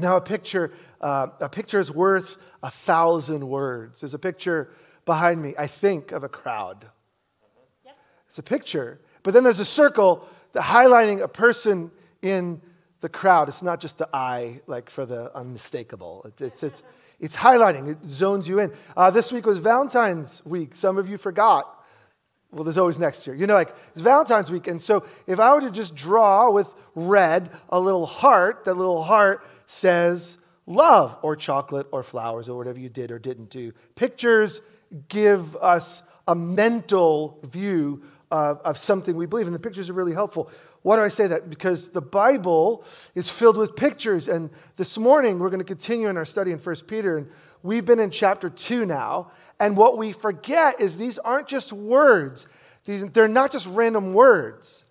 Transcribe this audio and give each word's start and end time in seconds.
Now, 0.00 0.16
a 0.16 0.20
picture, 0.20 0.72
uh, 1.00 1.28
a 1.40 1.48
picture 1.48 1.80
is 1.80 1.90
worth 1.90 2.36
a 2.62 2.70
thousand 2.70 3.48
words. 3.48 4.00
There's 4.00 4.14
a 4.14 4.18
picture 4.18 4.70
behind 5.04 5.42
me, 5.42 5.54
I 5.58 5.66
think, 5.66 6.12
of 6.12 6.24
a 6.24 6.28
crowd. 6.28 6.86
It's 8.28 8.38
a 8.38 8.42
picture. 8.42 9.00
But 9.22 9.34
then 9.34 9.42
there's 9.42 9.58
a 9.60 9.64
circle 9.64 10.26
that 10.52 10.62
highlighting 10.62 11.20
a 11.20 11.28
person 11.28 11.90
in 12.22 12.60
the 13.00 13.08
crowd. 13.08 13.48
It's 13.48 13.62
not 13.62 13.80
just 13.80 13.98
the 13.98 14.08
eye, 14.14 14.60
like 14.66 14.88
for 14.88 15.04
the 15.04 15.34
unmistakable. 15.36 16.22
It's, 16.26 16.40
it's, 16.40 16.62
it's, 16.62 16.82
it's 17.18 17.36
highlighting, 17.36 17.88
it 17.88 18.08
zones 18.08 18.46
you 18.46 18.60
in. 18.60 18.72
Uh, 18.96 19.10
this 19.10 19.32
week 19.32 19.46
was 19.46 19.58
Valentine's 19.58 20.42
week. 20.44 20.76
Some 20.76 20.96
of 20.96 21.08
you 21.08 21.18
forgot. 21.18 21.76
Well, 22.52 22.64
there's 22.64 22.78
always 22.78 22.98
next 22.98 23.26
year. 23.26 23.36
You 23.36 23.46
know, 23.46 23.54
like 23.54 23.74
it's 23.92 24.02
Valentine's 24.02 24.50
week. 24.50 24.66
And 24.66 24.80
so 24.80 25.04
if 25.26 25.38
I 25.38 25.52
were 25.54 25.60
to 25.60 25.70
just 25.70 25.94
draw 25.94 26.50
with 26.50 26.72
red 26.94 27.50
a 27.68 27.78
little 27.78 28.06
heart, 28.06 28.64
that 28.64 28.74
little 28.74 29.02
heart 29.02 29.44
says 29.70 30.36
love 30.66 31.16
or 31.22 31.36
chocolate 31.36 31.86
or 31.92 32.02
flowers 32.02 32.48
or 32.48 32.56
whatever 32.56 32.78
you 32.78 32.88
did 32.88 33.12
or 33.12 33.18
didn't 33.18 33.50
do. 33.50 33.72
Pictures 33.94 34.60
give 35.08 35.56
us 35.56 36.02
a 36.26 36.34
mental 36.34 37.38
view 37.44 38.02
of, 38.32 38.60
of 38.60 38.76
something 38.76 39.16
we 39.16 39.26
believe, 39.26 39.46
and 39.46 39.54
the 39.54 39.60
pictures 39.60 39.88
are 39.88 39.92
really 39.92 40.12
helpful. 40.12 40.50
Why 40.82 40.96
do 40.96 41.02
I 41.02 41.08
say 41.08 41.28
that? 41.28 41.48
Because 41.48 41.90
the 41.90 42.00
Bible 42.00 42.84
is 43.14 43.28
filled 43.28 43.56
with 43.56 43.76
pictures, 43.76 44.26
and 44.26 44.50
this 44.76 44.98
morning 44.98 45.38
we're 45.38 45.50
going 45.50 45.58
to 45.58 45.64
continue 45.64 46.08
in 46.08 46.16
our 46.16 46.24
study 46.24 46.50
in 46.50 46.58
1 46.58 46.76
Peter, 46.88 47.16
and 47.16 47.28
we've 47.62 47.84
been 47.84 48.00
in 48.00 48.10
chapter 48.10 48.50
2 48.50 48.84
now, 48.86 49.30
and 49.60 49.76
what 49.76 49.98
we 49.98 50.12
forget 50.12 50.80
is 50.80 50.96
these 50.96 51.18
aren't 51.18 51.46
just 51.46 51.72
words, 51.72 52.46
these, 52.86 53.08
they're 53.10 53.28
not 53.28 53.52
just 53.52 53.66
random 53.68 54.14
words. 54.14 54.84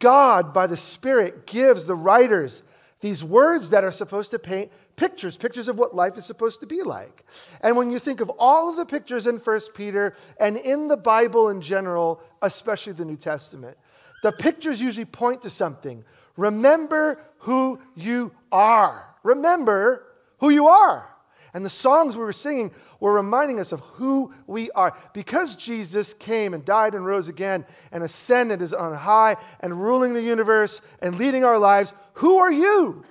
God, 0.00 0.52
by 0.52 0.66
the 0.66 0.76
Spirit, 0.76 1.46
gives 1.46 1.84
the 1.84 1.94
writers 1.94 2.62
these 3.02 3.22
words 3.22 3.70
that 3.70 3.84
are 3.84 3.92
supposed 3.92 4.30
to 4.30 4.38
paint 4.38 4.72
pictures, 4.96 5.36
pictures 5.36 5.68
of 5.68 5.78
what 5.78 5.94
life 5.94 6.16
is 6.16 6.24
supposed 6.24 6.60
to 6.60 6.66
be 6.66 6.82
like. 6.82 7.26
And 7.60 7.76
when 7.76 7.90
you 7.90 7.98
think 7.98 8.20
of 8.20 8.30
all 8.38 8.70
of 8.70 8.76
the 8.76 8.86
pictures 8.86 9.26
in 9.26 9.36
1 9.36 9.60
Peter 9.74 10.16
and 10.38 10.56
in 10.56 10.88
the 10.88 10.96
Bible 10.96 11.50
in 11.50 11.60
general, 11.60 12.22
especially 12.40 12.94
the 12.94 13.04
New 13.04 13.16
Testament, 13.16 13.76
the 14.22 14.32
pictures 14.32 14.80
usually 14.80 15.04
point 15.04 15.42
to 15.42 15.50
something. 15.50 16.04
Remember 16.36 17.20
who 17.38 17.80
you 17.96 18.32
are. 18.52 19.04
Remember 19.24 20.06
who 20.38 20.50
you 20.50 20.68
are. 20.68 21.11
And 21.54 21.64
the 21.64 21.70
songs 21.70 22.16
we 22.16 22.24
were 22.24 22.32
singing 22.32 22.70
were 22.98 23.12
reminding 23.12 23.60
us 23.60 23.72
of 23.72 23.80
who 23.80 24.32
we 24.46 24.70
are. 24.70 24.96
Because 25.12 25.54
Jesus 25.54 26.14
came 26.14 26.54
and 26.54 26.64
died 26.64 26.94
and 26.94 27.04
rose 27.04 27.28
again 27.28 27.66
and 27.90 28.02
ascended 28.02 28.62
is 28.62 28.72
on 28.72 28.94
high 28.94 29.36
and 29.60 29.82
ruling 29.82 30.14
the 30.14 30.22
universe 30.22 30.80
and 31.00 31.16
leading 31.16 31.44
our 31.44 31.58
lives, 31.58 31.92
who 32.14 32.38
are 32.38 32.52
you? 32.52 33.04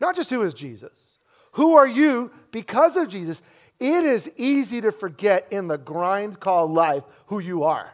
Not 0.00 0.14
just 0.14 0.30
who 0.30 0.42
is 0.42 0.54
Jesus. 0.54 1.18
Who 1.52 1.76
are 1.76 1.88
you 1.88 2.30
because 2.52 2.96
of 2.96 3.08
Jesus? 3.08 3.42
It 3.80 4.04
is 4.04 4.30
easy 4.36 4.80
to 4.80 4.92
forget 4.92 5.48
in 5.50 5.66
the 5.66 5.78
grind 5.78 6.38
called 6.38 6.72
life 6.72 7.02
who 7.26 7.40
you 7.40 7.64
are. 7.64 7.90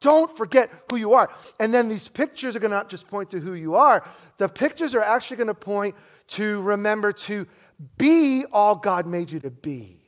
Don't 0.00 0.34
forget 0.36 0.70
who 0.90 0.96
you 0.96 1.14
are. 1.14 1.30
And 1.58 1.72
then 1.72 1.88
these 1.88 2.08
pictures 2.08 2.54
are 2.54 2.58
going 2.58 2.72
to 2.72 2.76
not 2.76 2.90
just 2.90 3.08
point 3.08 3.30
to 3.30 3.40
who 3.40 3.54
you 3.54 3.74
are, 3.74 4.06
the 4.36 4.50
pictures 4.50 4.94
are 4.94 5.02
actually 5.02 5.38
going 5.38 5.46
to 5.46 5.54
point 5.54 5.94
to 6.26 6.60
remember 6.60 7.12
to 7.12 7.46
be 7.98 8.44
all 8.52 8.76
God 8.76 9.06
made 9.06 9.30
you 9.30 9.40
to 9.40 9.50
be. 9.50 10.00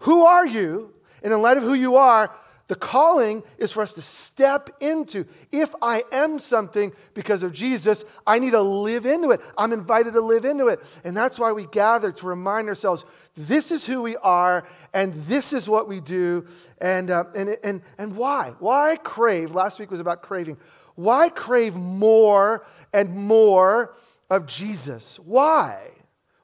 Who 0.00 0.24
are 0.24 0.46
you? 0.46 0.92
And 1.22 1.32
in 1.32 1.40
light 1.40 1.56
of 1.56 1.62
who 1.62 1.74
you 1.74 1.96
are, 1.96 2.34
the 2.66 2.74
calling 2.74 3.42
is 3.58 3.72
for 3.72 3.82
us 3.82 3.92
to 3.92 4.02
step 4.02 4.70
into. 4.80 5.26
If 5.52 5.74
I 5.82 6.02
am 6.12 6.38
something 6.38 6.92
because 7.12 7.42
of 7.42 7.52
Jesus, 7.52 8.04
I 8.26 8.38
need 8.38 8.52
to 8.52 8.62
live 8.62 9.04
into 9.04 9.32
it. 9.32 9.40
I'm 9.58 9.72
invited 9.72 10.14
to 10.14 10.22
live 10.22 10.46
into 10.46 10.68
it. 10.68 10.80
And 11.04 11.14
that's 11.14 11.38
why 11.38 11.52
we 11.52 11.66
gather 11.66 12.10
to 12.12 12.26
remind 12.26 12.68
ourselves 12.68 13.04
this 13.36 13.70
is 13.70 13.84
who 13.84 14.00
we 14.00 14.16
are 14.16 14.66
and 14.94 15.12
this 15.26 15.52
is 15.52 15.68
what 15.68 15.88
we 15.88 16.00
do. 16.00 16.46
And, 16.78 17.10
uh, 17.10 17.24
and, 17.34 17.58
and, 17.62 17.82
and 17.98 18.16
why? 18.16 18.54
Why 18.58 18.96
crave? 18.96 19.54
Last 19.54 19.78
week 19.78 19.90
was 19.90 20.00
about 20.00 20.22
craving. 20.22 20.56
Why 20.94 21.28
crave 21.28 21.74
more 21.74 22.64
and 22.94 23.14
more 23.14 23.94
of 24.30 24.46
Jesus? 24.46 25.18
Why? 25.18 25.90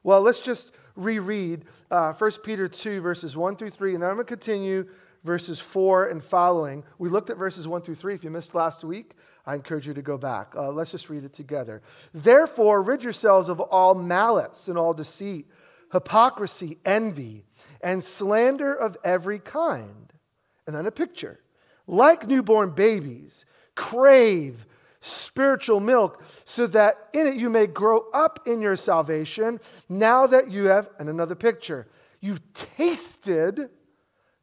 Well, 0.03 0.21
let's 0.21 0.39
just 0.39 0.71
reread 0.95 1.65
uh, 1.89 2.13
1 2.13 2.31
Peter 2.43 2.67
2, 2.67 3.01
verses 3.01 3.37
1 3.37 3.55
through 3.55 3.69
3, 3.69 3.93
and 3.93 4.03
then 4.03 4.09
I'm 4.09 4.15
going 4.15 4.25
to 4.25 4.29
continue 4.29 4.87
verses 5.23 5.59
4 5.59 6.07
and 6.07 6.23
following. 6.23 6.83
We 6.97 7.09
looked 7.09 7.29
at 7.29 7.37
verses 7.37 7.67
1 7.67 7.81
through 7.81 7.95
3. 7.95 8.15
If 8.15 8.23
you 8.23 8.29
missed 8.29 8.55
last 8.55 8.83
week, 8.83 9.13
I 9.45 9.55
encourage 9.55 9.87
you 9.87 9.93
to 9.93 10.01
go 10.01 10.17
back. 10.17 10.53
Uh, 10.55 10.71
let's 10.71 10.91
just 10.91 11.09
read 11.09 11.23
it 11.23 11.33
together. 11.33 11.81
Therefore, 12.13 12.81
rid 12.81 13.03
yourselves 13.03 13.49
of 13.49 13.59
all 13.59 13.93
malice 13.93 14.67
and 14.67 14.77
all 14.77 14.93
deceit, 14.93 15.47
hypocrisy, 15.91 16.79
envy, 16.85 17.45
and 17.83 18.03
slander 18.03 18.73
of 18.73 18.97
every 19.03 19.39
kind. 19.39 20.13
And 20.65 20.75
then 20.75 20.85
a 20.85 20.91
picture. 20.91 21.39
Like 21.87 22.27
newborn 22.27 22.71
babies, 22.71 23.45
crave 23.75 24.65
spiritual 25.01 25.79
milk, 25.79 26.23
so 26.45 26.67
that 26.67 27.09
in 27.13 27.27
it 27.27 27.35
you 27.35 27.49
may 27.49 27.67
grow 27.67 28.05
up 28.13 28.39
in 28.45 28.61
your 28.61 28.75
salvation, 28.75 29.59
now 29.89 30.27
that 30.27 30.49
you 30.49 30.65
have, 30.65 30.89
and 30.99 31.09
another 31.09 31.35
picture, 31.35 31.87
you've 32.19 32.41
tasted 32.53 33.69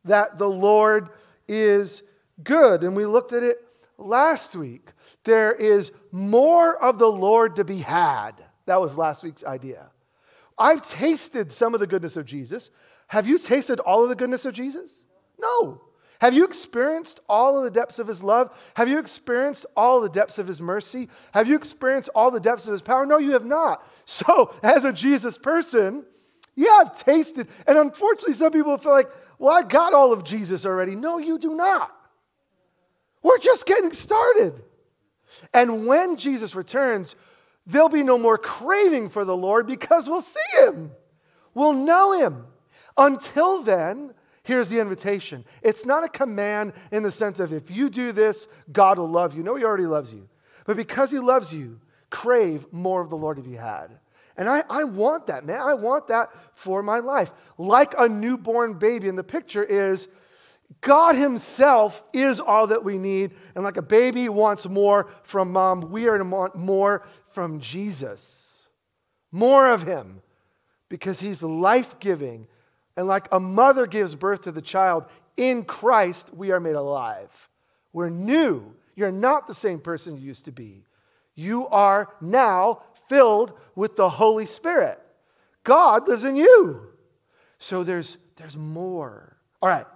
that 0.05 0.37
the 0.37 0.49
Lord 0.49 1.09
is 1.47 2.03
good. 2.43 2.83
And 2.83 2.95
we 2.95 3.07
looked 3.07 3.33
at 3.33 3.43
it 3.43 3.59
last 3.97 4.55
week. 4.57 4.91
There 5.25 5.53
is 5.53 5.93
more 6.11 6.77
of 6.83 6.99
the 6.99 7.11
Lord 7.11 7.57
to 7.57 7.65
be 7.65 7.79
had. 7.79 8.33
That 8.67 8.81
was 8.81 8.99
last 8.99 9.23
week's 9.23 9.45
idea. 9.45 9.91
I've 10.59 10.89
tasted 10.89 11.53
some 11.53 11.75
of 11.75 11.81
the 11.81 11.87
goodness 11.87 12.17
of 12.17 12.27
Jesus. 12.27 12.71
Have 13.09 13.27
you 13.27 13.39
tasted 13.39 13.81
all 13.81 14.03
of 14.03 14.09
the 14.09 14.17
goodness 14.17 14.45
of 14.45 14.55
Jesus? 14.55 15.05
No. 15.39 15.83
Have 16.21 16.35
you 16.35 16.45
experienced 16.45 17.21
all 17.29 17.57
of 17.57 17.65
the 17.65 17.71
depths 17.71 17.99
of 17.99 18.09
his 18.09 18.23
love? 18.23 18.51
Have 18.75 18.89
you 18.89 18.99
experienced 18.99 19.67
all 19.77 20.01
the 20.01 20.09
depths 20.09 20.39
of 20.39 20.49
his 20.49 20.61
mercy? 20.61 21.09
Have 21.33 21.47
you 21.47 21.55
experienced 21.55 22.11
all 22.15 22.31
the 22.31 22.41
depths 22.41 22.67
of 22.67 22.73
his 22.73 22.83
power? 22.83 23.07
No, 23.07 23.19
you 23.19 23.33
have 23.33 23.45
not. 23.45 23.87
So, 24.05 24.55
as 24.63 24.85
a 24.85 24.93
Jesus 24.93 25.39
person, 25.39 26.05
yeah, 26.57 26.71
I've 26.81 26.99
tasted. 26.99 27.47
And 27.67 27.79
unfortunately, 27.79 28.35
some 28.35 28.53
people 28.53 28.77
feel 28.79 28.93
like, 28.93 29.11
well, 29.39 29.55
I 29.57 29.63
got 29.63 29.95
all 29.95 30.13
of 30.13 30.25
Jesus 30.25 30.67
already. 30.67 30.97
No, 30.97 31.19
you 31.19 31.39
do 31.39 31.55
not. 31.55 31.95
We're 33.23 33.39
just 33.39 33.65
getting 33.65 33.93
started. 33.93 34.63
And 35.55 35.87
when 35.87 36.17
Jesus 36.17 36.57
returns, 36.57 37.15
there'll 37.65 37.89
be 37.89 38.03
no 38.03 38.19
more 38.19 38.39
craving 38.39 39.11
for 39.11 39.25
the 39.25 39.37
Lord 39.37 39.69
because 39.69 40.09
we'll 40.09 40.21
see 40.21 40.41
him, 40.61 40.91
we'll 41.55 41.75
know 41.75 42.19
him. 42.19 42.47
Until 42.97 43.63
then, 43.63 44.15
Here's 44.49 44.71
the 44.71 44.81
invitation. 44.81 45.45
It's 45.61 45.85
not 45.85 46.05
a 46.05 46.09
command 46.09 46.73
in 46.91 47.03
the 47.03 47.13
sense 47.13 47.39
of 47.39 47.53
if 47.53 47.71
you 47.71 47.91
do 47.91 48.13
this, 48.13 48.49
God 48.73 48.99
will 48.99 49.11
love 49.11 49.37
you. 49.37 49.43
No, 49.43 49.57
He 49.57 49.63
already 49.63 49.85
loves 49.85 50.11
you. 50.11 50.27
But 50.65 50.79
because 50.79 51.11
He 51.11 51.19
loves 51.19 51.53
you, 51.53 51.81
crave 52.09 52.65
more 52.73 53.03
of 53.03 53.11
the 53.11 53.17
Lord 53.19 53.37
to 53.37 53.43
be 53.43 53.57
had. 53.57 53.91
And 54.39 54.49
I, 54.49 54.65
I 54.71 54.85
want 54.85 55.27
that, 55.27 55.45
man. 55.45 55.61
I 55.61 55.75
want 55.75 56.09
that 56.09 56.31
for 56.55 56.83
my 56.83 57.01
life. 57.01 57.31
Like 57.59 57.93
a 57.99 58.09
newborn 58.09 58.79
baby. 58.79 59.11
And 59.11 59.19
the 59.19 59.23
picture 59.23 59.63
is 59.63 60.09
God 60.81 61.15
Himself 61.15 62.03
is 62.15 62.41
all 62.41 62.69
that 62.69 62.83
we 62.83 62.97
need. 62.97 63.33
And 63.55 63.65
like 63.65 63.77
a 63.77 63.83
baby 63.83 64.31
wants 64.31 64.67
more 64.67 65.11
from 65.25 65.53
mom, 65.53 65.91
we 65.91 66.09
are 66.09 66.17
to 66.17 66.25
want 66.25 66.57
more 66.57 67.07
from 67.33 67.61
Jesus. 67.61 68.67
More 69.31 69.71
of 69.71 69.83
Him 69.83 70.23
because 70.89 71.21
He's 71.21 71.43
life 71.43 71.99
giving 71.99 72.47
and 72.99 73.07
like 73.07 73.29
a 73.31 73.39
mother 73.39 73.87
gives 73.87 74.17
birth 74.17 74.43
to 74.43 74.51
the 74.51 74.61
child, 74.61 75.05
in 75.37 75.63
Christ 75.63 76.35
we 76.35 76.51
are 76.51 76.59
made 76.59 76.75
alive. 76.75 77.49
We're 77.93 78.11
new. 78.11 78.75
You're 78.97 79.13
not 79.13 79.47
the 79.47 79.55
same 79.55 79.79
person 79.79 80.19
you 80.19 80.27
used 80.27 80.47
to 80.47 80.53
be. 80.53 80.83
You 81.37 81.69
are 81.69 82.09
now 82.21 82.83
filled 83.09 83.53
with 83.77 83.95
the 83.95 84.11
Holy 84.11 84.47
Spirit. 84.47 84.99
God 85.63 86.09
lives 86.09 86.25
in 86.25 86.35
you. 86.35 86.89
So 87.61 87.85
there's, 87.85 88.19
there's 88.35 88.57
more. 88.57 89.37
All 89.63 89.69
right. 89.69 89.87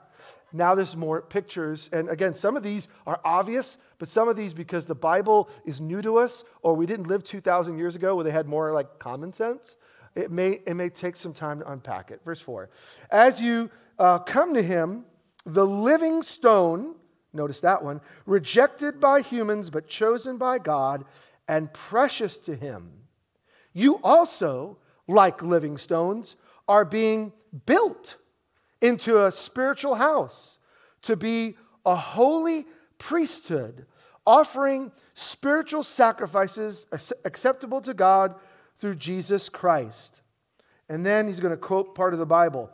Now 0.53 0.77
there's 0.77 0.94
more 0.94 1.23
pictures. 1.23 1.91
And 1.93 2.09
again, 2.09 2.37
some 2.37 2.56
of 2.56 2.62
these 2.62 2.87
are 3.05 3.21
obvious, 3.25 3.79
but 3.99 4.09
some 4.09 4.29
of 4.29 4.37
these, 4.37 4.55
because 4.55 4.87
the 4.87 4.94
Bible 4.94 5.50
is 5.65 5.81
new 5.81 6.03
to 6.03 6.19
us, 6.19 6.44
or 6.62 6.77
we 6.77 6.87
didn't 6.87 7.09
live 7.09 7.25
2,000 7.25 7.79
years 7.79 7.97
ago 7.97 8.15
where 8.15 8.23
they 8.23 8.31
had 8.31 8.47
more 8.47 8.73
like 8.73 9.00
common 9.00 9.32
sense, 9.32 9.75
it 10.14 10.31
may, 10.31 10.61
it 10.67 10.75
may 10.75 10.88
take 10.88 11.17
some 11.17 11.32
time 11.32 11.61
to 11.61 11.70
unpack 11.70 12.11
it. 12.11 12.20
Verse 12.25 12.41
4 12.41 12.69
As 13.11 13.41
you 13.41 13.70
uh, 13.99 14.19
come 14.19 14.55
to 14.55 14.62
him, 14.62 15.05
the 15.44 15.67
living 15.67 16.23
stone, 16.23 16.94
notice 17.32 17.61
that 17.61 17.82
one, 17.82 18.00
rejected 18.26 19.00
by 19.00 19.20
humans 19.20 19.70
but 19.70 19.88
chosen 19.88 20.37
by 20.37 20.59
God 20.59 21.05
and 21.49 21.73
precious 21.73 22.38
to 22.38 22.55
him, 22.55 22.93
you 23.73 24.00
also, 24.03 24.79
like 25.09 25.43
living 25.43 25.79
stones, 25.79 26.37
are 26.69 26.85
being 26.85 27.32
built 27.67 28.17
into 28.81 29.25
a 29.25 29.32
spiritual 29.32 29.94
house 29.94 30.58
to 31.03 31.17
be 31.17 31.56
a 31.85 31.97
holy 31.97 32.67
priesthood, 32.99 33.87
offering 34.26 34.93
spiritual 35.15 35.82
sacrifices 35.82 36.87
acceptable 37.25 37.81
to 37.81 37.94
God 37.94 38.35
through 38.82 38.96
Jesus 38.96 39.49
Christ. 39.49 40.23
And 40.88 41.06
then 41.06 41.29
he's 41.29 41.38
going 41.38 41.52
to 41.52 41.56
quote 41.56 41.94
part 41.94 42.14
of 42.14 42.19
the 42.19 42.26
Bible. 42.26 42.69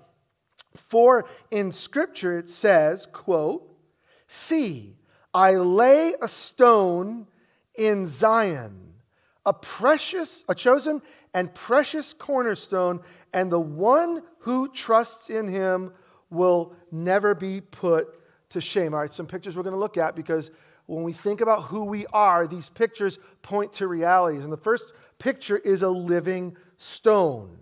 For 0.75 1.27
in 1.51 1.71
Scripture 1.71 2.39
it 2.39 2.49
says, 2.49 3.07
quote, 3.13 3.77
See, 4.27 4.97
I 5.35 5.57
lay 5.57 6.15
a 6.23 6.27
stone 6.27 7.27
in 7.77 8.07
Zion, 8.07 8.95
a 9.45 9.53
precious, 9.53 10.45
a 10.49 10.55
chosen 10.55 11.03
and 11.35 11.55
precious 11.55 12.15
cornerstone, 12.15 13.01
and 13.35 13.53
the 13.53 13.61
one 13.61 14.23
who 14.41 14.73
trusts 14.73 15.29
in 15.29 15.47
him 15.47 15.93
will 16.31 16.75
never 16.91 17.35
be 17.35 17.61
put 17.61 18.09
to 18.49 18.63
shame. 18.63 18.95
All 18.95 19.01
right, 19.01 19.13
some 19.13 19.27
pictures 19.27 19.59
we're 19.59 19.63
going 19.63 19.75
to 19.75 19.79
look 19.79 19.99
at 19.99 20.17
because 20.17 20.51
when 20.87 21.03
we 21.03 21.13
think 21.13 21.43
about 21.43 21.65
who 21.65 21.85
we 21.85 22.07
are, 22.15 22.47
these 22.47 22.71
pictures 22.71 23.19
point 23.43 23.75
to 23.75 23.87
realities. 23.87 24.43
And 24.43 24.51
the 24.51 24.57
first 24.57 24.87
picture 25.19 25.57
is 25.57 25.83
a 25.83 25.89
living 25.89 26.57
stone. 26.77 27.59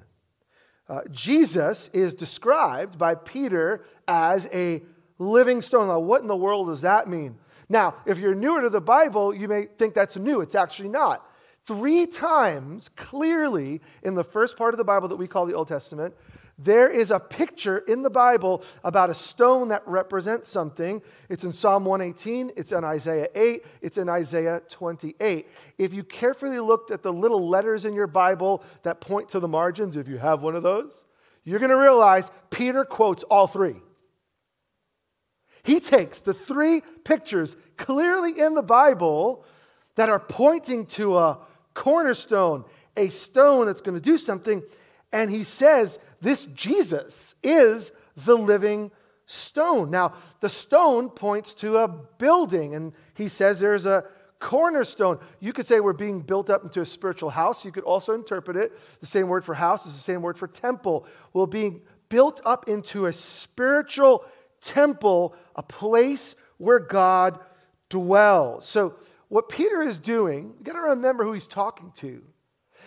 Uh, 0.89 1.01
Jesus 1.11 1.91
is 1.93 2.15
described 2.15 2.97
by 2.97 3.15
Peter 3.15 3.85
as 4.07 4.49
a 4.53 4.83
living 5.19 5.63
stone. 5.63 5.89
Now, 5.89 5.99
what 5.99 6.23
in 6.23 6.29
the 6.29 6.37
world 6.37 6.69
does 6.69 6.83
that 6.83 7.09
mean? 7.09 7.39
Now, 7.69 7.97
if 8.07 8.19
you're 8.19 8.35
newer 8.35 8.63
to 8.63 8.71
the 8.71 8.81
Bible, 8.81 9.35
you 9.35 9.49
may 9.49 9.67
think 9.79 9.95
that's 9.95 10.17
new. 10.17 10.41
It's 10.41 10.55
actually 10.55 10.89
not. 10.89 11.29
Three 11.67 12.07
times 12.07 12.89
clearly 12.95 13.81
in 14.05 14.15
the 14.15 14.23
first 14.23 14.57
part 14.57 14.73
of 14.73 14.79
the 14.79 14.85
Bible 14.85 15.09
that 15.09 15.17
we 15.17 15.27
call 15.27 15.47
the 15.47 15.55
Old 15.55 15.67
Testament, 15.67 16.15
there 16.59 16.89
is 16.89 17.11
a 17.11 17.21
picture 17.21 17.79
in 17.79 18.03
the 18.03 18.11
Bible 18.11 18.63
about 18.83 19.11
a 19.11 19.15
stone 19.15 19.69
that 19.69 19.87
represents 19.87 20.49
something. 20.49 21.03
It's 21.29 21.45
in 21.45 21.53
Psalm 21.53 21.85
118, 21.85 22.53
it's 22.57 22.73
in 22.73 22.83
Isaiah 22.83 23.29
8, 23.35 23.65
it's 23.83 23.99
in 23.99 24.09
Isaiah 24.09 24.63
28. 24.69 25.49
If 25.77 25.93
you 25.93 26.03
carefully 26.03 26.59
looked 26.59 26.91
at 26.91 27.03
the 27.03 27.13
little 27.13 27.47
letters 27.47 27.85
in 27.85 27.93
your 27.93 28.07
Bible 28.07 28.65
that 28.85 29.01
point 29.01 29.29
to 29.31 29.41
the 29.41 29.49
margins, 29.49 29.97
if 29.97 30.09
you 30.09 30.17
have 30.17 30.43
one 30.43 30.57
of 30.57 30.63
those, 30.63 31.05
you're 31.45 31.59
going 31.59 31.71
to 31.71 31.77
realize 31.77 32.31
Peter 32.51 32.85
quotes 32.85 33.23
all 33.25 33.47
three. 33.47 33.77
He 35.63 35.79
takes 35.79 36.21
the 36.21 36.33
three 36.33 36.83
pictures 37.05 37.57
clearly 37.77 38.39
in 38.39 38.55
the 38.55 38.63
Bible 38.63 39.45
that 39.97 40.09
are 40.09 40.21
pointing 40.21 40.87
to 40.87 41.19
a 41.19 41.39
cornerstone, 41.75 42.65
a 42.97 43.09
stone 43.09 43.67
that's 43.67 43.83
going 43.83 43.97
to 43.97 44.01
do 44.01 44.17
something, 44.17 44.63
and 45.13 45.31
he 45.31 45.45
says 45.45 45.99
this 46.27 46.45
Jesus 46.47 47.37
is 47.41 47.93
the 48.17 48.37
living 48.37 48.91
stone. 49.27 49.93
Now, 49.93 50.15
the 50.41 50.49
stone 50.49 51.09
points 51.09 51.55
to 51.55 51.77
a 51.77 51.87
building, 51.87 52.75
and 52.75 52.93
he 53.15 53.29
says 53.29 53.61
there's 53.61 53.87
a 53.87 54.03
cornerstone. 54.41 55.21
You 55.39 55.53
could 55.53 55.69
say 55.69 55.79
we're 55.79 55.93
being 55.93 56.23
built 56.23 56.51
up 56.51 56.65
into 56.65 56.81
a 56.81 56.87
spiritual 56.87 57.31
house. 57.31 57.65
You 57.65 57.71
could 57.71 57.85
also 57.85 58.13
interpret 58.13 58.57
it. 58.57 58.77
The 58.99 59.07
same 59.07 59.29
word 59.29 59.45
for 59.45 59.55
house 59.55 59.87
is 59.87 59.93
the 59.93 60.01
same 60.01 60.21
word 60.21 60.37
for 60.37 60.49
temple. 60.49 61.07
We're 61.33 61.47
being 61.47 61.83
built 62.09 62.41
up 62.45 62.69
into 62.69 63.07
a 63.07 63.13
spiritual 63.13 64.25
temple, 64.61 65.33
a 65.55 65.63
place 65.63 66.35
where 66.59 66.81
God 66.81 67.39
dwells. 67.89 68.67
So, 68.67 68.97
what 69.29 69.49
Peter 69.49 69.81
is 69.81 69.97
doing, 69.97 70.55
you 70.59 70.65
got 70.65 70.73
to 70.73 70.91
remember 70.91 71.23
who 71.23 71.35
he's 71.35 71.47
talking 71.47 71.93
to. 71.99 72.21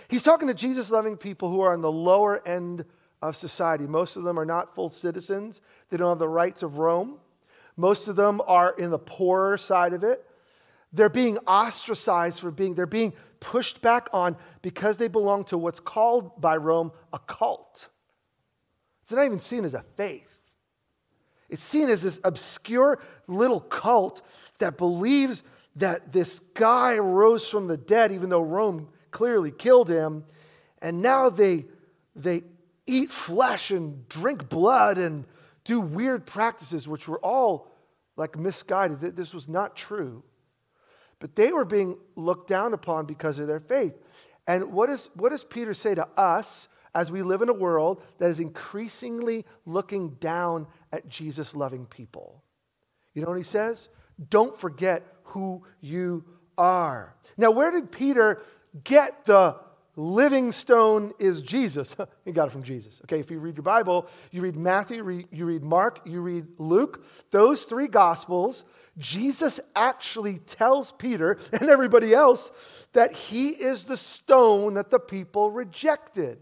He's 0.09 0.24
talking 0.24 0.50
to 0.50 0.53
Jesus 0.53 0.92
loving 0.92 1.15
people 1.15 1.50
who 1.50 1.62
are 1.62 1.71
on 1.71 1.80
the 1.80 1.89
lower 1.89 2.45
end 2.45 2.83
of 3.21 3.36
society. 3.36 3.86
Most 3.86 4.16
of 4.16 4.24
them 4.24 4.39
are 4.39 4.45
not 4.45 4.75
full 4.75 4.89
citizens, 4.89 5.62
they 5.89 5.98
don't 5.98 6.10
have 6.10 6.19
the 6.19 6.27
rights 6.27 6.63
of 6.63 6.77
Rome. 6.77 7.18
Most 7.75 8.07
of 8.10 8.18
them 8.18 8.42
are 8.45 8.71
in 8.77 8.89
the 8.89 9.00
poorer 9.00 9.57
side 9.57 9.94
of 9.94 10.04
it. 10.04 10.25
They're 10.92 11.07
being 11.07 11.38
ostracized 11.39 12.39
for 12.42 12.51
being, 12.51 12.75
they're 12.75 12.86
being 12.86 13.13
pushed 13.39 13.81
back 13.81 14.10
on 14.12 14.36
because 14.62 14.98
they 14.98 15.07
belong 15.07 15.45
to 15.45 15.57
what's 15.57 15.80
called 15.80 16.42
by 16.42 16.57
Rome 16.57 16.92
a 17.13 17.19
cult. 17.19 17.88
It's 19.04 19.12
not 19.12 19.25
even 19.25 19.39
seen 19.39 19.63
as 19.63 19.74
a 19.74 19.83
faith. 19.95 20.42
It's 21.50 21.63
seen 21.63 21.89
as 21.89 22.04
this 22.04 22.19
obscure 22.24 23.00
little 23.27 23.62
cult 23.62 24.21
that 24.60 24.77
believes 24.77 25.44
that 25.77 26.12
this 26.12 26.42
guy 26.54 26.98
rose 26.98 27.48
from 27.50 27.68
the 27.68 27.77
dead, 27.77 28.12
even 28.12 28.30
though 28.30 28.42
Rome 28.42 28.89
clearly 29.12 29.51
killed 29.51 29.89
him. 29.89 30.25
And 30.81 31.01
now 31.01 31.30
they, 31.30 31.66
they 32.16 32.44
eat 32.89 33.12
flesh 33.12 33.71
and 33.71 34.07
drink 34.09 34.50
blood 34.50 34.97
and 34.97 35.25
do 35.63 35.80
weird 35.80 36.25
practices, 36.25 36.88
which 36.88 37.07
were 37.07 37.19
all 37.19 37.71
like 38.18 38.38
misguided. 38.38 39.00
This 39.15 39.33
was 39.33 39.47
not 39.47 39.75
true. 39.75 40.24
But 41.19 41.36
they 41.36 41.51
were 41.51 41.65
being 41.65 41.97
looked 42.15 42.50
down 42.50 42.74
upon 42.74 43.06
because 43.06 43.39
of 43.39 43.47
their 43.47 43.59
faith. 43.59 43.94
And 44.47 44.71
what, 44.71 44.89
is, 44.89 45.09
what 45.13 45.30
does 45.30 45.44
Peter 45.44 45.74
say 45.74 45.94
to 45.95 46.07
us 46.18 46.68
as 46.94 47.12
we 47.12 47.21
live 47.21 47.41
in 47.41 47.50
a 47.50 47.53
world 47.53 48.01
that 48.18 48.30
is 48.30 48.39
increasingly 48.39 49.45
looking 49.65 50.09
down 50.15 50.68
at 50.92 51.07
Jesus 51.07 51.56
loving 51.56 51.85
people. 51.85 52.44
You 53.13 53.21
know 53.21 53.30
what 53.30 53.38
he 53.38 53.44
says? 53.44 53.89
Don't 54.30 54.59
forget 54.59 55.03
who 55.24 55.63
you 55.81 56.25
are. 56.57 57.15
Now, 57.38 57.51
where 57.51 57.71
did 57.71 57.92
Peter 57.92 58.42
get 58.83 59.25
the 59.25 59.56
living 60.00 60.54
stone 60.54 61.12
is 61.19 61.42
Jesus? 61.42 61.96
he 62.25 62.31
got 62.31 62.48
it 62.48 62.51
from 62.51 62.63
Jesus. 62.63 63.01
Okay, 63.04 63.19
if 63.19 63.30
you 63.30 63.40
read 63.40 63.57
your 63.57 63.63
Bible, 63.63 64.07
you 64.31 64.42
read 64.42 64.56
Matthew, 64.56 65.25
you 65.31 65.46
read 65.46 65.62
Mark, 65.62 66.00
you 66.06 66.22
read 66.22 66.48
Luke, 66.57 67.06
those 67.31 67.66
three 67.66 67.88
gospels, 67.88 68.63
Jesus 68.98 69.60
actually 69.75 70.40
tells 70.40 70.94
Peter 70.94 71.38
and 71.51 71.69
everybody 71.69 72.13
else 72.13 72.50
that 72.94 73.13
he 73.13 73.50
is 73.50 73.84
the 73.84 73.98
stone 73.98 74.75
that 74.75 74.90
the 74.90 75.00
people 75.00 75.51
rejected. 75.51 76.40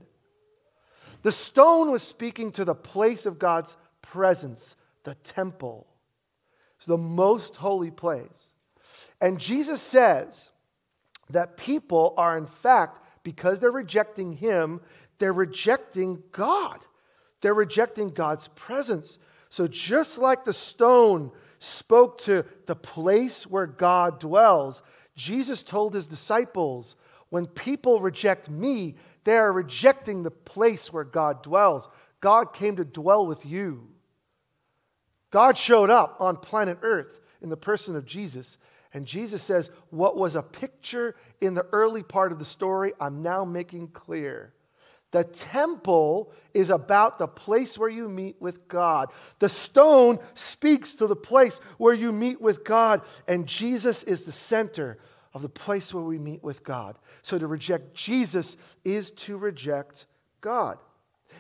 The 1.24 1.32
stone 1.32 1.92
was 1.92 2.04
speaking 2.04 2.52
to 2.54 2.64
the 2.64 2.76
place 2.76 3.26
of 3.26 3.40
God's 3.40 3.76
presence, 4.04 4.76
the 5.04 5.16
temple. 5.16 5.88
It's 6.78 6.86
the 6.86 6.96
most 6.96 7.56
holy 7.56 7.92
place. 7.92 8.54
And 9.20 9.40
Jesus 9.40 9.82
says 9.82 10.52
that 11.32 11.58
people 11.58 12.14
are, 12.18 12.38
in 12.38 12.46
fact, 12.46 13.00
because 13.28 13.60
they're 13.60 13.70
rejecting 13.70 14.32
Him, 14.32 14.80
they're 15.18 15.34
rejecting 15.34 16.24
God. 16.32 16.86
They're 17.42 17.54
rejecting 17.54 18.12
God's 18.12 18.48
presence. 18.56 19.20
So, 19.50 19.68
just 19.68 20.18
like 20.18 20.46
the 20.46 20.54
stone 20.54 21.32
spoke 21.60 22.20
to 22.20 22.46
the 22.68 22.76
place 22.78 23.46
where 23.46 23.68
God 23.68 24.22
dwells, 24.22 24.82
Jesus 25.18 25.62
told 25.62 25.94
his 25.94 26.08
disciples, 26.08 26.96
when 27.28 27.48
people 27.48 28.00
reject 28.00 28.50
me, 28.50 28.96
they 29.26 29.36
are 29.36 29.52
rejecting 29.52 30.24
the 30.24 30.32
place 30.32 30.94
where 30.94 31.04
God 31.04 31.44
dwells. 31.44 31.90
God 32.22 32.54
came 32.54 32.78
to 32.78 32.86
dwell 32.86 33.26
with 33.26 33.46
you. 33.46 33.90
God 35.32 35.58
showed 35.58 35.90
up 35.90 36.16
on 36.22 36.38
planet 36.38 36.78
Earth 36.82 37.20
in 37.42 37.50
the 37.50 37.58
person 37.58 37.98
of 37.98 38.06
Jesus. 38.06 38.58
And 38.94 39.06
Jesus 39.06 39.44
says, 39.44 39.70
What 39.90 40.18
was 40.18 40.36
a 40.36 40.42
picture 40.42 41.16
in 41.42 41.54
the 41.54 41.66
early 41.72 42.04
part 42.04 42.32
of 42.32 42.40
the 42.40 42.46
story, 42.46 42.94
I'm 43.00 43.22
now 43.22 43.46
making 43.46 43.90
clear. 43.90 44.54
The 45.12 45.24
temple 45.24 46.34
is 46.54 46.70
about 46.70 47.18
the 47.18 47.28
place 47.28 47.78
where 47.78 47.90
you 47.90 48.10
meet 48.10 48.36
with 48.42 48.68
God. 48.68 49.10
The 49.40 49.48
stone 49.48 50.20
speaks 50.34 50.96
to 50.96 51.08
the 51.08 51.16
place 51.16 51.60
where 51.78 51.94
you 51.94 52.12
meet 52.12 52.42
with 52.42 52.66
God. 52.66 53.02
And 53.28 53.48
Jesus 53.48 54.04
is 54.04 54.26
the 54.26 54.34
center 54.34 54.98
of 55.34 55.42
the 55.42 55.50
place 55.50 55.94
where 55.94 56.04
we 56.04 56.18
meet 56.18 56.44
with 56.44 56.64
God. 56.64 56.98
So 57.22 57.40
to 57.40 57.48
reject 57.48 57.94
Jesus 57.94 58.58
is 58.84 59.12
to 59.12 59.38
reject 59.38 60.08
God. 60.42 60.78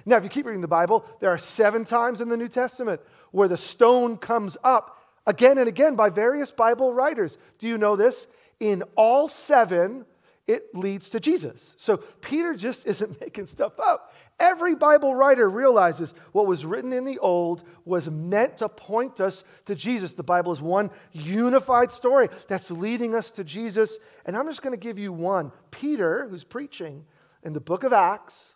Now, 0.06 0.18
if 0.18 0.24
you 0.24 0.30
keep 0.30 0.46
reading 0.46 0.62
the 0.62 0.68
Bible, 0.68 1.06
there 1.20 1.32
are 1.32 1.38
seven 1.38 1.84
times 1.84 2.22
in 2.22 2.30
the 2.30 2.38
New 2.38 2.48
Testament 2.48 3.01
where 3.32 3.48
the 3.48 3.58
stone 3.58 4.18
comes 4.18 4.56
up 4.63 4.97
again 5.27 5.60
and 5.60 5.67
again 5.67 5.96
by 5.96 6.10
various 6.10 6.50
Bible 6.50 6.91
writers. 6.91 7.38
Do 7.60 7.67
you 7.67 7.77
know 7.77 7.96
this? 7.96 8.25
In 8.60 8.81
all 8.96 9.29
seven, 9.29 10.05
it 10.48 10.74
leads 10.74 11.10
to 11.12 11.19
Jesus. 11.19 11.75
So 11.77 11.98
Peter 11.98 12.55
just 12.55 12.88
isn't 12.88 13.19
making 13.22 13.46
stuff 13.46 13.79
up. 13.79 14.15
Every 14.39 14.75
Bible 14.75 15.13
writer 15.13 15.50
realizes 15.50 16.13
what 16.31 16.48
was 16.48 16.63
written 16.65 16.93
in 16.93 17.05
the 17.05 17.19
Old 17.19 17.63
was 17.86 18.10
meant 18.10 18.60
to 18.60 18.69
point 18.69 19.19
us 19.19 19.43
to 19.65 19.75
Jesus. 19.75 20.13
The 20.13 20.24
Bible 20.24 20.51
is 20.51 20.62
one 20.62 20.89
unified 21.12 21.91
story 21.91 22.29
that's 22.48 22.72
leading 22.72 23.13
us 23.13 23.29
to 23.31 23.43
Jesus. 23.43 23.98
And 24.25 24.38
I'm 24.38 24.48
just 24.48 24.62
going 24.62 24.74
to 24.74 24.84
give 24.84 24.98
you 24.98 25.12
one. 25.12 25.51
Peter, 25.72 26.27
who's 26.29 26.43
preaching 26.43 27.05
in 27.43 27.53
the 27.53 27.60
book 27.60 27.84
of 27.84 27.93
Acts. 27.93 28.55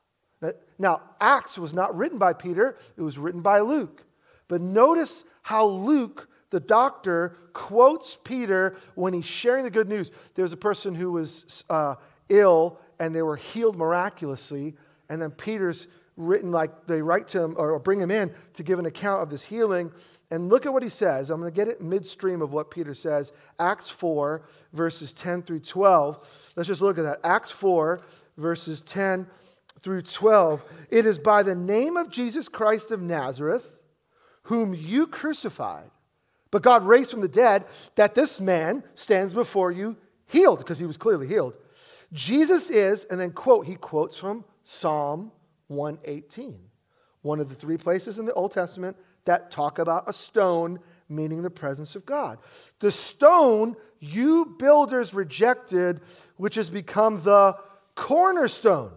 Now, 0.79 1.01
Acts 1.19 1.57
was 1.57 1.73
not 1.73 1.95
written 1.95 2.17
by 2.17 2.33
Peter, 2.33 2.77
it 2.97 3.01
was 3.01 3.17
written 3.17 3.41
by 3.41 3.59
Luke. 3.59 4.03
But 4.47 4.61
notice 4.61 5.23
how 5.43 5.65
Luke, 5.65 6.27
the 6.51 6.59
doctor, 6.59 7.37
quotes 7.53 8.17
Peter 8.23 8.77
when 8.95 9.13
he's 9.13 9.25
sharing 9.25 9.63
the 9.63 9.71
good 9.71 9.89
news. 9.89 10.11
There's 10.35 10.53
a 10.53 10.57
person 10.57 10.93
who 10.93 11.11
was 11.11 11.63
uh, 11.69 11.95
ill 12.29 12.79
and 12.99 13.15
they 13.15 13.21
were 13.21 13.37
healed 13.37 13.75
miraculously. 13.75 14.75
And 15.09 15.21
then 15.21 15.31
Peter's 15.31 15.87
written 16.17 16.51
like 16.51 16.87
they 16.87 17.01
write 17.01 17.27
to 17.29 17.41
him 17.41 17.55
or 17.57 17.79
bring 17.79 17.99
him 17.99 18.11
in 18.11 18.33
to 18.53 18.63
give 18.63 18.79
an 18.79 18.85
account 18.85 19.23
of 19.23 19.29
this 19.29 19.43
healing. 19.43 19.91
And 20.29 20.47
look 20.49 20.65
at 20.65 20.71
what 20.71 20.83
he 20.83 20.89
says. 20.89 21.29
I'm 21.29 21.41
going 21.41 21.51
to 21.51 21.55
get 21.55 21.67
it 21.67 21.81
midstream 21.81 22.41
of 22.41 22.53
what 22.53 22.71
Peter 22.71 22.93
says. 22.93 23.33
Acts 23.59 23.89
4, 23.89 24.43
verses 24.71 25.13
10 25.13 25.41
through 25.41 25.59
12. 25.59 26.51
Let's 26.55 26.67
just 26.67 26.81
look 26.81 26.97
at 26.97 27.03
that. 27.03 27.19
Acts 27.23 27.51
4, 27.51 28.01
verses 28.37 28.81
10 28.81 29.27
through 29.81 30.03
12. 30.03 30.63
It 30.89 31.05
is 31.05 31.19
by 31.19 31.43
the 31.43 31.55
name 31.55 31.97
of 31.97 32.09
Jesus 32.09 32.47
Christ 32.47 32.91
of 32.91 33.01
Nazareth, 33.01 33.73
whom 34.43 34.73
you 34.73 35.07
crucified, 35.07 35.91
but 36.51 36.61
God 36.61 36.85
raised 36.85 37.11
from 37.11 37.21
the 37.21 37.27
dead, 37.27 37.65
that 37.95 38.13
this 38.13 38.39
man 38.39 38.83
stands 38.95 39.33
before 39.33 39.71
you 39.71 39.97
healed, 40.27 40.59
because 40.59 40.79
he 40.79 40.85
was 40.85 40.97
clearly 40.97 41.27
healed. 41.27 41.57
Jesus 42.13 42.69
is, 42.69 43.05
and 43.05 43.19
then 43.19 43.31
quote, 43.31 43.65
he 43.65 43.75
quotes 43.75 44.17
from 44.17 44.43
Psalm 44.63 45.31
118, 45.67 46.59
one 47.21 47.39
of 47.39 47.49
the 47.49 47.55
three 47.55 47.77
places 47.77 48.19
in 48.19 48.25
the 48.25 48.33
Old 48.33 48.51
Testament 48.51 48.97
that 49.25 49.51
talk 49.51 49.79
about 49.79 50.09
a 50.09 50.13
stone 50.13 50.79
meaning 51.07 51.41
the 51.41 51.49
presence 51.49 51.95
of 51.95 52.05
God. 52.05 52.39
The 52.79 52.91
stone 52.91 53.75
you 53.99 54.55
builders 54.57 55.13
rejected, 55.13 56.01
which 56.37 56.55
has 56.55 56.69
become 56.69 57.21
the 57.23 57.55
cornerstone. 57.95 58.91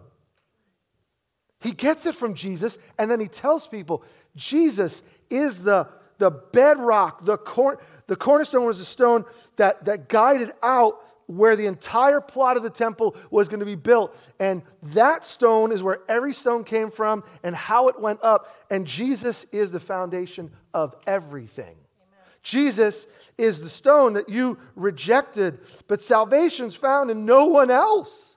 He 1.60 1.72
gets 1.72 2.06
it 2.06 2.14
from 2.14 2.34
Jesus, 2.34 2.78
and 2.98 3.10
then 3.10 3.20
he 3.20 3.28
tells 3.28 3.66
people 3.66 4.02
Jesus 4.36 5.02
is 5.30 5.60
the, 5.60 5.88
the 6.18 6.30
bedrock, 6.30 7.24
the, 7.24 7.36
cor- 7.36 7.80
the 8.06 8.16
cornerstone 8.16 8.64
was 8.64 8.80
a 8.80 8.84
stone 8.84 9.24
that, 9.56 9.84
that 9.84 10.08
guided 10.08 10.52
out 10.62 11.00
where 11.26 11.56
the 11.56 11.66
entire 11.66 12.20
plot 12.20 12.56
of 12.56 12.62
the 12.62 12.70
temple 12.70 13.16
was 13.30 13.48
going 13.48 13.60
to 13.60 13.66
be 13.66 13.74
built. 13.74 14.16
And 14.38 14.62
that 14.82 15.24
stone 15.24 15.72
is 15.72 15.82
where 15.82 16.00
every 16.08 16.32
stone 16.32 16.64
came 16.64 16.90
from 16.90 17.24
and 17.42 17.54
how 17.54 17.88
it 17.88 17.98
went 17.98 18.22
up. 18.22 18.54
And 18.70 18.86
Jesus 18.86 19.46
is 19.50 19.70
the 19.70 19.80
foundation 19.80 20.50
of 20.72 20.94
everything. 21.06 21.64
Amen. 21.64 22.26
Jesus 22.42 23.06
is 23.38 23.60
the 23.60 23.70
stone 23.70 24.14
that 24.14 24.28
you 24.28 24.58
rejected, 24.76 25.60
but 25.88 26.02
salvation's 26.02 26.76
found 26.76 27.10
in 27.10 27.24
no 27.24 27.46
one 27.46 27.70
else. 27.70 28.36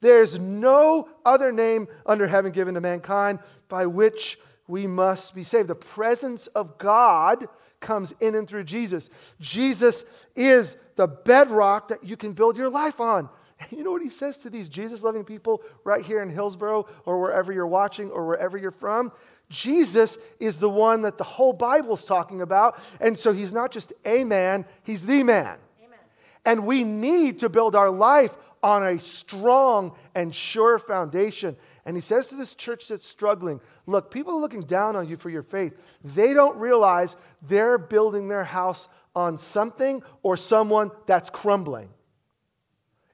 There's 0.00 0.38
no 0.38 1.08
other 1.24 1.52
name 1.52 1.88
under 2.04 2.26
heaven 2.26 2.52
given 2.52 2.74
to 2.74 2.80
mankind 2.80 3.40
by 3.68 3.86
which 3.86 4.38
we 4.68 4.86
must 4.86 5.34
be 5.34 5.44
saved. 5.44 5.68
The 5.68 5.74
presence 5.74 6.46
of 6.48 6.78
God 6.78 7.48
comes 7.80 8.12
in 8.20 8.34
and 8.34 8.48
through 8.48 8.64
Jesus. 8.64 9.10
Jesus 9.40 10.04
is 10.34 10.76
the 10.96 11.06
bedrock 11.06 11.88
that 11.88 12.04
you 12.04 12.16
can 12.16 12.32
build 12.32 12.56
your 12.56 12.70
life 12.70 13.00
on. 13.00 13.28
And 13.60 13.72
you 13.78 13.84
know 13.84 13.92
what 13.92 14.02
he 14.02 14.10
says 14.10 14.38
to 14.38 14.50
these 14.50 14.68
Jesus 14.68 15.02
loving 15.02 15.24
people 15.24 15.62
right 15.84 16.04
here 16.04 16.22
in 16.22 16.30
Hillsboro 16.30 16.86
or 17.04 17.20
wherever 17.20 17.52
you're 17.52 17.66
watching 17.66 18.10
or 18.10 18.26
wherever 18.26 18.56
you're 18.56 18.70
from? 18.70 19.12
Jesus 19.48 20.18
is 20.40 20.56
the 20.56 20.68
one 20.68 21.02
that 21.02 21.18
the 21.18 21.24
whole 21.24 21.52
Bible's 21.52 22.04
talking 22.04 22.42
about. 22.42 22.78
And 23.00 23.18
so 23.18 23.32
he's 23.32 23.52
not 23.52 23.70
just 23.70 23.92
a 24.04 24.24
man, 24.24 24.64
he's 24.82 25.06
the 25.06 25.22
man. 25.22 25.58
Amen. 25.84 25.98
And 26.44 26.66
we 26.66 26.82
need 26.82 27.40
to 27.40 27.48
build 27.48 27.76
our 27.76 27.90
life 27.90 28.36
on 28.62 28.84
a 28.84 28.98
strong 28.98 29.92
and 30.14 30.34
sure 30.34 30.78
foundation. 30.78 31.56
And 31.86 31.96
he 31.96 32.00
says 32.00 32.28
to 32.28 32.34
this 32.34 32.54
church 32.54 32.88
that's 32.88 33.06
struggling, 33.06 33.60
look, 33.86 34.10
people 34.10 34.34
are 34.34 34.40
looking 34.40 34.62
down 34.62 34.96
on 34.96 35.08
you 35.08 35.16
for 35.16 35.30
your 35.30 35.44
faith. 35.44 35.72
They 36.04 36.34
don't 36.34 36.58
realize 36.58 37.14
they're 37.40 37.78
building 37.78 38.26
their 38.26 38.44
house 38.44 38.88
on 39.14 39.38
something 39.38 40.02
or 40.24 40.36
someone 40.36 40.90
that's 41.06 41.30
crumbling. 41.30 41.88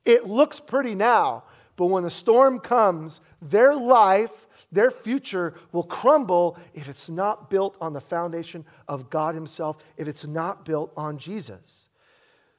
It 0.06 0.26
looks 0.26 0.58
pretty 0.58 0.94
now, 0.94 1.44
but 1.76 1.86
when 1.86 2.02
the 2.02 2.10
storm 2.10 2.60
comes, 2.60 3.20
their 3.42 3.74
life, 3.74 4.48
their 4.72 4.90
future 4.90 5.54
will 5.70 5.84
crumble 5.84 6.58
if 6.72 6.88
it's 6.88 7.10
not 7.10 7.50
built 7.50 7.76
on 7.78 7.92
the 7.92 8.00
foundation 8.00 8.64
of 8.88 9.10
God 9.10 9.34
Himself, 9.34 9.76
if 9.98 10.08
it's 10.08 10.24
not 10.24 10.64
built 10.64 10.94
on 10.96 11.18
Jesus. 11.18 11.88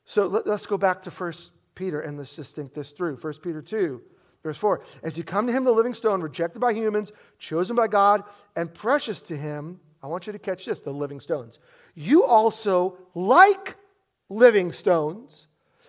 So 0.06 0.28
let, 0.28 0.46
us 0.46 0.68
go 0.68 0.78
back 0.78 1.02
to 1.04 1.10
1 1.10 1.34
Peter 1.74 2.00
and 2.00 2.20
let's 2.20 2.36
just 2.36 2.56
think 2.56 2.76
this 2.76 2.92
through. 2.92 3.16
1 3.16 3.34
Peter 3.42 3.64
2, 3.64 4.02
verse 4.44 4.58
4. 4.58 4.82
As 5.02 5.18
you 5.18 5.24
come 5.24 5.48
to 5.48 5.54
Him, 5.54 5.64
the 5.64 5.72
living 5.72 5.94
stone, 5.94 6.22
rejected 6.22 6.60
by 6.60 6.74
humans, 6.74 7.12
chosen 7.40 7.76
by 7.76 7.88
God, 7.88 8.24
and 8.56 8.74
precious 8.74 9.22
to 9.22 9.38
Him, 9.38 9.80
I 10.04 10.08
want 10.08 10.28
you 10.28 10.34
to 10.34 10.40
catch 10.40 10.66
this 10.66 10.82
the 10.82 10.92
living 10.92 11.22
stones. 11.22 11.60
You 11.96 12.26
also, 12.26 12.98
like 13.16 13.76
living 14.30 14.72
stones, 14.72 15.48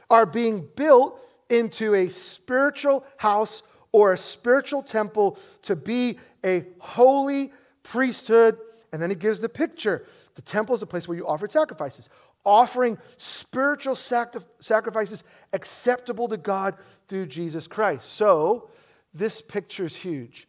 are 0.08 0.24
being 0.24 0.68
built 0.76 1.20
into 1.50 1.94
a 1.94 2.08
spiritual 2.08 3.04
house 3.16 3.62
or 3.90 4.12
a 4.12 4.18
spiritual 4.18 4.82
temple 4.82 5.38
to 5.62 5.74
be 5.76 6.18
a 6.44 6.64
holy 6.78 7.52
priesthood. 7.82 8.58
And 8.92 9.02
then 9.02 9.10
he 9.10 9.16
gives 9.16 9.40
the 9.40 9.48
picture. 9.48 10.04
The 10.34 10.42
temple 10.42 10.74
is 10.74 10.82
a 10.82 10.86
place 10.86 11.08
where 11.08 11.16
you 11.16 11.26
offer 11.26 11.48
sacrifices, 11.48 12.08
offering 12.44 12.98
spiritual 13.16 13.94
sacrifices 13.94 15.24
acceptable 15.52 16.28
to 16.28 16.36
God 16.36 16.74
through 17.08 17.26
Jesus 17.26 17.66
Christ. 17.66 18.12
So, 18.12 18.70
this 19.12 19.40
picture 19.40 19.84
is 19.84 19.96
huge. 19.96 20.48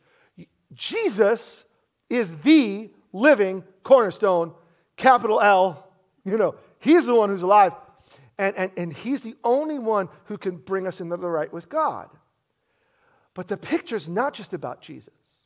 Jesus 0.73 1.65
is 2.09 2.35
the 2.39 2.91
living 3.13 3.63
cornerstone, 3.83 4.53
capital 4.97 5.39
L. 5.41 5.87
You 6.23 6.37
know, 6.37 6.55
he's 6.79 7.05
the 7.05 7.15
one 7.15 7.29
who's 7.29 7.43
alive. 7.43 7.73
And, 8.37 8.55
and, 8.57 8.71
and 8.75 8.93
he's 8.93 9.21
the 9.21 9.35
only 9.43 9.79
one 9.79 10.09
who 10.25 10.37
can 10.37 10.57
bring 10.57 10.87
us 10.87 10.99
into 10.99 11.15
the 11.15 11.29
right 11.29 11.51
with 11.53 11.69
God. 11.69 12.09
But 13.33 13.47
the 13.47 13.57
picture 13.57 13.95
is 13.95 14.09
not 14.09 14.33
just 14.33 14.53
about 14.53 14.81
Jesus, 14.81 15.45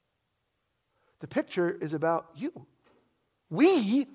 the 1.20 1.28
picture 1.28 1.70
is 1.70 1.94
about 1.94 2.28
you. 2.36 2.66
We 3.50 4.08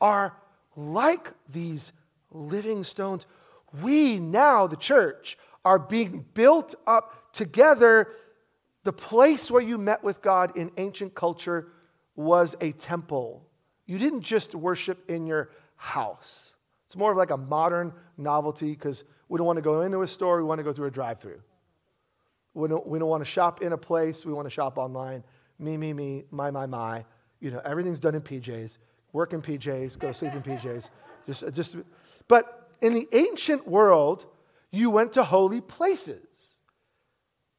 are 0.00 0.34
like 0.76 1.32
these 1.48 1.92
living 2.30 2.84
stones. 2.84 3.26
We 3.82 4.18
now, 4.18 4.66
the 4.66 4.76
church, 4.76 5.36
are 5.64 5.78
being 5.78 6.24
built 6.34 6.74
up 6.86 7.32
together. 7.32 8.08
The 8.84 8.92
place 8.92 9.50
where 9.50 9.62
you 9.62 9.78
met 9.78 10.04
with 10.04 10.22
God 10.22 10.56
in 10.56 10.70
ancient 10.76 11.14
culture 11.14 11.68
was 12.14 12.54
a 12.60 12.72
temple. 12.72 13.46
You 13.86 13.98
didn't 13.98 14.22
just 14.22 14.54
worship 14.54 15.10
in 15.10 15.26
your 15.26 15.50
house. 15.76 16.54
It's 16.86 16.96
more 16.96 17.10
of 17.10 17.16
like 17.16 17.30
a 17.30 17.36
modern 17.36 17.92
novelty 18.16 18.70
because 18.70 19.04
we 19.28 19.38
don't 19.38 19.46
want 19.46 19.56
to 19.56 19.62
go 19.62 19.82
into 19.82 20.02
a 20.02 20.08
store, 20.08 20.38
we 20.38 20.44
want 20.44 20.58
to 20.58 20.64
go 20.64 20.72
through 20.72 20.86
a 20.86 20.90
drive 20.90 21.20
through. 21.20 21.40
We 22.54 22.68
don't, 22.68 22.86
we 22.86 22.98
don't 22.98 23.08
want 23.08 23.22
to 23.22 23.30
shop 23.30 23.60
in 23.60 23.72
a 23.72 23.78
place, 23.78 24.24
we 24.24 24.32
want 24.32 24.46
to 24.46 24.50
shop 24.50 24.78
online. 24.78 25.24
Me, 25.58 25.76
me, 25.76 25.92
me, 25.92 26.24
my, 26.30 26.50
my, 26.50 26.66
my. 26.66 27.04
You 27.40 27.50
know, 27.50 27.60
everything's 27.64 27.98
done 27.98 28.14
in 28.14 28.22
PJs. 28.22 28.78
Work 29.16 29.32
in 29.32 29.40
PJs, 29.40 29.98
go 29.98 30.12
sleep 30.12 30.34
in 30.34 30.42
PJs. 30.42 30.90
Just, 31.26 31.42
uh, 31.42 31.50
just, 31.50 31.74
but 32.28 32.68
in 32.82 32.92
the 32.92 33.08
ancient 33.12 33.66
world, 33.66 34.26
you 34.70 34.90
went 34.90 35.14
to 35.14 35.24
holy 35.24 35.62
places. 35.62 36.60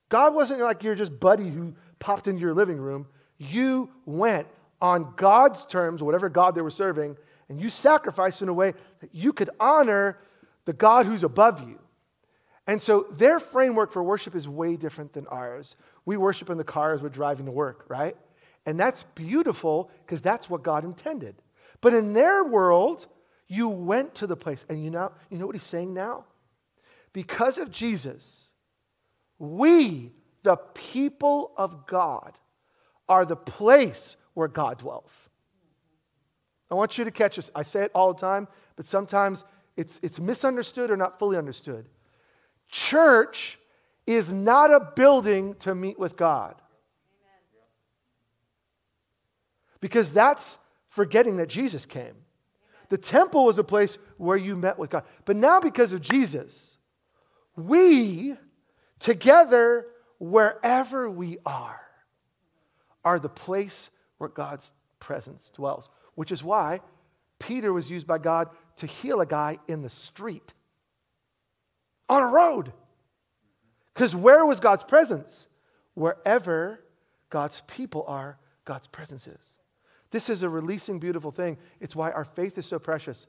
God 0.09 0.35
wasn't 0.35 0.59
like 0.59 0.83
your 0.83 0.93
just 0.93 1.19
buddy 1.19 1.49
who 1.49 1.73
popped 1.97 2.27
into 2.27 2.41
your 2.41 2.53
living 2.53 2.77
room. 2.77 3.07
You 3.39 3.89
went 4.05 4.45
on 4.83 5.15
God's 5.15 5.65
terms, 5.65 6.03
whatever 6.03 6.29
God 6.29 6.53
they 6.53 6.61
were 6.61 6.69
serving, 6.69 7.17
and 7.49 7.59
you 7.59 7.69
sacrificed 7.69 8.43
in 8.43 8.49
a 8.49 8.53
way 8.53 8.75
that 8.99 9.09
you 9.11 9.33
could 9.33 9.49
honor 9.59 10.19
the 10.65 10.73
God 10.73 11.07
who's 11.07 11.23
above 11.23 11.67
you. 11.67 11.79
And 12.67 12.83
so 12.83 13.07
their 13.09 13.39
framework 13.39 13.91
for 13.91 14.03
worship 14.03 14.35
is 14.35 14.47
way 14.47 14.75
different 14.75 15.13
than 15.13 15.25
ours. 15.25 15.75
We 16.05 16.17
worship 16.17 16.51
in 16.51 16.59
the 16.59 16.63
car 16.63 16.93
as 16.93 17.01
we're 17.01 17.09
driving 17.09 17.47
to 17.47 17.51
work, 17.51 17.85
right? 17.87 18.15
And 18.67 18.79
that's 18.79 19.05
beautiful 19.15 19.89
because 20.05 20.21
that's 20.21 20.51
what 20.51 20.61
God 20.61 20.83
intended. 20.83 21.41
But 21.81 21.93
in 21.93 22.13
their 22.13 22.43
world, 22.43 23.07
you 23.47 23.69
went 23.69 24.15
to 24.15 24.27
the 24.27 24.35
place. 24.35 24.65
And 24.69 24.83
you 24.83 24.89
know, 24.89 25.11
you 25.29 25.37
know 25.37 25.45
what 25.45 25.55
he's 25.55 25.63
saying 25.63 25.93
now? 25.93 26.25
Because 27.13 27.57
of 27.57 27.71
Jesus, 27.71 28.51
we, 29.39 30.11
the 30.43 30.57
people 30.57 31.51
of 31.57 31.85
God, 31.87 32.37
are 33.09 33.25
the 33.25 33.35
place 33.35 34.17
where 34.33 34.47
God 34.47 34.79
dwells. 34.79 35.29
I 36.69 36.75
want 36.75 36.97
you 36.97 37.05
to 37.05 37.11
catch 37.11 37.37
this. 37.37 37.49
I 37.55 37.63
say 37.63 37.83
it 37.83 37.91
all 37.95 38.13
the 38.13 38.19
time, 38.19 38.47
but 38.75 38.85
sometimes 38.85 39.45
it's, 39.77 39.99
it's 40.03 40.19
misunderstood 40.19 40.91
or 40.91 40.97
not 40.97 41.17
fully 41.17 41.37
understood. 41.37 41.87
Church 42.69 43.57
is 44.05 44.33
not 44.33 44.73
a 44.73 44.79
building 44.79 45.55
to 45.55 45.73
meet 45.73 45.97
with 45.97 46.17
God. 46.17 46.55
Because 49.79 50.11
that's 50.11 50.57
forgetting 50.97 51.37
that 51.37 51.47
Jesus 51.47 51.85
came. 51.85 52.15
The 52.89 52.97
temple 52.97 53.45
was 53.45 53.59
a 53.59 53.63
place 53.63 53.99
where 54.17 54.35
you 54.35 54.55
met 54.55 54.79
with 54.79 54.89
God. 54.89 55.03
But 55.25 55.35
now, 55.35 55.59
because 55.59 55.93
of 55.93 56.01
Jesus, 56.01 56.79
we 57.55 58.35
together, 58.97 59.85
wherever 60.17 61.07
we 61.07 61.37
are, 61.45 61.79
are 63.05 63.19
the 63.19 63.29
place 63.29 63.91
where 64.17 64.27
God's 64.27 64.73
presence 64.99 65.51
dwells, 65.51 65.91
which 66.15 66.31
is 66.31 66.43
why 66.43 66.81
Peter 67.37 67.71
was 67.71 67.91
used 67.91 68.07
by 68.07 68.17
God 68.17 68.49
to 68.77 68.87
heal 68.87 69.21
a 69.21 69.25
guy 69.27 69.59
in 69.67 69.83
the 69.83 69.91
street, 69.91 70.55
on 72.09 72.23
a 72.23 72.27
road. 72.27 72.73
Because 73.93 74.15
where 74.15 74.43
was 74.47 74.59
God's 74.59 74.83
presence? 74.83 75.47
Wherever 75.93 76.83
God's 77.29 77.61
people 77.67 78.03
are, 78.07 78.39
God's 78.65 78.87
presence 78.87 79.27
is. 79.27 79.56
This 80.17 80.31
is 80.31 80.41
a 80.41 80.49
releasing, 80.49 80.97
beautiful 80.97 81.29
thing. 81.29 81.59
It's 81.79 81.95
why 81.95 82.09
our 82.09 82.25
faith 82.25 82.57
is 82.57 82.65
so 82.65 82.79
precious. 82.79 83.27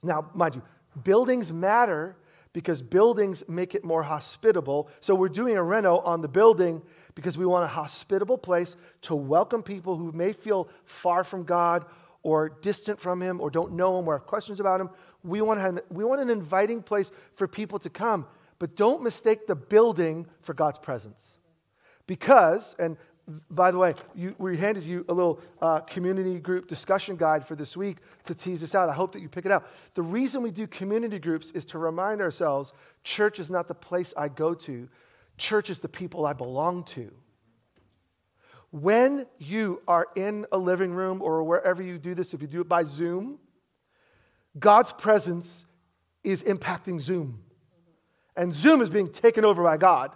Now, 0.00 0.30
mind 0.32 0.54
you, 0.54 0.62
buildings 1.02 1.52
matter 1.52 2.14
because 2.52 2.80
buildings 2.80 3.42
make 3.48 3.74
it 3.74 3.82
more 3.82 4.04
hospitable. 4.04 4.88
So 5.00 5.16
we're 5.16 5.28
doing 5.28 5.56
a 5.56 5.62
reno 5.64 5.98
on 5.98 6.20
the 6.20 6.28
building 6.28 6.82
because 7.16 7.36
we 7.36 7.44
want 7.46 7.64
a 7.64 7.66
hospitable 7.66 8.38
place 8.38 8.76
to 9.00 9.16
welcome 9.16 9.60
people 9.60 9.96
who 9.96 10.12
may 10.12 10.32
feel 10.32 10.68
far 10.84 11.24
from 11.24 11.42
God 11.42 11.84
or 12.22 12.48
distant 12.48 13.00
from 13.00 13.20
Him 13.20 13.40
or 13.40 13.50
don't 13.50 13.72
know 13.72 13.98
Him 13.98 14.06
or 14.06 14.18
have 14.18 14.26
questions 14.28 14.60
about 14.60 14.80
Him. 14.80 14.88
We 15.24 15.40
want, 15.40 15.58
have, 15.58 15.80
we 15.90 16.04
want 16.04 16.20
an 16.20 16.30
inviting 16.30 16.80
place 16.80 17.10
for 17.34 17.48
people 17.48 17.80
to 17.80 17.90
come. 17.90 18.28
But 18.60 18.76
don't 18.76 19.02
mistake 19.02 19.48
the 19.48 19.56
building 19.56 20.26
for 20.42 20.54
God's 20.54 20.78
presence. 20.78 21.38
Because, 22.06 22.76
and 22.78 22.96
by 23.50 23.70
the 23.70 23.78
way, 23.78 23.94
you, 24.14 24.34
we 24.38 24.56
handed 24.56 24.84
you 24.84 25.04
a 25.08 25.14
little 25.14 25.40
uh, 25.60 25.80
community 25.80 26.38
group 26.38 26.66
discussion 26.66 27.16
guide 27.16 27.46
for 27.46 27.54
this 27.54 27.76
week 27.76 27.98
to 28.24 28.34
tease 28.34 28.60
this 28.60 28.74
out. 28.74 28.88
I 28.88 28.94
hope 28.94 29.12
that 29.12 29.20
you 29.20 29.28
pick 29.28 29.46
it 29.46 29.52
out. 29.52 29.66
The 29.94 30.02
reason 30.02 30.42
we 30.42 30.50
do 30.50 30.66
community 30.66 31.18
groups 31.18 31.50
is 31.52 31.64
to 31.66 31.78
remind 31.78 32.20
ourselves 32.20 32.72
church 33.04 33.38
is 33.38 33.48
not 33.48 33.68
the 33.68 33.74
place 33.74 34.12
I 34.16 34.28
go 34.28 34.54
to, 34.54 34.88
church 35.38 35.70
is 35.70 35.80
the 35.80 35.88
people 35.88 36.26
I 36.26 36.32
belong 36.32 36.84
to. 36.84 37.12
When 38.70 39.26
you 39.38 39.82
are 39.86 40.08
in 40.16 40.46
a 40.50 40.58
living 40.58 40.92
room 40.92 41.20
or 41.20 41.44
wherever 41.44 41.82
you 41.82 41.98
do 41.98 42.14
this, 42.14 42.32
if 42.32 42.40
you 42.40 42.48
do 42.48 42.62
it 42.62 42.68
by 42.68 42.84
Zoom, 42.84 43.38
God's 44.58 44.92
presence 44.92 45.64
is 46.24 46.42
impacting 46.42 47.00
Zoom. 47.00 47.42
And 48.36 48.52
Zoom 48.52 48.80
is 48.80 48.88
being 48.88 49.10
taken 49.10 49.44
over 49.44 49.62
by 49.62 49.76
God. 49.76 50.12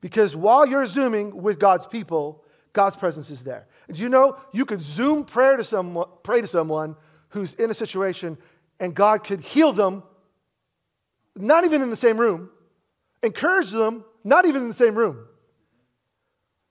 Because 0.00 0.34
while 0.34 0.66
you're 0.66 0.86
Zooming 0.86 1.42
with 1.42 1.58
God's 1.58 1.86
people, 1.86 2.44
God's 2.72 2.96
presence 2.96 3.30
is 3.30 3.42
there. 3.42 3.66
And 3.88 3.96
do 3.96 4.02
you 4.02 4.08
know 4.08 4.38
you 4.52 4.64
could 4.64 4.82
Zoom 4.82 5.24
prayer 5.24 5.56
to 5.56 5.64
someone, 5.64 6.08
pray 6.22 6.40
to 6.40 6.46
someone 6.46 6.96
who's 7.30 7.54
in 7.54 7.70
a 7.70 7.74
situation 7.74 8.38
and 8.78 8.94
God 8.94 9.24
could 9.24 9.40
heal 9.40 9.72
them, 9.72 10.02
not 11.36 11.64
even 11.64 11.82
in 11.82 11.90
the 11.90 11.96
same 11.96 12.18
room, 12.18 12.50
encourage 13.22 13.70
them, 13.70 14.04
not 14.24 14.46
even 14.46 14.62
in 14.62 14.68
the 14.68 14.74
same 14.74 14.94
room. 14.94 15.26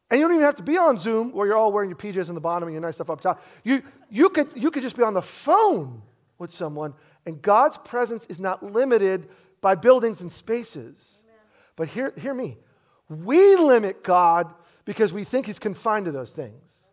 And 0.09 0.19
you 0.19 0.25
don't 0.25 0.36
even 0.36 0.45
have 0.45 0.55
to 0.55 0.63
be 0.63 0.77
on 0.77 0.98
Zoom 0.98 1.33
where 1.33 1.45
you're 1.45 1.57
all 1.57 1.71
wearing 1.71 1.89
your 1.89 1.98
PJs 1.98 2.29
in 2.29 2.36
the 2.36 2.41
bottom 2.41 2.67
and 2.67 2.74
your 2.74 2.81
nice 2.81 2.95
stuff 2.95 3.12
up 3.12 3.21
top. 3.21 3.43
You, 3.63 3.83
you, 4.09 4.29
could, 4.29 4.50
you 4.55 4.71
could 4.71 4.81
just 4.81 4.98
be 4.98 5.03
on 5.03 5.13
the 5.13 5.21
phone 5.21 6.01
with 6.39 6.51
someone, 6.51 6.95
and 7.27 7.41
God's 7.41 7.77
presence 7.77 8.25
is 8.25 8.39
not 8.39 8.63
limited 8.63 9.29
by 9.62 9.75
buildings 9.75 10.21
and 10.21 10.31
spaces. 10.31 11.21
Amen. 11.25 11.38
But 11.75 11.88
hear, 11.89 12.13
hear 12.17 12.33
me. 12.33 12.57
We 13.10 13.56
limit 13.56 14.04
God 14.04 14.54
because 14.86 15.12
we 15.12 15.24
think 15.24 15.48
He's 15.48 15.60
confined 15.60 16.06
to 16.06 16.12
those 16.12 16.32
things. 16.32 16.84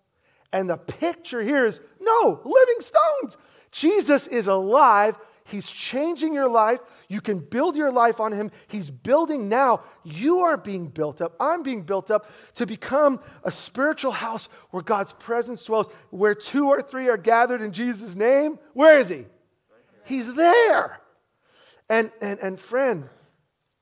And 0.53 0.71
the 0.71 0.79
picture 0.79 1.43
here 1.43 1.65
is 1.65 1.81
no, 2.01 2.41
living 2.45 2.81
stones. 2.81 3.37
Jesus 3.71 4.27
is 4.27 4.49
alive 4.49 5.17
He's 5.47 5.71
changing 5.71 6.35
your 6.35 6.49
life. 6.49 6.81
You 7.09 7.21
can 7.21 7.39
build 7.39 7.77
your 7.77 7.93
life 7.93 8.19
on 8.19 8.33
Him. 8.33 8.51
He's 8.67 8.91
building 8.91 9.49
now. 9.49 9.83
You 10.03 10.41
are 10.41 10.57
being 10.57 10.89
built 10.89 11.21
up. 11.21 11.37
I'm 11.39 11.63
being 11.63 11.83
built 11.83 12.11
up 12.11 12.29
to 12.57 12.67
become 12.67 13.21
a 13.45 13.53
spiritual 13.53 14.11
house 14.11 14.49
where 14.71 14.83
God's 14.83 15.13
presence 15.13 15.63
dwells, 15.63 15.89
where 16.11 16.35
two 16.35 16.69
or 16.69 16.83
three 16.83 17.09
are 17.09 17.17
gathered 17.17 17.63
in 17.63 17.73
Jesus' 17.73 18.17
name. 18.17 18.59
Where 18.73 18.99
is 18.99 19.09
He? 19.09 19.27
He's 20.05 20.35
there. 20.35 21.01
And, 21.89 22.11
and, 22.21 22.41
and 22.41 22.59
friend, 22.59 23.09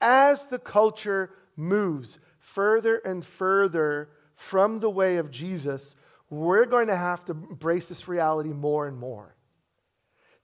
as 0.02 0.46
the 0.48 0.58
culture 0.58 1.30
moves 1.56 2.18
further 2.54 2.98
and 2.98 3.24
further 3.24 4.08
from 4.36 4.80
the 4.80 4.90
way 4.90 5.16
of 5.16 5.30
Jesus, 5.30 5.96
we're 6.30 6.66
going 6.66 6.86
to 6.86 6.96
have 6.96 7.24
to 7.26 7.32
embrace 7.32 7.86
this 7.86 8.08
reality 8.08 8.50
more 8.50 8.86
and 8.86 8.96
more. 8.96 9.34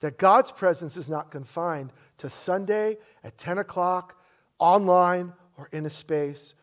That 0.00 0.18
God's 0.18 0.50
presence 0.50 0.96
is 0.96 1.08
not 1.08 1.30
confined 1.30 1.92
to 2.18 2.30
Sunday 2.30 2.98
at 3.22 3.38
10 3.38 3.58
o'clock, 3.58 4.16
online, 4.58 5.32
or 5.56 5.68
in 5.72 5.86
a 5.86 5.90
space, 5.90 6.54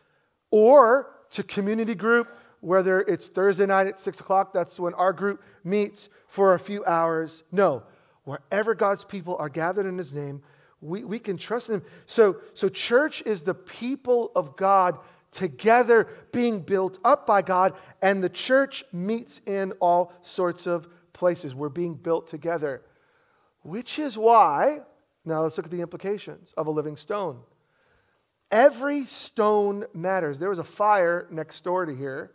or 0.50 1.14
to 1.30 1.42
community 1.42 1.94
group, 1.94 2.28
whether 2.60 3.00
it's 3.02 3.26
Thursday 3.26 3.66
night 3.66 3.86
at 3.86 4.00
6 4.00 4.20
o'clock, 4.20 4.52
that's 4.52 4.80
when 4.80 4.94
our 4.94 5.12
group 5.12 5.42
meets 5.62 6.08
for 6.26 6.54
a 6.54 6.58
few 6.58 6.84
hours. 6.84 7.44
No, 7.52 7.84
wherever 8.24 8.74
God's 8.74 9.04
people 9.04 9.36
are 9.38 9.48
gathered 9.48 9.86
in 9.86 9.98
His 9.98 10.12
name, 10.12 10.42
we, 10.80 11.04
we 11.04 11.18
can 11.18 11.36
trust 11.36 11.68
Him. 11.68 11.82
So, 12.06 12.38
so, 12.54 12.68
church 12.68 13.22
is 13.26 13.42
the 13.42 13.54
people 13.54 14.32
of 14.34 14.56
God 14.56 14.98
together 15.30 16.08
being 16.32 16.60
built 16.60 16.98
up 17.04 17.26
by 17.26 17.42
God, 17.42 17.74
and 18.00 18.22
the 18.22 18.28
church 18.28 18.84
meets 18.92 19.40
in 19.46 19.72
all 19.80 20.12
sorts 20.22 20.66
of 20.66 20.88
places. 21.12 21.54
We're 21.54 21.68
being 21.68 21.94
built 21.94 22.26
together. 22.26 22.82
Which 23.62 23.98
is 23.98 24.16
why, 24.16 24.80
now 25.24 25.42
let's 25.42 25.56
look 25.56 25.66
at 25.66 25.72
the 25.72 25.80
implications 25.80 26.54
of 26.56 26.66
a 26.66 26.70
living 26.70 26.96
stone. 26.96 27.40
Every 28.50 29.04
stone 29.04 29.84
matters. 29.92 30.38
There 30.38 30.48
was 30.48 30.58
a 30.58 30.64
fire 30.64 31.26
next 31.30 31.62
door 31.64 31.84
to 31.84 31.94
here, 31.94 32.32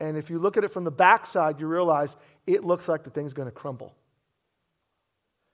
and 0.00 0.16
if 0.16 0.30
you 0.30 0.38
look 0.38 0.56
at 0.56 0.64
it 0.64 0.72
from 0.72 0.84
the 0.84 0.90
backside, 0.90 1.60
you 1.60 1.66
realize 1.66 2.16
it 2.46 2.64
looks 2.64 2.88
like 2.88 3.04
the 3.04 3.10
thing's 3.10 3.34
going 3.34 3.48
to 3.48 3.52
crumble. 3.52 3.94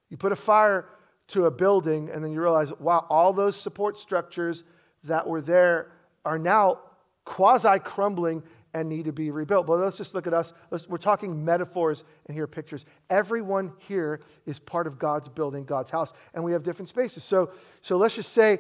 You 0.09 0.17
put 0.17 0.31
a 0.31 0.37
fire 0.37 0.87
to 1.29 1.47
a 1.47 1.51
building, 1.51 2.09
and 2.11 2.23
then 2.23 2.31
you 2.31 2.41
realize, 2.41 2.73
wow, 2.79 3.05
all 3.11 3.33
those 3.33 3.57
support 3.57 3.99
structures 3.99 4.63
that 5.03 5.27
were 5.27 5.41
there 5.41 5.91
are 6.27 6.39
now 6.39 6.81
quasi 7.25 7.79
crumbling 7.79 8.43
and 8.75 8.91
need 8.91 9.07
to 9.07 9.13
be 9.13 9.31
rebuilt. 9.31 9.67
But 9.67 9.79
let's 9.79 9.97
just 9.97 10.15
look 10.15 10.27
at 10.27 10.35
us. 10.35 10.53
Let's, 10.71 10.87
we're 10.87 10.99
talking 10.99 11.45
metaphors 11.45 12.05
and 12.27 12.37
here 12.37 12.47
pictures. 12.47 12.85
Everyone 13.09 13.73
here 13.79 14.21
is 14.45 14.59
part 14.59 14.87
of 14.87 14.99
God's 14.99 15.29
building, 15.29 15.65
God's 15.65 15.89
house, 15.89 16.13
and 16.35 16.45
we 16.45 16.53
have 16.53 16.63
different 16.63 16.91
spaces. 16.91 17.25
So, 17.25 17.53
so 17.81 17.97
let's 17.97 18.17
just 18.17 18.33
say 18.33 18.59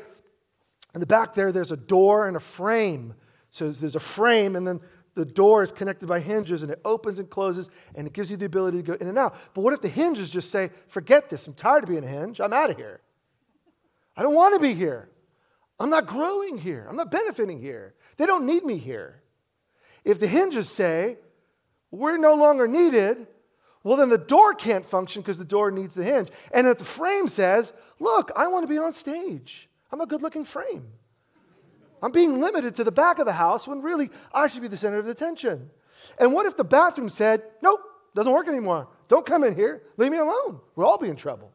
in 0.95 1.01
the 1.01 1.07
back 1.07 1.35
there, 1.35 1.53
there's 1.53 1.73
a 1.73 1.77
door 1.77 2.27
and 2.27 2.37
a 2.37 2.41
frame. 2.41 3.15
So 3.51 3.71
there's 3.71 3.97
a 3.97 4.01
frame, 4.01 4.57
and 4.57 4.67
then 4.67 4.81
the 5.15 5.27
door 5.27 5.63
is 5.63 5.71
connected 5.71 6.09
by 6.09 6.21
hinges, 6.21 6.63
and 6.63 6.73
it 6.73 6.81
opens 6.85 7.19
and 7.19 7.29
closes, 7.29 7.69
and 7.95 8.07
it 8.07 8.15
gives 8.15 8.31
you 8.31 8.39
the 8.39 8.47
ability 8.47 8.79
to 8.79 8.83
go 8.83 8.95
in 8.95 9.09
and 9.09 9.19
out. 9.19 9.37
But 9.53 9.63
what 9.63 9.75
if 9.75 9.83
the 9.83 9.89
hinges 9.89 10.31
just 10.31 10.51
say, 10.51 10.71
forget 10.89 11.29
this, 11.29 11.47
I'm 11.47 11.55
tired 11.55 11.83
of 11.83 11.91
being 11.91 12.05
a 12.05 12.09
hinge, 12.09 12.41
I'm 12.41 12.53
out 12.53 12.71
of 12.71 12.77
here. 12.77 13.01
I 14.17 14.23
don't 14.23 14.35
want 14.35 14.55
to 14.55 14.61
be 14.61 14.73
here. 14.73 15.11
I'm 15.79 15.91
not 15.91 16.07
growing 16.07 16.59
here. 16.59 16.87
I'm 16.89 16.97
not 16.97 17.11
benefiting 17.11 17.61
here. 17.61 17.95
They 18.17 18.27
don't 18.27 18.47
need 18.47 18.65
me 18.65 18.79
here. 18.79 19.23
If 20.05 20.19
the 20.19 20.27
hinges 20.27 20.69
say, 20.69 21.19
we're 21.91 22.17
no 22.17 22.35
longer 22.35 22.67
needed, 22.67 23.27
well, 23.83 23.97
then 23.97 24.09
the 24.09 24.19
door 24.19 24.55
can't 24.55 24.85
function 24.85 25.23
because 25.23 25.39
the 25.39 25.45
door 25.45 25.71
needs 25.71 25.95
the 25.95 26.05
hinge. 26.05 26.29
And 26.53 26.67
if 26.67 26.79
the 26.79 26.85
frame 26.85 27.29
says, 27.29 27.73
look, 28.01 28.33
I 28.35 28.49
want 28.49 28.65
to 28.65 28.69
be 28.69 28.79
on 28.79 28.93
stage, 28.93 29.69
I'm 29.93 30.01
a 30.01 30.07
good 30.07 30.23
looking 30.23 30.45
frame. 30.45 30.87
I'm 32.03 32.13
being 32.13 32.41
limited 32.41 32.75
to 32.77 32.85
the 32.85 32.93
back 32.93 33.19
of 33.19 33.27
the 33.27 33.33
house 33.33 33.67
when 33.67 33.83
really 33.83 34.11
I 34.33 34.49
should 34.49 34.63
be 34.63 34.69
the 34.69 34.77
center 34.77 34.99
of 34.99 35.05
the 35.05 35.13
attention. 35.13 35.71
And 36.19 36.33
what 36.33 36.47
if 36.47 36.57
the 36.57 36.65
bathroom 36.65 37.09
said, 37.09 37.43
nope, 37.63 37.81
doesn't 38.15 38.33
work 38.33 38.49
anymore. 38.49 38.89
Don't 39.09 39.27
come 39.27 39.45
in 39.45 39.55
here. 39.55 39.83
Leave 39.97 40.11
me 40.11 40.19
alone. 40.19 40.61
We'll 40.75 40.87
all 40.87 40.99
be 40.99 41.09
in 41.09 41.17
trouble. 41.17 41.53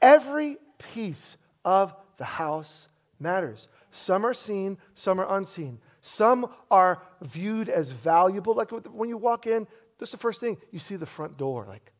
Every 0.00 0.58
piece 0.78 1.36
of 1.64 1.94
the 2.18 2.24
house 2.24 2.88
matters. 3.18 3.68
Some 3.90 4.24
are 4.24 4.34
seen, 4.34 4.78
some 4.94 5.20
are 5.20 5.36
unseen. 5.36 5.78
Some 6.02 6.50
are 6.70 7.02
viewed 7.22 7.68
as 7.68 7.90
valuable. 7.90 8.54
Like 8.54 8.70
when 8.70 9.08
you 9.08 9.16
walk 9.16 9.46
in, 9.46 9.66
that's 9.98 10.12
the 10.12 10.18
first 10.18 10.40
thing 10.40 10.56
you 10.70 10.78
see 10.78 10.96
the 10.96 11.06
front 11.06 11.36
door. 11.36 11.64
Like, 11.66 11.92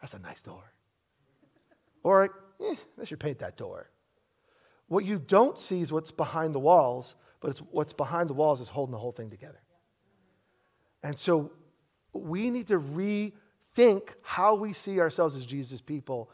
that's 0.00 0.14
a 0.14 0.18
nice 0.18 0.40
door. 0.40 0.72
Or, 2.02 2.24
eh, 2.60 2.74
they 2.96 3.04
should 3.04 3.20
paint 3.20 3.38
that 3.40 3.56
door. 3.56 3.90
What 4.88 5.04
you 5.04 5.18
don't 5.18 5.58
see 5.58 5.80
is 5.80 5.90
what's 5.90 6.10
behind 6.10 6.54
the 6.54 6.60
walls, 6.60 7.16
but 7.40 7.50
it's 7.50 7.60
what's 7.60 7.92
behind 7.92 8.28
the 8.28 8.34
walls 8.34 8.60
is 8.60 8.68
holding 8.68 8.92
the 8.92 8.98
whole 8.98 9.12
thing 9.12 9.30
together. 9.30 9.60
And 11.02 11.18
so 11.18 11.52
we 12.12 12.50
need 12.50 12.68
to 12.68 12.78
rethink 12.78 14.08
how 14.22 14.54
we 14.54 14.72
see 14.72 15.00
ourselves 15.00 15.34
as 15.34 15.44
Jesus 15.44 15.80
people. 15.80 16.30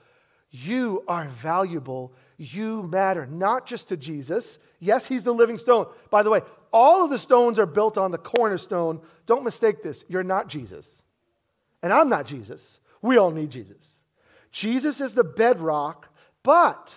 You 0.51 1.05
are 1.09 1.27
valuable. 1.27 2.13
You 2.43 2.85
matter, 2.85 3.27
not 3.27 3.67
just 3.67 3.89
to 3.89 3.99
Jesus. 3.99 4.59
Yes, 4.79 5.07
he's 5.07 5.25
the 5.25 5.35
living 5.35 5.59
stone. 5.59 5.85
By 6.09 6.23
the 6.23 6.31
way, 6.31 6.41
all 6.73 7.05
of 7.05 7.11
the 7.11 7.19
stones 7.19 7.59
are 7.59 7.67
built 7.67 7.99
on 7.99 8.13
the 8.13 8.19
cornerstone. 8.19 9.03
Don't 9.27 9.45
mistake 9.45 9.83
this. 9.83 10.07
You're 10.09 10.23
not 10.23 10.49
Jesus. 10.49 11.03
And 11.83 11.93
I'm 11.93 12.09
not 12.09 12.25
Jesus. 12.25 12.81
We 13.03 13.19
all 13.19 13.31
need 13.31 13.51
Jesus. 13.51 13.99
Jesus 14.51 15.03
is 15.03 15.13
the 15.13 15.23
bedrock, 15.23 16.09
but 16.43 16.97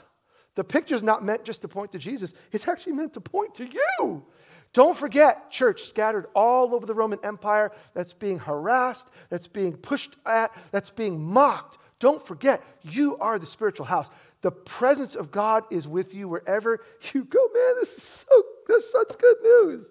the 0.55 0.63
picture 0.63 0.95
is 0.95 1.03
not 1.03 1.25
meant 1.25 1.43
just 1.43 1.61
to 1.63 1.67
point 1.67 1.91
to 1.91 1.99
Jesus, 1.99 2.33
it's 2.53 2.69
actually 2.69 2.93
meant 2.93 3.13
to 3.15 3.19
point 3.19 3.55
to 3.55 3.65
you. 3.65 4.23
Don't 4.71 4.95
forget, 4.95 5.51
church 5.51 5.83
scattered 5.83 6.27
all 6.33 6.73
over 6.73 6.85
the 6.85 6.95
Roman 6.95 7.19
Empire 7.21 7.73
that's 7.93 8.13
being 8.13 8.39
harassed, 8.39 9.09
that's 9.29 9.47
being 9.47 9.75
pushed 9.75 10.15
at, 10.25 10.51
that's 10.71 10.89
being 10.89 11.21
mocked. 11.21 11.79
Don't 12.03 12.21
forget, 12.21 12.61
you 12.81 13.17
are 13.19 13.39
the 13.39 13.45
spiritual 13.45 13.85
house. 13.85 14.09
The 14.41 14.51
presence 14.51 15.15
of 15.15 15.31
God 15.31 15.63
is 15.71 15.87
with 15.87 16.13
you 16.13 16.27
wherever 16.27 16.81
you 17.13 17.23
go. 17.23 17.39
Man, 17.53 17.75
this 17.79 17.93
is 17.93 18.03
so 18.03 18.43
that's 18.67 18.91
such 18.91 19.17
good 19.17 19.37
news. 19.41 19.89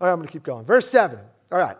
All 0.00 0.06
right, 0.06 0.12
I'm 0.12 0.16
going 0.16 0.26
to 0.26 0.32
keep 0.32 0.42
going. 0.42 0.64
Verse 0.64 0.88
7. 0.88 1.18
All 1.52 1.58
right. 1.58 1.76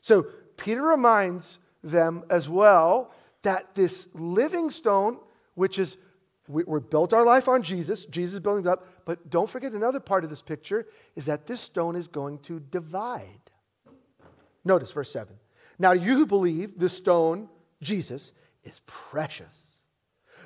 So 0.00 0.26
Peter 0.56 0.82
reminds 0.82 1.60
them 1.84 2.24
as 2.28 2.48
well 2.48 3.12
that 3.42 3.72
this 3.76 4.08
living 4.14 4.68
stone, 4.72 5.18
which 5.54 5.78
is 5.78 5.96
we, 6.48 6.64
we 6.64 6.80
built 6.80 7.12
our 7.12 7.24
life 7.24 7.46
on 7.46 7.62
Jesus. 7.62 8.04
Jesus 8.04 8.40
building 8.40 8.64
it 8.64 8.68
up. 8.68 8.84
But 9.04 9.30
don't 9.30 9.48
forget 9.48 9.74
another 9.74 10.00
part 10.00 10.24
of 10.24 10.30
this 10.30 10.42
picture 10.42 10.88
is 11.14 11.26
that 11.26 11.46
this 11.46 11.60
stone 11.60 11.94
is 11.94 12.08
going 12.08 12.40
to 12.40 12.58
divide. 12.58 13.52
Notice 14.64 14.90
verse 14.90 15.12
7. 15.12 15.36
Now, 15.78 15.92
you 15.92 16.16
who 16.16 16.26
believe 16.26 16.80
the 16.80 16.88
stone, 16.88 17.48
Jesus, 17.80 18.32
is 18.68 18.80
precious. 18.86 19.78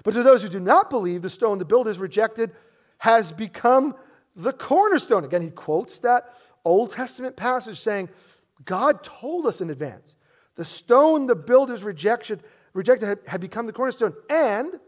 But 0.05 0.15
to 0.15 0.23
those 0.23 0.43
who 0.43 0.49
do 0.49 0.61
not 0.61 0.91
believe, 0.91 1.23
the 1.23 1.31
stone 1.31 1.59
the 1.59 1.65
builders 1.65 1.99
rejected 1.99 2.53
has 2.99 3.33
become 3.33 3.95
the 4.35 4.53
cornerstone. 4.53 5.25
Again, 5.25 5.43
he 5.43 5.51
quotes 5.51 5.99
that 6.01 6.35
Old 6.65 6.93
Testament 6.93 7.37
passage 7.37 7.81
saying, 7.81 8.09
God 8.65 9.03
told 9.03 9.47
us 9.47 9.61
in 9.61 9.71
advance. 9.71 10.15
The 10.55 10.65
stone 10.65 11.27
the 11.27 11.35
builders 11.35 11.83
rejected, 11.83 12.43
rejected 12.73 13.07
had, 13.07 13.19
had 13.27 13.41
become 13.41 13.67
the 13.67 13.73
cornerstone. 13.73 14.15
And 14.31 14.79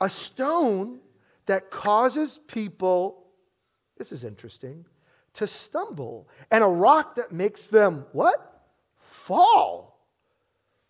a 0.00 0.08
stone 0.08 1.00
that 1.46 1.70
causes 1.70 2.38
people, 2.46 3.26
this 3.96 4.12
is 4.12 4.24
interesting, 4.24 4.86
to 5.34 5.46
stumble. 5.46 6.28
And 6.50 6.62
a 6.62 6.68
rock 6.68 7.16
that 7.16 7.32
makes 7.32 7.66
them 7.66 8.06
what? 8.12 8.64
Fall. 8.98 9.95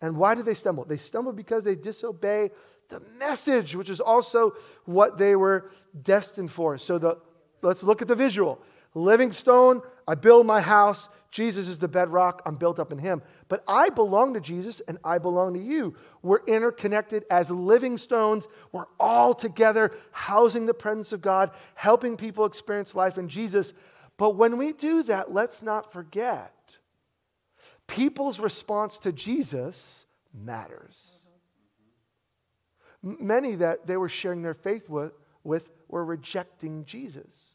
And 0.01 0.17
why 0.17 0.35
do 0.35 0.43
they 0.43 0.53
stumble? 0.53 0.85
They 0.85 0.97
stumble 0.97 1.33
because 1.33 1.63
they 1.63 1.75
disobey 1.75 2.51
the 2.89 3.01
message, 3.19 3.75
which 3.75 3.89
is 3.89 3.99
also 3.99 4.53
what 4.85 5.17
they 5.17 5.35
were 5.35 5.71
destined 6.03 6.51
for. 6.51 6.77
So 6.77 6.97
the, 6.97 7.17
let's 7.61 7.83
look 7.83 8.01
at 8.01 8.07
the 8.07 8.15
visual. 8.15 8.61
Living 8.93 9.31
stone, 9.31 9.81
I 10.07 10.15
build 10.15 10.45
my 10.45 10.61
house. 10.61 11.09
Jesus 11.29 11.67
is 11.67 11.77
the 11.77 11.87
bedrock. 11.87 12.41
I'm 12.45 12.55
built 12.55 12.79
up 12.79 12.91
in 12.91 12.97
him. 12.97 13.21
But 13.49 13.63
I 13.67 13.89
belong 13.89 14.33
to 14.35 14.39
Jesus 14.39 14.81
and 14.87 14.97
I 15.03 15.17
belong 15.17 15.53
to 15.55 15.59
you. 15.59 15.95
We're 16.21 16.43
interconnected 16.47 17.25
as 17.29 17.51
living 17.51 17.97
stones. 17.97 18.47
We're 18.71 18.85
all 18.99 19.33
together, 19.33 19.91
housing 20.11 20.65
the 20.65 20.73
presence 20.73 21.11
of 21.11 21.21
God, 21.21 21.51
helping 21.75 22.17
people 22.17 22.45
experience 22.45 22.95
life 22.95 23.17
in 23.17 23.27
Jesus. 23.27 23.73
But 24.17 24.35
when 24.35 24.57
we 24.57 24.71
do 24.71 25.03
that, 25.03 25.33
let's 25.33 25.61
not 25.61 25.91
forget 25.91 26.53
people's 27.87 28.39
response 28.39 28.97
to 28.99 29.11
Jesus 29.11 30.05
matters. 30.33 31.21
Many 33.01 33.55
that 33.55 33.87
they 33.87 33.97
were 33.97 34.09
sharing 34.09 34.41
their 34.41 34.53
faith 34.53 34.89
with, 34.89 35.13
with 35.43 35.69
were 35.87 36.03
rejecting 36.03 36.85
Jesus. 36.85 37.53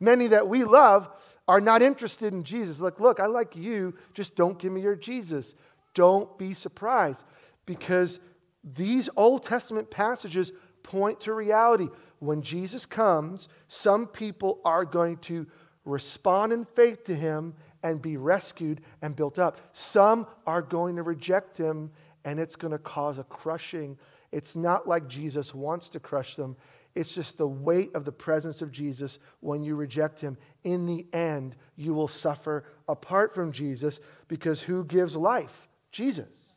Many 0.00 0.28
that 0.28 0.48
we 0.48 0.64
love 0.64 1.10
are 1.48 1.60
not 1.60 1.82
interested 1.82 2.32
in 2.32 2.44
Jesus. 2.44 2.80
Look, 2.80 3.00
look, 3.00 3.20
I 3.20 3.26
like 3.26 3.56
you, 3.56 3.94
just 4.12 4.36
don't 4.36 4.58
give 4.58 4.72
me 4.72 4.80
your 4.80 4.96
Jesus. 4.96 5.54
Don't 5.94 6.36
be 6.38 6.54
surprised 6.54 7.24
because 7.66 8.20
these 8.62 9.08
Old 9.16 9.42
Testament 9.42 9.90
passages 9.90 10.52
point 10.82 11.20
to 11.20 11.32
reality. 11.32 11.88
When 12.18 12.42
Jesus 12.42 12.86
comes, 12.86 13.48
some 13.68 14.06
people 14.06 14.60
are 14.64 14.84
going 14.84 15.18
to 15.18 15.46
respond 15.84 16.52
in 16.52 16.64
faith 16.64 17.04
to 17.04 17.14
him 17.14 17.54
and 17.84 18.02
be 18.02 18.16
rescued 18.16 18.80
and 19.02 19.14
built 19.14 19.38
up. 19.38 19.60
Some 19.74 20.26
are 20.46 20.62
going 20.62 20.96
to 20.96 21.02
reject 21.02 21.56
him 21.56 21.92
and 22.24 22.40
it's 22.40 22.56
going 22.56 22.72
to 22.72 22.78
cause 22.78 23.18
a 23.18 23.24
crushing. 23.24 23.98
It's 24.32 24.56
not 24.56 24.88
like 24.88 25.06
Jesus 25.06 25.54
wants 25.54 25.90
to 25.90 26.00
crush 26.00 26.34
them, 26.34 26.56
it's 26.94 27.14
just 27.14 27.38
the 27.38 27.46
weight 27.46 27.94
of 27.94 28.04
the 28.04 28.12
presence 28.12 28.62
of 28.62 28.70
Jesus 28.70 29.18
when 29.40 29.64
you 29.64 29.74
reject 29.74 30.20
him. 30.20 30.38
In 30.62 30.86
the 30.86 31.06
end, 31.12 31.56
you 31.76 31.92
will 31.92 32.08
suffer 32.08 32.64
apart 32.88 33.34
from 33.34 33.50
Jesus 33.52 33.98
because 34.28 34.62
who 34.62 34.84
gives 34.84 35.16
life? 35.16 35.68
Jesus. 35.90 36.52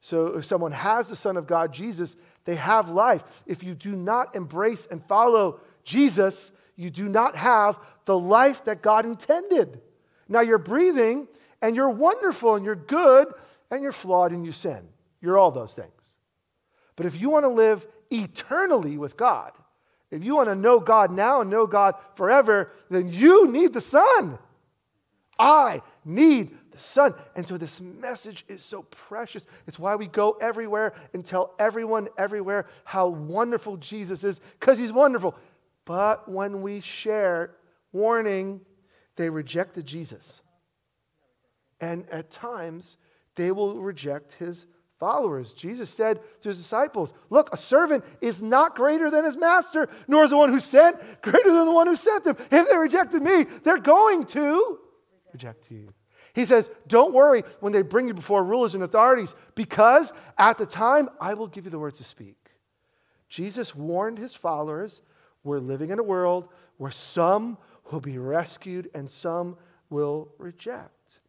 So 0.00 0.36
if 0.36 0.44
someone 0.44 0.70
has 0.70 1.08
the 1.08 1.16
Son 1.16 1.36
of 1.36 1.48
God, 1.48 1.74
Jesus, 1.74 2.14
they 2.44 2.54
have 2.54 2.90
life. 2.90 3.24
If 3.44 3.64
you 3.64 3.74
do 3.74 3.96
not 3.96 4.36
embrace 4.36 4.86
and 4.88 5.04
follow 5.04 5.60
Jesus, 5.82 6.52
you 6.76 6.90
do 6.90 7.08
not 7.08 7.34
have 7.34 7.78
the 8.04 8.16
life 8.16 8.64
that 8.66 8.82
God 8.82 9.04
intended. 9.04 9.80
Now 10.28 10.40
you're 10.40 10.58
breathing 10.58 11.28
and 11.62 11.76
you're 11.76 11.90
wonderful 11.90 12.54
and 12.54 12.64
you're 12.64 12.74
good 12.74 13.28
and 13.70 13.82
you're 13.82 13.92
flawed 13.92 14.32
and 14.32 14.44
you 14.44 14.52
sin. 14.52 14.88
You're 15.20 15.38
all 15.38 15.50
those 15.50 15.74
things. 15.74 15.90
But 16.96 17.06
if 17.06 17.20
you 17.20 17.30
want 17.30 17.44
to 17.44 17.48
live 17.48 17.86
eternally 18.10 18.98
with 18.98 19.16
God, 19.16 19.52
if 20.10 20.22
you 20.22 20.36
want 20.36 20.48
to 20.48 20.54
know 20.54 20.78
God 20.78 21.10
now 21.10 21.40
and 21.40 21.50
know 21.50 21.66
God 21.66 21.96
forever, 22.14 22.72
then 22.90 23.08
you 23.08 23.48
need 23.48 23.72
the 23.72 23.80
Son. 23.80 24.38
I 25.38 25.82
need 26.04 26.56
the 26.70 26.78
Son. 26.78 27.14
And 27.34 27.46
so 27.46 27.58
this 27.58 27.80
message 27.80 28.44
is 28.48 28.62
so 28.62 28.82
precious. 28.82 29.46
It's 29.66 29.78
why 29.78 29.96
we 29.96 30.06
go 30.06 30.38
everywhere 30.40 30.94
and 31.12 31.24
tell 31.24 31.54
everyone 31.58 32.08
everywhere 32.16 32.66
how 32.84 33.08
wonderful 33.08 33.76
Jesus 33.78 34.24
is, 34.24 34.40
because 34.60 34.78
he's 34.78 34.92
wonderful. 34.92 35.34
But 35.84 36.28
when 36.28 36.62
we 36.62 36.80
share, 36.80 37.50
warning, 37.92 38.60
they 39.16 39.30
rejected 39.30 39.86
Jesus. 39.86 40.42
And 41.80 42.08
at 42.10 42.30
times, 42.30 42.96
they 43.34 43.50
will 43.52 43.80
reject 43.80 44.34
his 44.34 44.66
followers. 44.98 45.52
Jesus 45.52 45.90
said 45.90 46.20
to 46.40 46.48
his 46.48 46.58
disciples, 46.58 47.12
Look, 47.28 47.52
a 47.52 47.56
servant 47.56 48.04
is 48.20 48.42
not 48.42 48.76
greater 48.76 49.10
than 49.10 49.24
his 49.24 49.36
master, 49.36 49.88
nor 50.08 50.24
is 50.24 50.30
the 50.30 50.36
one 50.36 50.50
who 50.50 50.58
sent 50.58 50.96
greater 51.22 51.52
than 51.52 51.66
the 51.66 51.72
one 51.72 51.86
who 51.86 51.96
sent 51.96 52.24
them. 52.24 52.36
If 52.50 52.68
they 52.68 52.76
rejected 52.76 53.22
me, 53.22 53.44
they're 53.62 53.78
going 53.78 54.24
to 54.26 54.78
reject 55.32 55.70
you. 55.70 55.92
He 56.34 56.44
says, 56.44 56.70
Don't 56.86 57.14
worry 57.14 57.44
when 57.60 57.72
they 57.72 57.82
bring 57.82 58.08
you 58.08 58.14
before 58.14 58.44
rulers 58.44 58.74
and 58.74 58.82
authorities, 58.82 59.34
because 59.54 60.12
at 60.38 60.58
the 60.58 60.66
time 60.66 61.08
I 61.20 61.34
will 61.34 61.46
give 61.46 61.64
you 61.64 61.70
the 61.70 61.78
words 61.78 61.98
to 61.98 62.04
speak. 62.04 62.36
Jesus 63.28 63.74
warned 63.74 64.18
his 64.18 64.34
followers 64.34 65.02
we're 65.42 65.60
living 65.60 65.90
in 65.90 65.98
a 65.98 66.02
world 66.02 66.48
where 66.76 66.90
some 66.90 67.56
will 67.90 68.00
be 68.00 68.18
rescued 68.18 68.90
and 68.94 69.10
some 69.10 69.56
will 69.90 70.28
reject. 70.38 71.20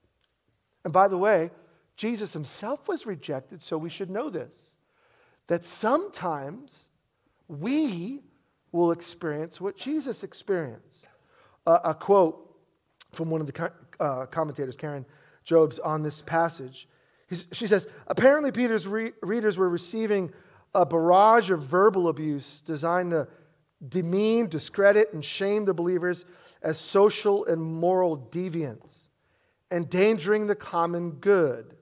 And 0.84 0.94
by 0.94 1.08
the 1.08 1.18
way, 1.18 1.52
Jesus 1.96 2.34
himself 2.34 2.88
was 2.88 3.06
rejected, 3.06 3.62
so 3.62 3.78
we 3.78 3.90
should 3.90 4.10
know 4.10 4.30
this 4.30 4.76
that 5.48 5.64
sometimes 5.64 6.90
we 7.48 8.22
will 8.74 8.92
experience 8.92 9.62
what 9.62 9.78
Jesus 9.78 10.24
experienced. 10.24 11.08
Uh, 11.66 11.80
a 11.86 11.94
quote 11.94 12.56
from 13.14 13.30
one 13.30 13.42
of 13.42 13.48
the 13.48 13.72
uh, 14.00 14.26
commentators, 14.26 14.76
Karen 14.76 15.06
Jobes, 15.44 15.80
on 15.80 16.04
this 16.04 16.22
passage. 16.22 16.88
He's, 17.28 17.46
she 17.52 17.68
says, 17.68 17.88
Apparently, 18.08 18.52
Peter's 18.52 18.88
re- 18.88 19.14
readers 19.22 19.58
were 19.58 19.70
receiving 19.70 20.32
a 20.74 20.86
barrage 20.86 21.50
of 21.50 21.64
verbal 21.64 22.08
abuse 22.08 22.62
designed 22.62 23.12
to 23.12 23.28
demean, 23.86 24.48
discredit, 24.48 25.14
and 25.14 25.24
shame 25.24 25.66
the 25.66 25.74
believers 25.74 26.26
as 26.62 26.80
social 26.80 27.46
and 27.46 27.62
moral 27.62 28.18
deviants, 28.18 29.08
endangering 29.72 30.48
the 30.48 30.56
common 30.56 31.12
good. 31.12 31.76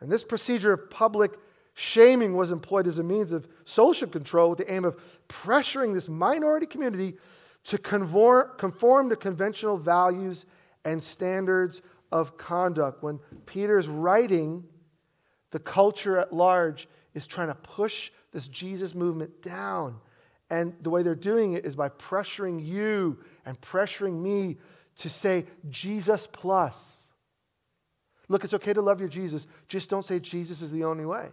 And 0.00 0.10
this 0.10 0.24
procedure 0.24 0.72
of 0.72 0.90
public 0.90 1.32
shaming 1.74 2.34
was 2.34 2.50
employed 2.50 2.86
as 2.86 2.98
a 2.98 3.02
means 3.02 3.32
of 3.32 3.48
social 3.64 4.08
control 4.08 4.50
with 4.50 4.58
the 4.58 4.72
aim 4.72 4.84
of 4.84 4.96
pressuring 5.28 5.94
this 5.94 6.08
minority 6.08 6.66
community 6.66 7.16
to 7.64 7.78
conform, 7.78 8.50
conform 8.58 9.08
to 9.08 9.16
conventional 9.16 9.76
values 9.76 10.44
and 10.84 11.02
standards 11.02 11.82
of 12.10 12.36
conduct. 12.36 13.02
When 13.02 13.20
Peter's 13.46 13.88
writing, 13.88 14.64
the 15.50 15.58
culture 15.58 16.18
at 16.18 16.32
large 16.32 16.88
is 17.14 17.26
trying 17.26 17.48
to 17.48 17.54
push 17.54 18.10
this 18.32 18.48
Jesus 18.48 18.94
movement 18.94 19.42
down. 19.42 20.00
And 20.50 20.74
the 20.80 20.90
way 20.90 21.02
they're 21.02 21.14
doing 21.14 21.52
it 21.52 21.66
is 21.66 21.76
by 21.76 21.90
pressuring 21.90 22.64
you 22.64 23.18
and 23.44 23.60
pressuring 23.60 24.20
me 24.20 24.56
to 24.96 25.08
say 25.08 25.46
Jesus 25.68 26.26
plus. 26.30 27.04
Look, 28.28 28.44
it's 28.44 28.54
okay 28.54 28.72
to 28.72 28.82
love 28.82 29.00
your 29.00 29.08
Jesus. 29.08 29.46
Just 29.68 29.88
don't 29.90 30.04
say 30.04 30.20
Jesus 30.20 30.62
is 30.62 30.70
the 30.70 30.84
only 30.84 31.06
way. 31.06 31.28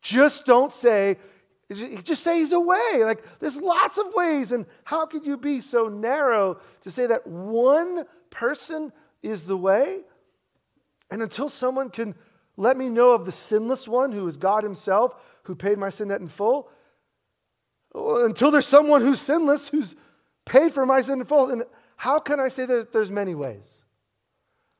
Just 0.00 0.44
don't 0.44 0.72
say, 0.72 1.16
just 2.02 2.22
say 2.22 2.40
he's 2.40 2.52
a 2.52 2.60
way. 2.60 3.04
Like, 3.04 3.24
there's 3.38 3.56
lots 3.56 3.98
of 3.98 4.06
ways. 4.14 4.52
And 4.52 4.66
how 4.84 5.06
could 5.06 5.24
you 5.24 5.36
be 5.36 5.60
so 5.60 5.88
narrow 5.88 6.58
to 6.82 6.90
say 6.90 7.06
that 7.06 7.26
one 7.26 8.04
person 8.30 8.92
is 9.22 9.44
the 9.44 9.56
way? 9.56 10.00
And 11.10 11.22
until 11.22 11.48
someone 11.48 11.90
can 11.90 12.14
let 12.56 12.76
me 12.76 12.88
know 12.88 13.12
of 13.12 13.24
the 13.24 13.32
sinless 13.32 13.86
one 13.86 14.12
who 14.12 14.26
is 14.26 14.36
God 14.36 14.64
himself, 14.64 15.14
who 15.44 15.54
paid 15.54 15.78
my 15.78 15.90
sin 15.90 16.08
debt 16.08 16.20
in 16.20 16.28
full, 16.28 16.68
until 17.94 18.50
there's 18.50 18.66
someone 18.66 19.02
who's 19.02 19.20
sinless, 19.20 19.68
who's 19.68 19.94
paid 20.44 20.72
for 20.72 20.86
my 20.86 21.02
sin 21.02 21.20
in 21.20 21.26
full, 21.26 21.50
and 21.50 21.64
how 21.96 22.18
can 22.18 22.40
I 22.40 22.48
say 22.48 22.66
that 22.66 22.92
there's 22.92 23.10
many 23.10 23.34
ways? 23.34 23.82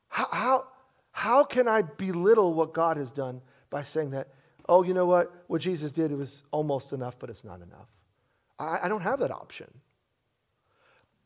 How, 0.09 0.29
how, 0.31 0.67
how 1.13 1.45
can 1.45 1.69
I 1.69 1.83
belittle 1.83 2.55
what 2.55 2.75
God 2.75 2.97
has 2.97 3.13
done 3.13 3.41
by 3.71 3.83
saying 3.83 4.11
that, 4.11 4.29
oh, 4.69 4.83
you 4.83 4.95
know 4.95 5.07
what? 5.07 5.33
What 5.47 5.61
Jesus 5.61 5.93
did, 5.93 6.11
it 6.11 6.17
was 6.17 6.43
almost 6.51 6.93
enough, 6.93 7.19
but 7.19 7.31
it's 7.31 7.45
not 7.45 7.61
enough? 7.61 7.89
I, 8.59 8.81
I 8.83 8.89
don't 8.89 9.03
have 9.03 9.21
that 9.21 9.31
option. 9.31 9.69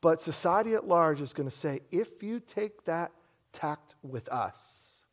But 0.00 0.20
society 0.20 0.74
at 0.74 0.86
large 0.86 1.20
is 1.20 1.32
going 1.32 1.48
to 1.48 1.54
say, 1.54 1.80
if 1.90 2.22
you 2.22 2.40
take 2.40 2.84
that 2.84 3.12
tact 3.52 3.94
with 4.02 4.28
us, 4.28 5.04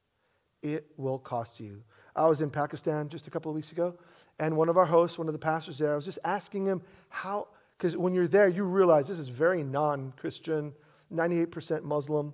it 0.61 0.85
will 0.97 1.19
cost 1.19 1.59
you. 1.59 1.83
I 2.15 2.27
was 2.27 2.41
in 2.41 2.49
Pakistan 2.49 3.09
just 3.09 3.27
a 3.27 3.31
couple 3.31 3.49
of 3.49 3.55
weeks 3.55 3.71
ago, 3.71 3.95
And 4.39 4.57
one 4.57 4.69
of 4.69 4.77
our 4.77 4.85
hosts, 4.85 5.17
one 5.17 5.27
of 5.27 5.33
the 5.33 5.39
pastors 5.39 5.77
there, 5.77 5.93
I 5.93 5.95
was 5.95 6.05
just 6.05 6.19
asking 6.23 6.65
him 6.65 6.81
how, 7.09 7.47
because 7.77 7.95
when 7.95 8.13
you're 8.13 8.27
there, 8.27 8.47
you 8.47 8.63
realize 8.63 9.07
this 9.07 9.19
is 9.19 9.29
very 9.29 9.63
non 9.63 10.13
Christian, 10.17 10.73
98% 11.13 11.83
Muslim. 11.83 12.33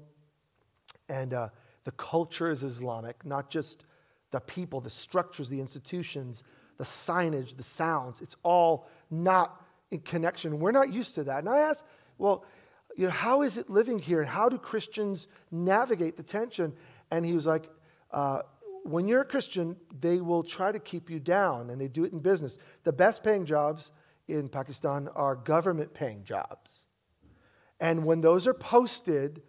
And 1.09 1.33
uh, 1.33 1.49
the 1.83 1.91
culture 1.91 2.49
is 2.49 2.63
Islamic, 2.63 3.25
not 3.25 3.49
just 3.49 3.85
the 4.31 4.39
people, 4.39 4.79
the 4.79 4.89
structures, 4.89 5.49
the 5.49 5.59
institutions, 5.59 6.43
the 6.77 6.83
signage, 6.83 7.57
the 7.57 7.63
sounds. 7.63 8.21
It's 8.21 8.35
all 8.43 8.87
not 9.09 9.65
in 9.91 9.99
connection. 9.99 10.59
We're 10.59 10.71
not 10.71 10.93
used 10.93 11.15
to 11.15 11.23
that. 11.25 11.39
And 11.39 11.49
I 11.49 11.59
asked, 11.59 11.83
well, 12.17 12.45
you 12.95 13.05
know, 13.05 13.11
how 13.11 13.41
is 13.41 13.57
it 13.57 13.69
living 13.69 13.99
here? 13.99 14.21
And 14.21 14.29
how 14.29 14.49
do 14.49 14.57
Christians 14.57 15.27
navigate 15.51 16.17
the 16.17 16.23
tension? 16.23 16.73
And 17.11 17.25
he 17.25 17.33
was 17.33 17.45
like, 17.45 17.69
uh, 18.11 18.41
when 18.89 19.07
you're 19.07 19.21
a 19.21 19.25
Christian, 19.25 19.75
they 19.99 20.21
will 20.21 20.43
try 20.43 20.71
to 20.71 20.79
keep 20.79 21.09
you 21.09 21.19
down, 21.19 21.69
and 21.69 21.79
they 21.79 21.87
do 21.87 22.05
it 22.05 22.13
in 22.13 22.19
business. 22.19 22.57
The 22.83 22.93
best 22.93 23.23
paying 23.23 23.45
jobs 23.45 23.91
in 24.27 24.49
Pakistan 24.49 25.09
are 25.15 25.35
government 25.35 25.93
paying 25.93 26.23
jobs. 26.23 26.87
And 27.79 28.05
when 28.05 28.21
those 28.21 28.47
are 28.47 28.53
posted, 28.53 29.41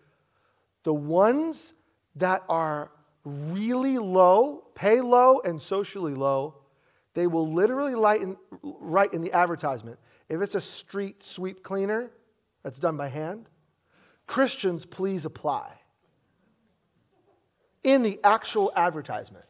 the 0.85 0.95
ones 0.95 1.75
that 2.17 2.43
are 2.49 2.91
really 3.25 3.99
low, 3.99 4.65
pay 4.75 5.01
low, 5.01 5.41
and 5.41 5.61
socially 5.61 6.15
low, 6.15 6.57
they 7.15 7.27
will 7.27 7.53
literally 7.53 7.93
in, 8.23 8.37
write 8.63 9.13
in 9.13 9.23
the 9.23 9.33
advertisement. 9.33 9.99
If 10.29 10.41
it's 10.41 10.55
a 10.55 10.61
street 10.61 11.23
sweep 11.23 11.63
cleaner 11.63 12.11
that's 12.63 12.79
done 12.79 12.97
by 12.97 13.09
hand, 13.09 13.49
Christians, 14.27 14.87
please 14.87 15.25
apply. 15.25 15.80
In 17.83 18.03
the 18.03 18.21
actual 18.23 18.73
advertisement. 18.77 19.45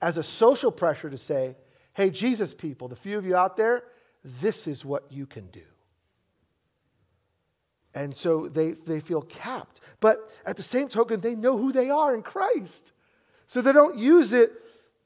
As 0.00 0.18
a 0.18 0.22
social 0.22 0.70
pressure 0.70 1.08
to 1.08 1.18
say, 1.18 1.56
hey, 1.94 2.10
Jesus 2.10 2.52
people, 2.52 2.88
the 2.88 2.96
few 2.96 3.16
of 3.16 3.24
you 3.24 3.34
out 3.34 3.56
there, 3.56 3.84
this 4.24 4.66
is 4.66 4.84
what 4.84 5.10
you 5.10 5.26
can 5.26 5.46
do. 5.46 5.62
And 7.94 8.14
so 8.14 8.48
they, 8.48 8.72
they 8.72 9.00
feel 9.00 9.22
capped. 9.22 9.80
But 10.00 10.30
at 10.44 10.58
the 10.58 10.62
same 10.62 10.88
token, 10.88 11.20
they 11.20 11.34
know 11.34 11.56
who 11.56 11.72
they 11.72 11.88
are 11.88 12.14
in 12.14 12.22
Christ. 12.22 12.92
So 13.46 13.62
they 13.62 13.72
don't 13.72 13.96
use 13.96 14.34
it 14.34 14.52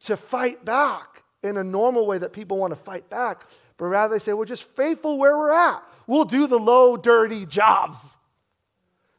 to 0.00 0.16
fight 0.16 0.64
back 0.64 1.22
in 1.42 1.56
a 1.56 1.64
normal 1.64 2.06
way 2.06 2.18
that 2.18 2.32
people 2.32 2.58
want 2.58 2.72
to 2.72 2.76
fight 2.76 3.08
back, 3.08 3.46
but 3.76 3.86
rather 3.86 4.14
they 4.14 4.22
say, 4.22 4.32
we're 4.32 4.44
just 4.44 4.64
faithful 4.76 5.18
where 5.18 5.36
we're 5.36 5.52
at. 5.52 5.82
We'll 6.06 6.24
do 6.24 6.46
the 6.46 6.58
low, 6.58 6.96
dirty 6.96 7.46
jobs 7.46 8.16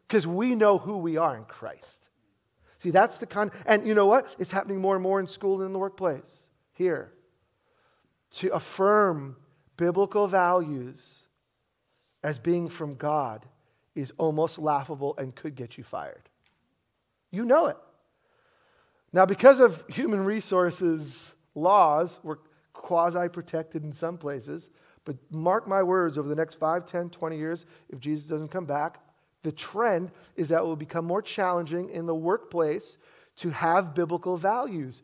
because 0.07 0.27
we 0.27 0.55
know 0.55 0.77
who 0.77 0.97
we 0.97 1.17
are 1.17 1.35
in 1.35 1.45
Christ. 1.45 2.00
See, 2.81 2.89
that's 2.89 3.19
the 3.19 3.27
kind, 3.27 3.51
and 3.67 3.85
you 3.85 3.93
know 3.93 4.07
what? 4.07 4.35
It's 4.39 4.49
happening 4.49 4.81
more 4.81 4.95
and 4.95 5.03
more 5.03 5.19
in 5.19 5.27
school 5.27 5.57
and 5.57 5.67
in 5.67 5.71
the 5.71 5.77
workplace 5.77 6.47
here. 6.73 7.13
To 8.37 8.51
affirm 8.55 9.35
biblical 9.77 10.25
values 10.25 11.27
as 12.23 12.39
being 12.39 12.69
from 12.69 12.95
God 12.95 13.45
is 13.93 14.11
almost 14.17 14.57
laughable 14.57 15.13
and 15.19 15.35
could 15.35 15.53
get 15.53 15.77
you 15.77 15.83
fired. 15.83 16.27
You 17.29 17.45
know 17.45 17.67
it. 17.67 17.77
Now, 19.13 19.27
because 19.27 19.59
of 19.59 19.83
human 19.87 20.25
resources 20.25 21.33
laws, 21.53 22.19
we're 22.23 22.37
quasi 22.73 23.29
protected 23.29 23.83
in 23.83 23.93
some 23.93 24.17
places. 24.17 24.71
But 25.05 25.17
mark 25.29 25.67
my 25.67 25.83
words, 25.83 26.17
over 26.17 26.27
the 26.27 26.33
next 26.33 26.55
5, 26.55 26.87
10, 26.87 27.11
20 27.11 27.37
years, 27.37 27.67
if 27.89 27.99
Jesus 27.99 28.25
doesn't 28.25 28.49
come 28.49 28.65
back, 28.65 28.97
the 29.43 29.51
trend 29.51 30.11
is 30.35 30.49
that 30.49 30.59
it 30.59 30.63
will 30.63 30.75
become 30.75 31.05
more 31.05 31.21
challenging 31.21 31.89
in 31.89 32.05
the 32.05 32.15
workplace 32.15 32.97
to 33.37 33.49
have 33.49 33.95
biblical 33.95 34.37
values. 34.37 35.01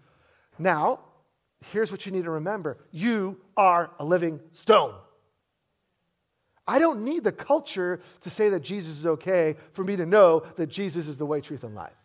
Now, 0.60 1.00
here's 1.72 1.92
what 1.92 2.06
you 2.06 2.12
need 2.12 2.26
to 2.26 2.32
remember 2.32 2.78
you 2.92 3.40
are 3.56 3.92
a 4.00 4.06
living 4.06 4.40
stone. 4.52 4.94
I 6.68 6.80
don't 6.80 7.06
need 7.06 7.24
the 7.24 7.32
culture 7.32 8.02
to 8.22 8.30
say 8.30 8.50
that 8.50 8.62
Jesus 8.62 9.00
is 9.00 9.08
okay 9.08 9.56
for 9.72 9.86
me 9.86 9.96
to 9.96 10.06
know 10.06 10.42
that 10.58 10.68
Jesus 10.68 11.08
is 11.08 11.18
the 11.18 11.26
way, 11.26 11.40
truth, 11.40 11.64
and 11.64 11.74
life. 11.74 11.96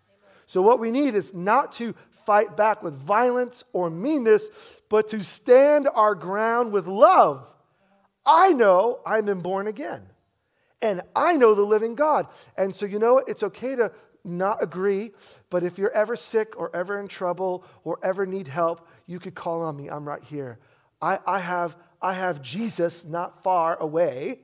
So, 0.46 0.62
what 0.62 0.78
we 0.78 0.90
need 0.90 1.14
is 1.14 1.34
not 1.34 1.72
to 1.72 1.94
fight 2.24 2.56
back 2.56 2.82
with 2.82 2.94
violence 2.94 3.64
or 3.72 3.90
meanness, 3.90 4.46
but 4.88 5.08
to 5.08 5.22
stand 5.24 5.88
our 5.92 6.14
ground 6.14 6.72
with 6.72 6.86
love. 6.86 7.48
I 8.24 8.52
know 8.52 9.00
I've 9.04 9.26
been 9.26 9.40
born 9.40 9.66
again, 9.66 10.02
and 10.82 11.00
I 11.16 11.36
know 11.36 11.54
the 11.54 11.62
living 11.62 11.94
God. 11.94 12.26
And 12.58 12.74
so, 12.74 12.84
you 12.84 12.98
know? 12.98 13.18
It's 13.18 13.42
okay 13.42 13.76
to 13.76 13.92
not 14.24 14.62
agree, 14.62 15.12
but 15.50 15.64
if 15.64 15.78
you're 15.78 15.92
ever 15.92 16.16
sick 16.16 16.58
or 16.58 16.74
ever 16.74 17.00
in 17.00 17.08
trouble 17.08 17.64
or 17.84 17.98
ever 18.02 18.26
need 18.26 18.48
help, 18.48 18.86
you 19.06 19.18
could 19.18 19.34
call 19.34 19.62
on 19.62 19.76
me. 19.76 19.88
I'm 19.88 20.06
right 20.06 20.22
here. 20.22 20.58
I, 21.00 21.18
I, 21.26 21.38
have, 21.40 21.76
I 22.00 22.12
have 22.12 22.42
Jesus 22.42 23.04
not 23.04 23.42
far 23.42 23.76
away 23.80 24.40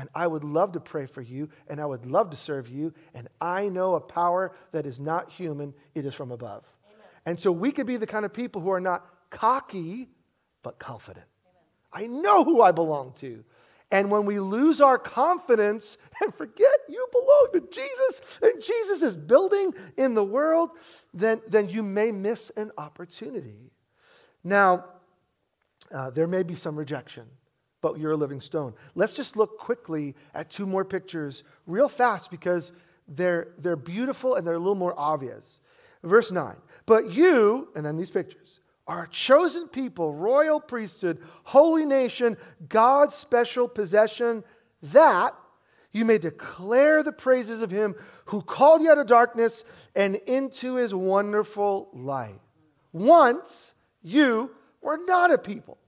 and 0.00 0.08
I 0.14 0.26
would 0.26 0.44
love 0.44 0.72
to 0.72 0.80
pray 0.80 1.04
for 1.04 1.20
you, 1.20 1.50
and 1.68 1.78
I 1.78 1.84
would 1.84 2.06
love 2.06 2.30
to 2.30 2.36
serve 2.36 2.70
you. 2.70 2.94
And 3.12 3.28
I 3.38 3.68
know 3.68 3.96
a 3.96 4.00
power 4.00 4.52
that 4.72 4.86
is 4.86 4.98
not 4.98 5.30
human, 5.30 5.74
it 5.94 6.06
is 6.06 6.14
from 6.14 6.30
above. 6.30 6.64
Amen. 6.86 7.06
And 7.26 7.40
so 7.40 7.52
we 7.52 7.70
could 7.70 7.86
be 7.86 7.98
the 7.98 8.06
kind 8.06 8.24
of 8.24 8.32
people 8.32 8.62
who 8.62 8.70
are 8.70 8.80
not 8.80 9.04
cocky, 9.28 10.08
but 10.62 10.78
confident. 10.78 11.26
Amen. 11.94 12.06
I 12.06 12.22
know 12.22 12.44
who 12.44 12.62
I 12.62 12.72
belong 12.72 13.12
to. 13.18 13.44
And 13.90 14.10
when 14.10 14.24
we 14.24 14.38
lose 14.38 14.80
our 14.80 14.98
confidence 14.98 15.98
and 16.22 16.34
forget 16.34 16.74
you 16.88 17.06
belong 17.12 17.48
to 17.54 17.60
Jesus 17.72 18.38
and 18.42 18.62
Jesus 18.62 19.02
is 19.02 19.16
building 19.16 19.74
in 19.96 20.14
the 20.14 20.24
world, 20.24 20.70
then, 21.12 21.40
then 21.48 21.68
you 21.68 21.82
may 21.82 22.12
miss 22.12 22.50
an 22.56 22.70
opportunity. 22.78 23.72
Now, 24.44 24.84
uh, 25.92 26.10
there 26.10 26.28
may 26.28 26.42
be 26.42 26.54
some 26.54 26.76
rejection 26.76 27.24
but 27.80 27.98
you're 27.98 28.12
a 28.12 28.16
living 28.16 28.40
stone. 28.40 28.74
Let's 28.94 29.14
just 29.14 29.36
look 29.36 29.58
quickly 29.58 30.14
at 30.34 30.50
two 30.50 30.66
more 30.66 30.84
pictures, 30.84 31.44
real 31.66 31.88
fast, 31.88 32.30
because 32.30 32.72
they're, 33.08 33.48
they're 33.58 33.76
beautiful 33.76 34.34
and 34.34 34.46
they're 34.46 34.54
a 34.54 34.58
little 34.58 34.74
more 34.74 34.94
obvious. 34.98 35.60
Verse 36.02 36.32
9, 36.32 36.56
but 36.86 37.10
you, 37.10 37.68
and 37.74 37.84
then 37.84 37.96
these 37.96 38.10
pictures, 38.10 38.60
are 38.86 39.04
a 39.04 39.08
chosen 39.08 39.68
people, 39.68 40.12
royal 40.12 40.60
priesthood, 40.60 41.18
holy 41.44 41.86
nation, 41.86 42.36
God's 42.68 43.14
special 43.14 43.68
possession, 43.68 44.42
that 44.82 45.34
you 45.92 46.04
may 46.04 46.18
declare 46.18 47.02
the 47.02 47.12
praises 47.12 47.62
of 47.62 47.70
him 47.70 47.94
who 48.26 48.42
called 48.42 48.82
you 48.82 48.90
out 48.90 48.98
of 48.98 49.06
darkness 49.06 49.64
and 49.94 50.16
into 50.26 50.74
his 50.74 50.94
wonderful 50.94 51.88
light. 51.92 52.40
Once 52.92 53.74
you 54.02 54.50
were 54.80 54.98
not 55.06 55.32
a 55.32 55.38
people 55.38 55.78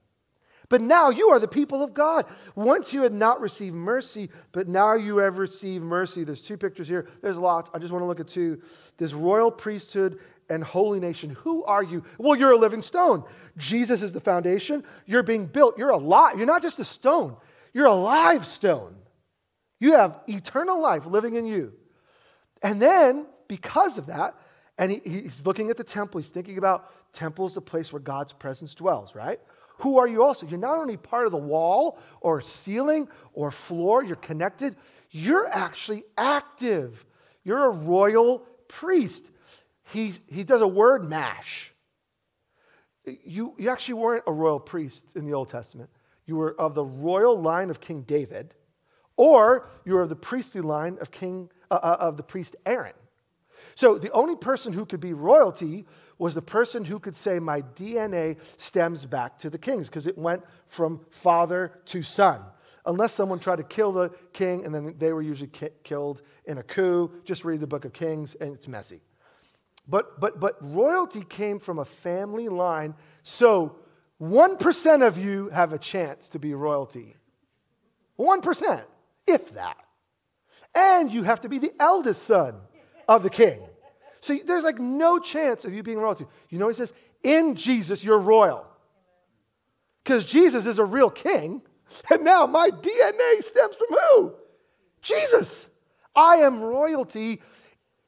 but 0.73 0.81
now 0.81 1.11
you 1.11 1.29
are 1.29 1.37
the 1.37 1.47
people 1.47 1.83
of 1.83 1.93
God. 1.93 2.25
Once 2.55 2.93
you 2.93 3.03
had 3.03 3.13
not 3.13 3.39
received 3.39 3.75
mercy, 3.75 4.31
but 4.51 4.67
now 4.67 4.95
you 4.95 5.17
have 5.17 5.37
received 5.37 5.83
mercy. 5.83 6.23
There's 6.23 6.41
two 6.41 6.57
pictures 6.57 6.87
here. 6.87 7.07
There's 7.21 7.37
lots. 7.37 7.69
I 7.75 7.77
just 7.77 7.91
want 7.91 8.01
to 8.01 8.07
look 8.07 8.19
at 8.19 8.27
two. 8.27 8.59
This 8.97 9.13
royal 9.13 9.51
priesthood 9.51 10.19
and 10.49 10.63
holy 10.63 10.99
nation. 10.99 11.31
Who 11.41 11.63
are 11.63 11.83
you? 11.83 12.03
Well, 12.17 12.37
you're 12.37 12.51
a 12.51 12.57
living 12.57 12.81
stone. 12.81 13.23
Jesus 13.57 14.01
is 14.01 14.13
the 14.13 14.19
foundation. 14.19 14.83
You're 15.05 15.23
being 15.23 15.45
built. 15.45 15.77
You're 15.77 15.89
alive. 15.89 16.37
You're 16.37 16.47
not 16.47 16.61
just 16.61 16.79
a 16.79 16.83
stone, 16.83 17.35
you're 17.73 17.87
a 17.87 17.93
live 17.93 18.45
stone. 18.45 18.95
You 19.79 19.93
have 19.93 20.21
eternal 20.27 20.81
life 20.81 21.05
living 21.05 21.35
in 21.35 21.45
you. 21.45 21.73
And 22.61 22.81
then, 22.81 23.25
because 23.49 23.97
of 23.97 24.05
that, 24.05 24.35
and 24.77 24.91
he, 24.91 25.01
he's 25.03 25.45
looking 25.45 25.69
at 25.69 25.77
the 25.77 25.83
temple, 25.83 26.21
he's 26.21 26.29
thinking 26.29 26.57
about 26.57 26.89
temple 27.13 27.45
is 27.45 27.53
the 27.53 27.61
place 27.61 27.91
where 27.91 27.99
God's 27.99 28.31
presence 28.33 28.73
dwells, 28.73 29.13
right? 29.13 29.39
Who 29.79 29.97
are 29.97 30.07
you 30.07 30.23
also? 30.23 30.47
You're 30.47 30.59
not 30.59 30.77
only 30.77 30.97
part 30.97 31.25
of 31.25 31.31
the 31.31 31.37
wall 31.37 31.99
or 32.21 32.41
ceiling 32.41 33.09
or 33.33 33.51
floor, 33.51 34.03
you're 34.03 34.15
connected, 34.15 34.75
you're 35.11 35.47
actually 35.51 36.03
active. 36.17 37.05
You're 37.43 37.65
a 37.65 37.71
royal 37.71 38.39
priest. 38.67 39.25
He, 39.91 40.13
he 40.27 40.43
does 40.43 40.61
a 40.61 40.67
word 40.67 41.03
mash. 41.03 41.71
You, 43.05 43.53
you 43.57 43.69
actually 43.69 43.95
weren't 43.95 44.23
a 44.27 44.31
royal 44.31 44.59
priest 44.59 45.05
in 45.15 45.25
the 45.25 45.33
Old 45.33 45.49
Testament. 45.49 45.89
You 46.25 46.37
were 46.37 46.59
of 46.59 46.73
the 46.73 46.85
royal 46.85 47.39
line 47.39 47.69
of 47.69 47.81
King 47.81 48.03
David, 48.03 48.53
or 49.17 49.67
you 49.83 49.93
were 49.93 50.01
of 50.03 50.09
the 50.09 50.15
priestly 50.15 50.61
line 50.61 50.97
of 51.01 51.11
King 51.11 51.49
uh, 51.69 51.79
uh 51.83 51.97
of 51.99 52.17
the 52.17 52.23
priest 52.23 52.55
Aaron. 52.65 52.93
So 53.75 53.97
the 53.97 54.11
only 54.11 54.35
person 54.35 54.73
who 54.73 54.85
could 54.85 54.99
be 54.99 55.13
royalty 55.13 55.85
was 56.17 56.35
the 56.35 56.41
person 56.41 56.85
who 56.85 56.99
could 56.99 57.15
say, 57.15 57.39
My 57.39 57.61
DNA 57.61 58.37
stems 58.57 59.05
back 59.05 59.39
to 59.39 59.49
the 59.49 59.57
kings, 59.57 59.87
because 59.89 60.07
it 60.07 60.17
went 60.17 60.43
from 60.67 61.01
father 61.09 61.73
to 61.87 62.01
son. 62.01 62.41
Unless 62.85 63.13
someone 63.13 63.39
tried 63.39 63.57
to 63.57 63.63
kill 63.63 63.91
the 63.91 64.09
king, 64.33 64.65
and 64.65 64.73
then 64.73 64.95
they 64.97 65.13
were 65.13 65.21
usually 65.21 65.49
ki- 65.49 65.69
killed 65.83 66.21
in 66.45 66.57
a 66.57 66.63
coup. 66.63 67.11
Just 67.23 67.45
read 67.45 67.61
the 67.61 67.67
book 67.67 67.85
of 67.85 67.93
Kings, 67.93 68.35
and 68.35 68.53
it's 68.53 68.67
messy. 68.67 69.01
But, 69.87 70.19
but, 70.19 70.39
but 70.39 70.57
royalty 70.61 71.23
came 71.23 71.59
from 71.59 71.79
a 71.79 71.85
family 71.85 72.49
line, 72.49 72.95
so 73.23 73.75
1% 74.21 75.07
of 75.07 75.17
you 75.17 75.49
have 75.49 75.73
a 75.73 75.77
chance 75.77 76.29
to 76.29 76.39
be 76.39 76.53
royalty. 76.53 77.15
1%, 78.17 78.83
if 79.27 79.53
that. 79.55 79.77
And 80.75 81.11
you 81.11 81.23
have 81.23 81.41
to 81.41 81.49
be 81.49 81.59
the 81.59 81.73
eldest 81.79 82.23
son 82.23 82.55
of 83.07 83.23
the 83.23 83.29
king. 83.29 83.59
So 84.21 84.37
there's 84.45 84.63
like 84.63 84.79
no 84.79 85.19
chance 85.19 85.65
of 85.65 85.73
you 85.73 85.83
being 85.83 85.99
royalty. 85.99 86.25
You 86.49 86.57
know 86.57 86.69
he 86.69 86.73
says? 86.73 86.93
In 87.23 87.55
Jesus, 87.55 88.03
you're 88.03 88.19
royal. 88.19 88.65
because 90.03 90.25
Jesus 90.25 90.65
is 90.65 90.79
a 90.79 90.85
real 90.85 91.09
king. 91.09 91.61
And 92.09 92.23
now 92.23 92.47
my 92.47 92.69
DNA 92.69 93.43
stems 93.43 93.75
from 93.75 93.97
who? 93.97 94.33
Jesus. 95.03 95.67
I 96.15 96.37
am 96.37 96.59
royalty 96.59 97.39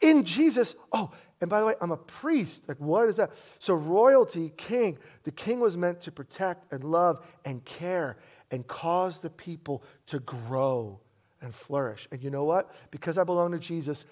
in 0.02 0.24
Jesus. 0.24 0.74
Oh, 0.92 1.12
and 1.42 1.50
by 1.50 1.60
the 1.60 1.66
way, 1.66 1.76
I'm 1.82 1.92
a 1.92 1.98
priest. 1.98 2.64
Like, 2.68 2.80
what 2.80 3.10
is 3.10 3.18
that? 3.18 3.32
So, 3.60 3.74
royalty, 3.74 4.54
king, 4.56 4.98
the 5.24 5.32
king 5.32 5.60
was 5.60 5.76
meant 5.76 6.02
to 6.02 6.12
protect 6.12 6.72
and 6.72 6.84
love 6.84 7.26
and 7.44 7.64
care 7.66 8.18
and 8.52 8.66
cause 8.66 9.20
the 9.20 9.30
people 9.30 9.84
to 10.08 10.20
grow 10.20 11.00
and 11.42 11.54
flourish. 11.54 12.08
And 12.12 12.24
you 12.24 12.30
know 12.30 12.46
what? 12.46 12.74
Because 12.90 13.18
I 13.18 13.24
belong 13.24 13.52
to 13.52 13.60
Jesus, 13.60 14.06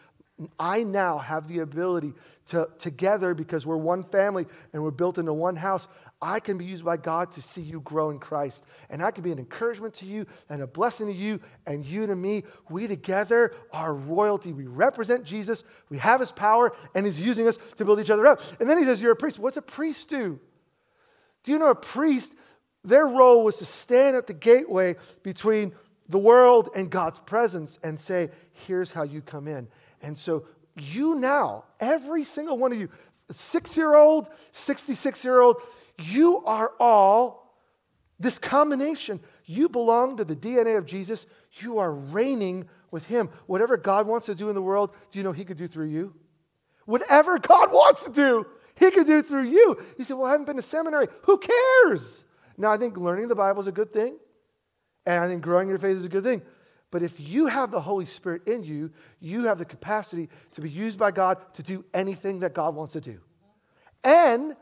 I 0.60 0.84
now 0.84 1.20
have 1.20 1.48
the 1.48 1.60
ability 1.60 2.14
to, 2.48 2.68
together, 2.78 3.34
because 3.34 3.66
we're 3.66 3.78
one 3.78 4.04
family 4.04 4.46
and 4.74 4.84
we're 4.84 4.92
built 4.92 5.18
into 5.18 5.34
one 5.34 5.56
house, 5.56 5.88
I 6.24 6.40
can 6.40 6.58
be 6.58 6.64
used 6.64 6.86
by 6.86 6.96
God 6.96 7.32
to 7.34 7.42
see 7.42 7.62
you 7.62 7.82
grow 7.82 8.10
in 8.10 8.18
Christ. 8.18 8.64
And 8.90 9.04
I 9.04 9.12
can 9.12 9.24
be 9.24 9.34
an 9.34 9.40
encouragement 9.40 9.94
to 9.96 10.06
you 10.06 10.26
and 10.50 10.62
a 10.62 10.68
blessing 10.68 11.08
to 11.08 11.14
you 11.14 11.42
and 11.68 11.86
you 11.86 12.08
to 12.08 12.16
me. 12.16 12.44
We 12.70 12.88
together 12.88 13.54
are 13.74 13.94
royalty. 13.94 14.54
We 14.54 14.66
represent 14.66 15.26
Jesus, 15.26 15.66
we 15.90 15.98
have 15.98 16.22
his 16.22 16.32
power, 16.32 16.72
and 16.96 17.06
he's 17.06 17.20
using 17.20 17.46
us 17.46 17.58
to 17.76 17.84
build 17.84 18.00
each 18.00 18.10
other 18.10 18.26
up. 18.26 18.42
And 18.62 18.70
then 18.70 18.78
he 18.78 18.86
says, 18.86 19.02
You're 19.02 19.12
a 19.12 19.18
priest. 19.18 19.38
What's 19.38 19.58
a 19.58 19.62
priest 19.62 20.08
do? 20.08 20.40
Do 21.44 21.52
you 21.52 21.60
know 21.60 21.72
a 21.72 21.76
priest? 21.76 22.34
Their 22.86 23.06
role 23.06 23.44
was 23.44 23.58
to 23.58 23.66
stand 23.66 24.16
at 24.16 24.28
the 24.28 24.34
gateway 24.34 24.96
between 25.24 25.74
the 26.08 26.20
world 26.20 26.70
and 26.74 26.90
God's 26.90 27.20
presence 27.20 27.78
and 27.84 28.00
say, 28.00 28.30
Here's 28.66 28.94
how 28.94 29.04
you 29.04 29.22
come 29.22 29.50
in. 29.50 29.68
And 30.02 30.18
so 30.18 30.46
you 30.78 31.16
now, 31.16 31.66
every 31.82 32.24
single 32.24 32.58
one 32.58 32.72
of 32.72 32.80
you, 32.80 32.88
six 33.32 33.76
year 33.76 33.94
old, 33.94 34.30
66 34.54 35.24
year 35.26 35.42
old, 35.42 35.58
you 36.00 36.44
are 36.46 36.72
all 36.80 37.58
this 38.20 38.40
combination. 38.40 39.20
You 39.46 39.70
belong 39.70 40.18
to 40.18 40.26
the 40.26 40.36
DNA 40.36 40.78
of 40.78 40.86
Jesus. 40.86 41.26
You 41.60 41.80
are 41.80 41.92
reigning 41.92 42.68
with 42.92 43.06
Him. 43.06 43.30
Whatever 43.48 43.78
God 43.78 44.08
wants 44.08 44.26
to 44.28 44.36
do 44.36 44.50
in 44.50 44.56
the 44.56 44.62
world, 44.62 44.92
do 45.12 45.20
you 45.20 45.24
know 45.24 45.32
He 45.32 45.46
could 45.46 45.58
do 45.58 45.68
through 45.68 45.88
you? 45.88 46.14
Whatever 46.86 47.40
God 47.40 47.72
wants 47.72 48.04
to 48.04 48.12
do, 48.12 48.46
He 48.76 48.92
could 48.92 49.08
do 49.08 49.22
through 49.22 49.50
you. 49.50 49.82
You 49.98 50.06
say, 50.06 50.14
Well, 50.14 50.26
I 50.26 50.32
haven't 50.32 50.46
been 50.46 50.56
to 50.56 50.62
seminary. 50.62 51.08
Who 51.24 51.38
cares? 51.38 52.24
Now, 52.58 52.72
I 52.72 52.78
think 52.78 52.98
learning 52.98 53.28
the 53.28 53.36
Bible 53.36 53.62
is 53.62 53.68
a 53.68 53.72
good 53.72 53.92
thing, 53.92 54.18
and 55.06 55.20
I 55.20 55.28
think 55.28 55.42
growing 55.42 55.68
your 55.68 55.80
faith 55.80 55.98
is 55.98 56.06
a 56.06 56.10
good 56.10 56.24
thing. 56.24 56.42
But 56.92 57.02
if 57.02 57.20
you 57.20 57.48
have 57.48 57.72
the 57.72 57.82
Holy 57.82 58.06
Spirit 58.06 58.48
in 58.48 58.64
you, 58.64 58.92
you 59.20 59.46
have 59.46 59.58
the 59.58 59.66
capacity 59.66 60.30
to 60.54 60.62
be 60.62 60.70
used 60.70 61.00
by 61.00 61.10
God 61.10 61.40
to 61.56 61.64
do 61.64 61.84
anything 61.92 62.42
that 62.42 62.54
God 62.54 62.76
wants 62.76 62.94
to 62.94 63.02
do. 63.02 63.20
And 64.04 64.56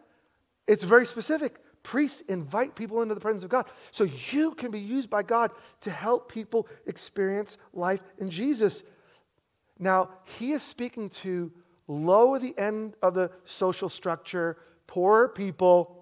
it's 0.67 0.83
very 0.83 1.05
specific. 1.05 1.57
Priests 1.83 2.21
invite 2.21 2.75
people 2.75 3.01
into 3.01 3.15
the 3.15 3.21
presence 3.21 3.43
of 3.43 3.49
God. 3.49 3.65
So 3.91 4.03
you 4.03 4.53
can 4.53 4.71
be 4.71 4.79
used 4.79 5.09
by 5.09 5.23
God 5.23 5.51
to 5.81 5.91
help 5.91 6.31
people 6.31 6.67
experience 6.85 7.57
life 7.73 8.01
in 8.19 8.29
Jesus. 8.29 8.83
Now, 9.79 10.09
he 10.25 10.51
is 10.51 10.61
speaking 10.61 11.09
to 11.09 11.51
low 11.87 12.35
at 12.35 12.41
the 12.41 12.57
end 12.57 12.95
of 13.01 13.15
the 13.15 13.31
social 13.45 13.89
structure, 13.89 14.57
poor 14.85 15.27
people 15.27 16.01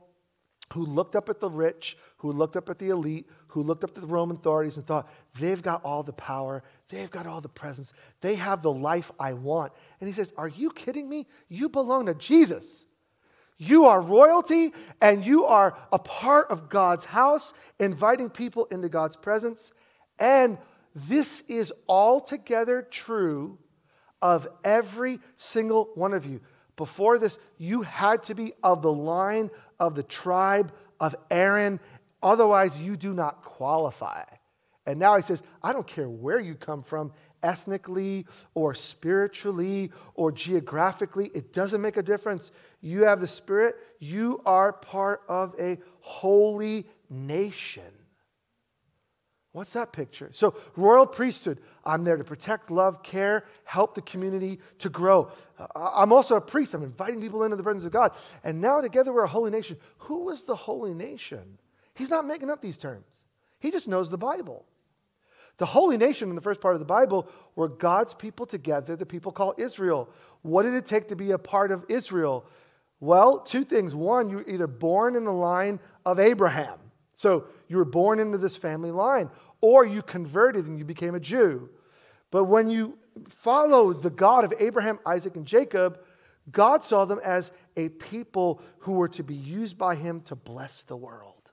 who 0.73 0.85
looked 0.85 1.15
up 1.15 1.29
at 1.29 1.39
the 1.39 1.49
rich, 1.49 1.97
who 2.17 2.31
looked 2.31 2.55
up 2.55 2.69
at 2.69 2.77
the 2.77 2.89
elite, 2.89 3.27
who 3.47 3.63
looked 3.63 3.83
up 3.83 3.95
to 3.95 4.01
the 4.01 4.07
Roman 4.07 4.37
authorities 4.37 4.77
and 4.77 4.85
thought, 4.85 5.09
they've 5.39 5.61
got 5.61 5.83
all 5.83 6.03
the 6.03 6.13
power, 6.13 6.63
they've 6.89 7.09
got 7.09 7.25
all 7.25 7.41
the 7.41 7.49
presence, 7.49 7.93
they 8.21 8.35
have 8.35 8.61
the 8.61 8.71
life 8.71 9.11
I 9.19 9.33
want. 9.33 9.71
And 9.99 10.07
he 10.07 10.13
says, 10.13 10.31
Are 10.37 10.47
you 10.47 10.69
kidding 10.69 11.09
me? 11.09 11.25
You 11.47 11.69
belong 11.69 12.05
to 12.05 12.13
Jesus. 12.13 12.85
You 13.59 13.85
are 13.85 14.01
royalty 14.01 14.73
and 14.99 15.23
you 15.23 15.45
are 15.45 15.77
a 15.91 15.99
part 15.99 16.49
of 16.49 16.69
God's 16.69 17.05
house, 17.05 17.53
inviting 17.77 18.31
people 18.31 18.65
into 18.71 18.89
God's 18.89 19.15
presence. 19.15 19.71
And 20.17 20.57
this 20.95 21.43
is 21.47 21.71
altogether 21.87 22.81
true 22.81 23.59
of 24.21 24.47
every 24.63 25.19
single 25.37 25.91
one 25.93 26.15
of 26.15 26.25
you. 26.25 26.41
Before 26.75 27.19
this, 27.19 27.37
you 27.59 27.83
had 27.83 28.23
to 28.23 28.33
be 28.33 28.53
of 28.63 28.81
the 28.81 28.91
line 28.91 29.51
of 29.79 29.93
the 29.93 30.03
tribe 30.03 30.71
of 30.99 31.15
Aaron 31.29 31.79
Otherwise, 32.21 32.77
you 32.81 32.97
do 32.97 33.13
not 33.13 33.43
qualify. 33.43 34.23
And 34.89 34.99
now 34.99 35.15
he 35.17 35.21
says, 35.21 35.43
I 35.61 35.71
don't 35.71 35.85
care 35.85 36.09
where 36.09 36.39
you 36.39 36.55
come 36.55 36.81
from, 36.81 37.11
ethnically 37.43 38.25
or 38.55 38.73
spiritually 38.73 39.91
or 40.15 40.31
geographically, 40.31 41.29
it 41.35 41.53
doesn't 41.53 41.79
make 41.79 41.95
a 41.95 42.01
difference. 42.01 42.51
You 42.81 43.03
have 43.03 43.21
the 43.21 43.27
Spirit, 43.27 43.75
you 43.99 44.41
are 44.47 44.73
part 44.73 45.21
of 45.29 45.53
a 45.59 45.77
holy 45.99 46.87
nation. 47.07 47.83
What's 49.51 49.73
that 49.73 49.93
picture? 49.93 50.31
So, 50.33 50.55
royal 50.75 51.05
priesthood, 51.05 51.59
I'm 51.85 52.03
there 52.03 52.17
to 52.17 52.23
protect, 52.23 52.71
love, 52.71 53.03
care, 53.03 53.45
help 53.65 53.93
the 53.93 54.01
community 54.01 54.59
to 54.79 54.89
grow. 54.89 55.31
I'm 55.75 56.11
also 56.11 56.35
a 56.35 56.41
priest. 56.41 56.73
I'm 56.73 56.81
inviting 56.81 57.21
people 57.21 57.43
into 57.43 57.57
the 57.57 57.63
presence 57.63 57.85
of 57.85 57.91
God. 57.91 58.13
And 58.43 58.59
now 58.59 58.81
together 58.81 59.13
we're 59.13 59.25
a 59.25 59.27
holy 59.27 59.51
nation. 59.51 59.77
Who 59.99 60.25
was 60.25 60.45
the 60.45 60.55
holy 60.55 60.95
nation? 60.95 61.59
He's 61.93 62.09
not 62.09 62.25
making 62.25 62.49
up 62.49 62.59
these 62.59 62.79
terms, 62.79 63.05
he 63.59 63.69
just 63.69 63.87
knows 63.87 64.09
the 64.09 64.17
Bible. 64.17 64.65
The 65.59 65.67
holy 65.67 65.97
nation 65.97 66.29
in 66.29 66.35
the 66.35 66.41
first 66.41 66.59
part 66.59 66.73
of 66.73 66.79
the 66.79 66.85
Bible 66.85 67.29
were 67.55 67.67
God's 67.67 68.13
people 68.13 68.45
together, 68.45 68.95
the 68.95 69.05
people 69.05 69.31
called 69.31 69.55
Israel. 69.57 70.09
What 70.41 70.63
did 70.63 70.73
it 70.73 70.85
take 70.85 71.09
to 71.09 71.15
be 71.15 71.31
a 71.31 71.37
part 71.37 71.71
of 71.71 71.85
Israel? 71.89 72.45
Well, 72.99 73.39
two 73.39 73.63
things. 73.63 73.93
One, 73.93 74.29
you 74.29 74.37
were 74.37 74.49
either 74.49 74.67
born 74.67 75.15
in 75.15 75.25
the 75.25 75.33
line 75.33 75.79
of 76.05 76.19
Abraham. 76.19 76.79
So 77.13 77.45
you 77.67 77.77
were 77.77 77.85
born 77.85 78.19
into 78.19 78.37
this 78.37 78.55
family 78.55 78.91
line, 78.91 79.29
or 79.61 79.85
you 79.85 80.01
converted 80.01 80.65
and 80.65 80.79
you 80.79 80.85
became 80.85 81.15
a 81.15 81.19
Jew. 81.19 81.69
But 82.31 82.45
when 82.45 82.69
you 82.69 82.97
followed 83.27 84.01
the 84.01 84.09
God 84.09 84.45
of 84.45 84.53
Abraham, 84.59 84.99
Isaac, 85.05 85.35
and 85.35 85.45
Jacob, 85.45 85.99
God 86.49 86.83
saw 86.83 87.05
them 87.05 87.19
as 87.23 87.51
a 87.75 87.89
people 87.89 88.61
who 88.79 88.93
were 88.93 89.09
to 89.09 89.23
be 89.23 89.35
used 89.35 89.77
by 89.77 89.95
him 89.95 90.21
to 90.21 90.35
bless 90.35 90.83
the 90.83 90.95
world. 90.95 91.51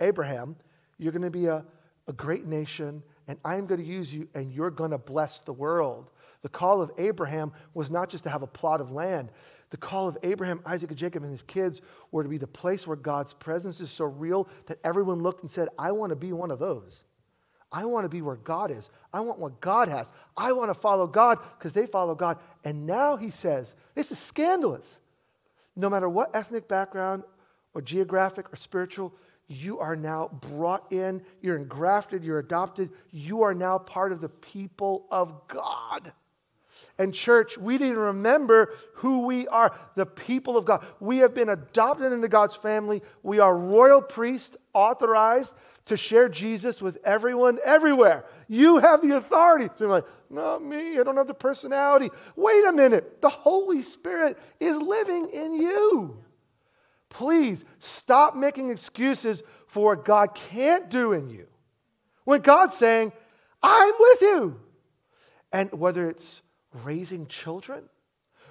Abraham, 0.00 0.56
you're 0.98 1.12
going 1.12 1.22
to 1.22 1.30
be 1.30 1.46
a, 1.46 1.64
a 2.06 2.12
great 2.12 2.46
nation, 2.46 3.02
and 3.26 3.38
I'm 3.44 3.66
going 3.66 3.80
to 3.80 3.86
use 3.86 4.12
you, 4.12 4.28
and 4.34 4.52
you're 4.52 4.70
going 4.70 4.90
to 4.90 4.98
bless 4.98 5.38
the 5.40 5.52
world. 5.52 6.10
The 6.42 6.48
call 6.48 6.82
of 6.82 6.90
Abraham 6.98 7.52
was 7.72 7.90
not 7.90 8.10
just 8.10 8.24
to 8.24 8.30
have 8.30 8.42
a 8.42 8.46
plot 8.46 8.80
of 8.80 8.92
land. 8.92 9.30
The 9.70 9.78
call 9.78 10.08
of 10.08 10.18
Abraham, 10.22 10.60
Isaac, 10.66 10.90
and 10.90 10.98
Jacob 10.98 11.22
and 11.22 11.32
his 11.32 11.42
kids 11.42 11.80
were 12.12 12.22
to 12.22 12.28
be 12.28 12.38
the 12.38 12.46
place 12.46 12.86
where 12.86 12.96
God's 12.96 13.32
presence 13.32 13.80
is 13.80 13.90
so 13.90 14.04
real 14.04 14.48
that 14.66 14.78
everyone 14.84 15.22
looked 15.22 15.42
and 15.42 15.50
said, 15.50 15.68
I 15.78 15.92
want 15.92 16.10
to 16.10 16.16
be 16.16 16.32
one 16.32 16.50
of 16.50 16.58
those. 16.58 17.04
I 17.72 17.86
want 17.86 18.04
to 18.04 18.08
be 18.08 18.22
where 18.22 18.36
God 18.36 18.70
is. 18.70 18.88
I 19.12 19.20
want 19.20 19.40
what 19.40 19.60
God 19.60 19.88
has. 19.88 20.12
I 20.36 20.52
want 20.52 20.70
to 20.70 20.74
follow 20.74 21.08
God 21.08 21.38
because 21.58 21.72
they 21.72 21.86
follow 21.86 22.14
God. 22.14 22.38
And 22.62 22.86
now 22.86 23.16
he 23.16 23.30
says, 23.30 23.74
this 23.96 24.12
is 24.12 24.18
scandalous. 24.18 25.00
No 25.74 25.90
matter 25.90 26.08
what 26.08 26.36
ethnic 26.36 26.68
background 26.68 27.24
or 27.74 27.82
geographic 27.82 28.52
or 28.52 28.56
spiritual, 28.56 29.12
you 29.46 29.78
are 29.78 29.96
now 29.96 30.30
brought 30.40 30.92
in, 30.92 31.22
you're 31.40 31.56
engrafted, 31.56 32.24
you're 32.24 32.38
adopted, 32.38 32.90
you 33.10 33.42
are 33.42 33.54
now 33.54 33.78
part 33.78 34.12
of 34.12 34.20
the 34.20 34.28
people 34.28 35.06
of 35.10 35.46
God. 35.48 36.12
And, 36.98 37.12
church, 37.12 37.58
we 37.58 37.78
need 37.78 37.92
to 37.92 37.98
remember 37.98 38.72
who 38.94 39.26
we 39.26 39.46
are 39.48 39.76
the 39.96 40.06
people 40.06 40.56
of 40.56 40.64
God. 40.64 40.84
We 41.00 41.18
have 41.18 41.34
been 41.34 41.48
adopted 41.48 42.12
into 42.12 42.28
God's 42.28 42.54
family. 42.54 43.02
We 43.22 43.38
are 43.38 43.56
royal 43.56 44.00
priests, 44.00 44.56
authorized 44.72 45.54
to 45.86 45.96
share 45.96 46.28
Jesus 46.28 46.80
with 46.80 46.98
everyone, 47.04 47.58
everywhere. 47.64 48.24
You 48.48 48.78
have 48.78 49.02
the 49.02 49.16
authority. 49.16 49.68
So, 49.76 49.86
like, 49.86 50.04
not 50.30 50.64
me, 50.64 50.98
I 50.98 51.02
don't 51.02 51.16
have 51.16 51.26
the 51.26 51.34
personality. 51.34 52.10
Wait 52.36 52.64
a 52.64 52.72
minute. 52.72 53.20
The 53.20 53.28
Holy 53.28 53.82
Spirit 53.82 54.38
is 54.58 54.76
living 54.76 55.28
in 55.32 55.54
you. 55.54 56.23
Please 57.14 57.64
stop 57.78 58.34
making 58.34 58.70
excuses 58.70 59.44
for 59.68 59.94
what 59.94 60.04
God 60.04 60.34
can't 60.34 60.90
do 60.90 61.12
in 61.12 61.30
you. 61.30 61.46
When 62.24 62.40
God's 62.40 62.76
saying, 62.76 63.12
I'm 63.62 63.92
with 64.00 64.20
you. 64.20 64.60
And 65.52 65.70
whether 65.72 66.08
it's 66.08 66.42
raising 66.82 67.28
children, 67.28 67.84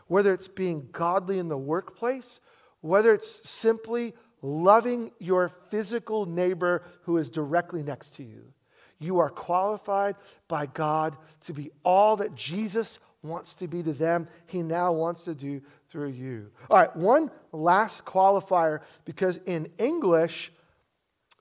whether 0.07 0.33
it's 0.33 0.47
being 0.47 0.87
godly 0.93 1.39
in 1.39 1.49
the 1.49 1.57
workplace, 1.57 2.39
whether 2.79 3.13
it's 3.13 3.47
simply 3.49 4.13
loving 4.41 5.11
your 5.19 5.49
physical 5.69 6.25
neighbor 6.25 6.83
who 7.01 7.17
is 7.17 7.29
directly 7.29 7.83
next 7.83 8.11
to 8.15 8.23
you, 8.23 8.53
you 8.97 9.19
are 9.19 9.29
qualified 9.29 10.15
by 10.47 10.67
God 10.67 11.17
to 11.41 11.53
be 11.53 11.69
all 11.83 12.15
that 12.15 12.33
Jesus 12.33 12.99
wants 13.23 13.55
to 13.55 13.67
be 13.67 13.83
to 13.83 13.93
them, 13.93 14.29
he 14.45 14.61
now 14.61 14.93
wants 14.93 15.25
to 15.25 15.35
do 15.35 15.61
through 15.93 16.09
you. 16.09 16.51
All 16.69 16.77
right, 16.77 16.93
one 16.93 17.31
last 17.53 18.03
qualifier 18.03 18.81
because 19.05 19.39
in 19.45 19.69
English, 19.77 20.51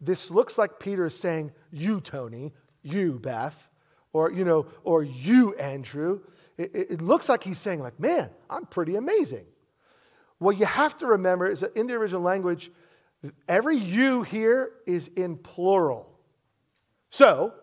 this 0.01 0.31
looks 0.31 0.57
like 0.57 0.79
Peter 0.79 1.07
is 1.07 1.19
saying, 1.19 1.51
You, 1.73 2.01
Tony, 2.01 2.53
you, 2.83 3.19
Beth, 3.19 3.67
or, 4.13 4.31
you 4.31 4.45
know, 4.45 4.67
or 4.85 5.03
you, 5.03 5.57
Andrew. 5.57 6.21
It, 6.59 6.71
it, 6.75 7.03
looks 7.03 7.29
like 7.29 7.43
he's 7.43 7.59
saying, 7.59 7.81
like, 7.81 7.99
man, 7.99 8.29
I'm 8.49 8.67
pretty 8.67 8.95
amazing. 8.95 9.47
What 10.39 10.59
you 10.59 10.67
have 10.67 10.99
to 10.99 11.07
remember 11.07 11.47
is 11.47 11.61
that 11.61 11.75
in 11.77 11.87
the 11.87 11.95
original 11.95 12.23
language, 12.23 12.71
Every 13.49 13.77
you 13.77 14.23
here 14.23 14.73
is 14.87 15.09
in 15.09 15.37
plural. 15.37 16.09
So, 17.11 17.55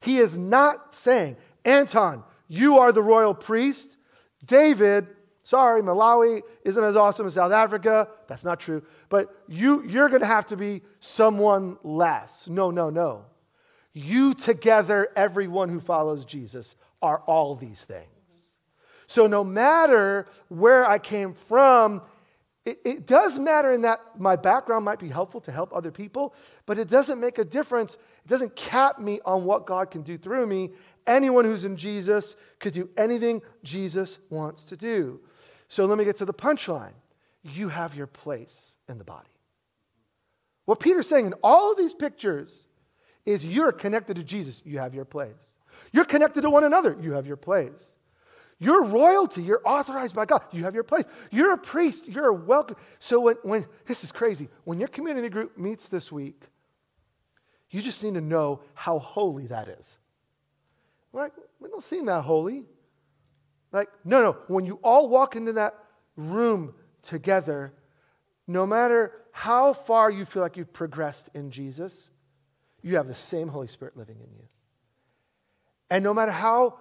he 0.00 0.18
is 0.18 0.36
not 0.36 0.94
saying, 0.94 1.36
Anton, 1.64 2.24
you 2.48 2.78
are 2.78 2.92
the 2.92 3.02
royal 3.02 3.34
priest. 3.34 3.96
David, 4.44 5.08
sorry, 5.48 5.80
Malawi 5.80 6.42
isn't 6.62 6.84
as 6.84 6.94
awesome 6.94 7.26
as 7.26 7.34
South 7.34 7.52
Africa. 7.52 8.08
That's 8.26 8.44
not 8.44 8.60
true. 8.60 8.82
But 9.08 9.34
you, 9.48 9.82
you're 9.88 10.10
going 10.10 10.20
to 10.20 10.26
have 10.26 10.46
to 10.48 10.58
be 10.58 10.82
someone 11.00 11.78
less. 11.82 12.46
No, 12.46 12.70
no, 12.70 12.90
no. 12.90 13.24
You 13.94 14.34
together, 14.34 15.08
everyone 15.16 15.70
who 15.70 15.80
follows 15.80 16.26
Jesus, 16.26 16.76
are 17.00 17.22
all 17.26 17.54
these 17.54 17.82
things. 17.82 18.04
So 19.06 19.26
no 19.26 19.42
matter 19.42 20.26
where 20.48 20.86
I 20.86 20.98
came 20.98 21.32
from, 21.32 22.02
it, 22.66 22.80
it, 22.84 23.06
does 23.06 23.38
matter 23.38 23.72
in 23.72 23.80
that 23.80 24.00
my 24.18 24.36
background 24.36 24.84
might 24.84 24.98
be 24.98 25.08
helpful 25.08 25.40
to 25.40 25.50
help 25.50 25.72
other 25.72 25.90
people, 25.90 26.34
but 26.66 26.78
it 26.78 26.88
doesn't 26.88 27.18
make 27.18 27.38
a 27.38 27.44
difference. 27.44 27.94
It 27.94 28.28
doesn't 28.28 28.54
cap 28.54 28.98
me 28.98 29.20
on 29.24 29.44
what 29.44 29.64
God 29.64 29.90
can 29.90 30.02
do 30.02 30.18
through 30.18 30.46
me. 30.46 30.72
Anyone 31.06 31.46
who's 31.46 31.64
in 31.64 31.78
Jesus 31.78 32.36
could 32.60 32.74
do 32.74 32.90
anything 32.98 33.40
Jesus 33.64 34.18
wants 34.28 34.64
to 34.64 34.76
do. 34.76 35.20
So 35.68 35.86
let 35.86 35.98
me 35.98 36.04
get 36.04 36.16
to 36.18 36.24
the 36.24 36.34
punchline. 36.34 36.94
You 37.42 37.68
have 37.68 37.94
your 37.94 38.06
place 38.06 38.76
in 38.88 38.98
the 38.98 39.04
body. 39.04 39.28
What 40.64 40.80
Peter's 40.80 41.08
saying 41.08 41.26
in 41.26 41.34
all 41.42 41.72
of 41.72 41.78
these 41.78 41.94
pictures 41.94 42.66
is 43.24 43.44
you're 43.44 43.72
connected 43.72 44.16
to 44.16 44.24
Jesus, 44.24 44.62
you 44.64 44.78
have 44.78 44.94
your 44.94 45.04
place. 45.04 45.56
You're 45.92 46.04
connected 46.04 46.42
to 46.42 46.50
one 46.50 46.64
another, 46.64 46.96
you 47.00 47.12
have 47.12 47.26
your 47.26 47.36
place. 47.36 47.94
You're 48.60 48.82
royalty. 48.82 49.42
You're 49.42 49.62
authorized 49.64 50.14
by 50.14 50.24
God. 50.24 50.42
You 50.50 50.64
have 50.64 50.74
your 50.74 50.82
place. 50.82 51.04
You're 51.30 51.52
a 51.52 51.58
priest. 51.58 52.08
You're 52.08 52.26
a 52.26 52.34
welcome. 52.34 52.76
So 52.98 53.20
when, 53.20 53.36
when 53.42 53.66
this 53.86 54.02
is 54.02 54.10
crazy, 54.10 54.48
when 54.64 54.80
your 54.80 54.88
community 54.88 55.28
group 55.28 55.56
meets 55.56 55.86
this 55.88 56.10
week, 56.10 56.42
you 57.70 57.82
just 57.82 58.02
need 58.02 58.14
to 58.14 58.20
know 58.20 58.60
how 58.74 58.98
holy 58.98 59.46
that 59.46 59.68
is. 59.68 59.98
Like, 61.12 61.32
we 61.60 61.68
don't 61.68 61.84
seem 61.84 62.06
that 62.06 62.22
holy. 62.22 62.64
Like, 63.72 63.88
no, 64.04 64.22
no. 64.22 64.36
When 64.46 64.64
you 64.64 64.78
all 64.82 65.08
walk 65.08 65.36
into 65.36 65.52
that 65.54 65.74
room 66.16 66.74
together, 67.02 67.72
no 68.46 68.66
matter 68.66 69.12
how 69.32 69.72
far 69.72 70.10
you 70.10 70.24
feel 70.24 70.42
like 70.42 70.56
you've 70.56 70.72
progressed 70.72 71.28
in 71.34 71.50
Jesus, 71.50 72.10
you 72.82 72.96
have 72.96 73.06
the 73.06 73.14
same 73.14 73.48
Holy 73.48 73.68
Spirit 73.68 73.96
living 73.96 74.16
in 74.16 74.32
you. 74.32 74.44
And 75.90 76.04
no 76.04 76.12
matter 76.12 76.32
how 76.32 76.78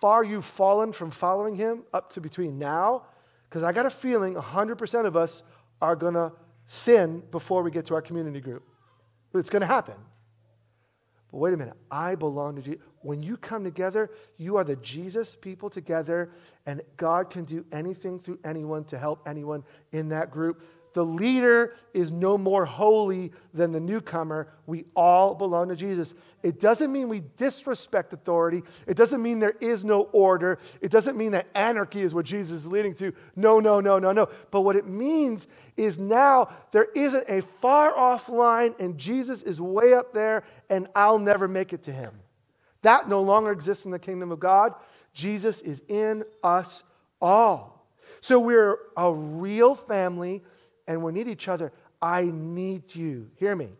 far 0.00 0.24
you've 0.24 0.44
fallen 0.44 0.92
from 0.92 1.10
following 1.10 1.56
him 1.56 1.84
up 1.92 2.10
to 2.12 2.20
between 2.20 2.58
now, 2.58 3.04
because 3.48 3.62
I 3.62 3.72
got 3.72 3.86
a 3.86 3.90
feeling 3.90 4.34
100% 4.34 5.06
of 5.06 5.16
us 5.16 5.42
are 5.80 5.96
going 5.96 6.14
to 6.14 6.32
sin 6.66 7.22
before 7.30 7.62
we 7.62 7.70
get 7.70 7.86
to 7.86 7.94
our 7.94 8.02
community 8.02 8.40
group. 8.40 8.64
It's 9.34 9.50
going 9.50 9.60
to 9.60 9.66
happen. 9.66 9.94
But 11.30 11.38
wait 11.38 11.54
a 11.54 11.56
minute, 11.56 11.76
I 11.90 12.14
belong 12.14 12.56
to 12.56 12.62
Jesus. 12.62 12.80
When 13.06 13.22
you 13.22 13.36
come 13.36 13.62
together, 13.62 14.10
you 14.36 14.56
are 14.56 14.64
the 14.64 14.74
Jesus 14.74 15.36
people 15.36 15.70
together, 15.70 16.32
and 16.66 16.82
God 16.96 17.30
can 17.30 17.44
do 17.44 17.64
anything 17.70 18.18
through 18.18 18.40
anyone 18.44 18.82
to 18.86 18.98
help 18.98 19.28
anyone 19.28 19.62
in 19.92 20.08
that 20.08 20.32
group. 20.32 20.66
The 20.92 21.04
leader 21.04 21.76
is 21.94 22.10
no 22.10 22.36
more 22.36 22.64
holy 22.64 23.30
than 23.54 23.70
the 23.70 23.78
newcomer. 23.78 24.48
We 24.66 24.86
all 24.96 25.36
belong 25.36 25.68
to 25.68 25.76
Jesus. 25.76 26.14
It 26.42 26.58
doesn't 26.58 26.90
mean 26.90 27.08
we 27.08 27.22
disrespect 27.36 28.12
authority. 28.12 28.64
It 28.88 28.96
doesn't 28.96 29.22
mean 29.22 29.38
there 29.38 29.56
is 29.60 29.84
no 29.84 30.08
order. 30.10 30.58
It 30.80 30.90
doesn't 30.90 31.16
mean 31.16 31.30
that 31.30 31.46
anarchy 31.54 32.00
is 32.00 32.12
what 32.12 32.24
Jesus 32.24 32.62
is 32.62 32.66
leading 32.66 32.94
to. 32.94 33.12
No, 33.36 33.60
no, 33.60 33.78
no, 33.78 34.00
no, 34.00 34.10
no. 34.10 34.28
But 34.50 34.62
what 34.62 34.74
it 34.74 34.88
means 34.88 35.46
is 35.76 35.96
now 35.96 36.48
there 36.72 36.88
isn't 36.96 37.28
a 37.28 37.42
far 37.60 37.96
off 37.96 38.28
line 38.28 38.74
and 38.80 38.98
Jesus 38.98 39.42
is 39.42 39.60
way 39.60 39.92
up 39.92 40.12
there 40.12 40.42
and 40.68 40.88
I'll 40.96 41.20
never 41.20 41.46
make 41.46 41.72
it 41.72 41.84
to 41.84 41.92
him. 41.92 42.12
That 42.82 43.08
no 43.08 43.22
longer 43.22 43.50
exists 43.50 43.84
in 43.84 43.90
the 43.90 43.98
kingdom 43.98 44.32
of 44.32 44.40
God. 44.40 44.74
Jesus 45.12 45.60
is 45.60 45.82
in 45.88 46.24
us 46.42 46.84
all. 47.20 47.88
So 48.20 48.38
we're 48.38 48.78
a 48.96 49.12
real 49.12 49.74
family 49.74 50.42
and 50.86 51.02
we 51.02 51.12
need 51.12 51.28
each 51.28 51.48
other. 51.48 51.72
I 52.00 52.24
need 52.24 52.94
you. 52.94 53.30
Hear 53.36 53.54
me. 53.54 53.70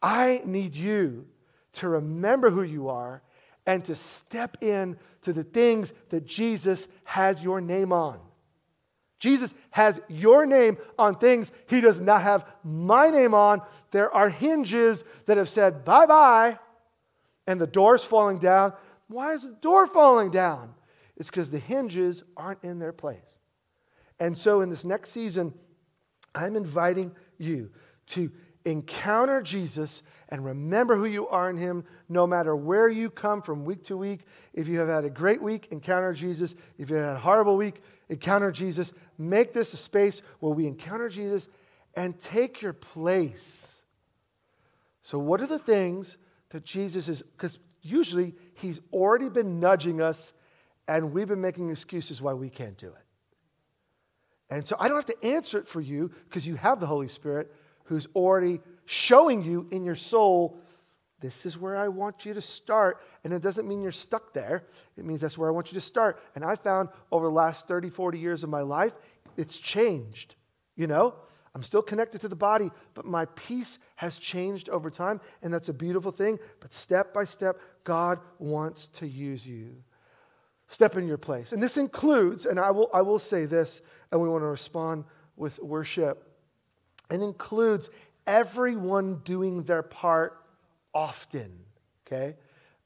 I 0.00 0.42
need 0.44 0.74
you 0.74 1.26
to 1.74 1.88
remember 1.88 2.50
who 2.50 2.62
you 2.62 2.88
are 2.88 3.22
and 3.66 3.84
to 3.84 3.94
step 3.94 4.56
in 4.60 4.96
to 5.22 5.32
the 5.32 5.44
things 5.44 5.92
that 6.08 6.26
Jesus 6.26 6.88
has 7.04 7.42
your 7.42 7.60
name 7.60 7.92
on. 7.92 8.18
Jesus 9.18 9.54
has 9.70 10.00
your 10.08 10.46
name 10.46 10.76
on 10.98 11.14
things 11.14 11.52
he 11.68 11.80
does 11.80 12.00
not 12.00 12.22
have 12.22 12.44
my 12.64 13.08
name 13.08 13.34
on. 13.34 13.62
There 13.92 14.12
are 14.12 14.28
hinges 14.28 15.04
that 15.26 15.36
have 15.36 15.48
said 15.48 15.84
bye 15.84 16.06
bye, 16.06 16.58
and 17.46 17.60
the 17.60 17.66
door's 17.66 18.04
falling 18.04 18.38
down. 18.38 18.72
Why 19.08 19.32
is 19.32 19.42
the 19.42 19.56
door 19.60 19.86
falling 19.86 20.30
down? 20.30 20.74
It's 21.16 21.28
because 21.28 21.50
the 21.50 21.58
hinges 21.58 22.22
aren't 22.36 22.62
in 22.62 22.78
their 22.78 22.92
place. 22.92 23.38
And 24.18 24.36
so, 24.36 24.60
in 24.60 24.70
this 24.70 24.84
next 24.84 25.10
season, 25.10 25.52
I'm 26.34 26.56
inviting 26.56 27.14
you 27.38 27.70
to 28.08 28.30
encounter 28.64 29.42
Jesus 29.42 30.02
and 30.28 30.44
remember 30.44 30.96
who 30.96 31.04
you 31.04 31.28
are 31.28 31.50
in 31.50 31.56
Him 31.56 31.84
no 32.08 32.26
matter 32.26 32.54
where 32.54 32.88
you 32.88 33.10
come 33.10 33.42
from 33.42 33.64
week 33.64 33.84
to 33.84 33.96
week. 33.96 34.20
If 34.52 34.68
you 34.68 34.78
have 34.78 34.88
had 34.88 35.04
a 35.04 35.10
great 35.10 35.42
week, 35.42 35.68
encounter 35.70 36.12
Jesus. 36.12 36.54
If 36.78 36.90
you 36.90 36.96
had 36.96 37.16
a 37.16 37.20
horrible 37.20 37.56
week, 37.56 37.82
encounter 38.08 38.52
Jesus. 38.52 38.92
Make 39.18 39.52
this 39.52 39.72
a 39.72 39.76
space 39.76 40.22
where 40.40 40.52
we 40.52 40.66
encounter 40.66 41.08
Jesus 41.08 41.48
and 41.94 42.18
take 42.18 42.62
your 42.62 42.72
place. 42.72 43.68
So, 45.02 45.18
what 45.18 45.42
are 45.42 45.46
the 45.46 45.58
things 45.58 46.16
that 46.52 46.64
Jesus 46.64 47.08
is? 47.08 47.22
Because 47.22 47.58
usually 47.82 48.34
He's 48.54 48.80
already 48.92 49.28
been 49.28 49.60
nudging 49.60 50.00
us 50.00 50.32
and 50.88 51.12
we've 51.12 51.28
been 51.28 51.40
making 51.40 51.70
excuses 51.70 52.20
why 52.20 52.34
we 52.34 52.48
can't 52.48 52.76
do 52.76 52.88
it. 52.88 53.04
And 54.50 54.66
so 54.66 54.76
I 54.78 54.88
don't 54.88 54.96
have 54.96 55.20
to 55.20 55.26
answer 55.26 55.58
it 55.58 55.66
for 55.66 55.80
you 55.80 56.10
because 56.28 56.46
you 56.46 56.56
have 56.56 56.80
the 56.80 56.86
Holy 56.86 57.08
Spirit 57.08 57.52
who's 57.84 58.06
already 58.14 58.60
showing 58.84 59.42
you 59.42 59.66
in 59.70 59.84
your 59.84 59.96
soul, 59.96 60.58
this 61.20 61.46
is 61.46 61.56
where 61.56 61.76
I 61.76 61.88
want 61.88 62.26
you 62.26 62.34
to 62.34 62.42
start. 62.42 63.00
And 63.24 63.32
it 63.32 63.40
doesn't 63.40 63.66
mean 63.66 63.80
you're 63.80 63.92
stuck 63.92 64.34
there, 64.34 64.64
it 64.96 65.04
means 65.04 65.20
that's 65.20 65.38
where 65.38 65.48
I 65.48 65.52
want 65.52 65.70
you 65.70 65.74
to 65.76 65.80
start. 65.80 66.20
And 66.34 66.44
I 66.44 66.56
found 66.56 66.90
over 67.10 67.26
the 67.26 67.32
last 67.32 67.66
30, 67.68 67.90
40 67.90 68.18
years 68.18 68.42
of 68.42 68.50
my 68.50 68.60
life, 68.62 68.92
it's 69.36 69.58
changed. 69.58 70.34
You 70.74 70.86
know, 70.86 71.14
I'm 71.54 71.62
still 71.62 71.82
connected 71.82 72.20
to 72.22 72.28
the 72.28 72.36
body, 72.36 72.70
but 72.94 73.04
my 73.04 73.26
piece 73.26 73.78
has 73.96 74.18
changed 74.18 74.68
over 74.70 74.90
time, 74.90 75.20
and 75.42 75.52
that's 75.52 75.68
a 75.68 75.74
beautiful 75.74 76.10
thing. 76.10 76.38
But 76.60 76.72
step 76.72 77.12
by 77.12 77.24
step, 77.24 77.60
God 77.84 78.20
wants 78.38 78.88
to 78.88 79.06
use 79.06 79.46
you 79.46 79.82
step 80.72 80.96
in 80.96 81.06
your 81.06 81.18
place. 81.18 81.52
And 81.52 81.62
this 81.62 81.76
includes, 81.76 82.46
and 82.46 82.58
I 82.58 82.70
will, 82.70 82.88
I 82.94 83.02
will 83.02 83.18
say 83.18 83.44
this, 83.44 83.82
and 84.10 84.20
we 84.20 84.28
want 84.28 84.42
to 84.42 84.46
respond 84.46 85.04
with 85.36 85.58
worship. 85.60 86.26
It 87.10 87.20
includes 87.20 87.90
everyone 88.26 89.16
doing 89.24 89.64
their 89.64 89.82
part 89.82 90.38
often, 90.94 91.52
okay? 92.06 92.36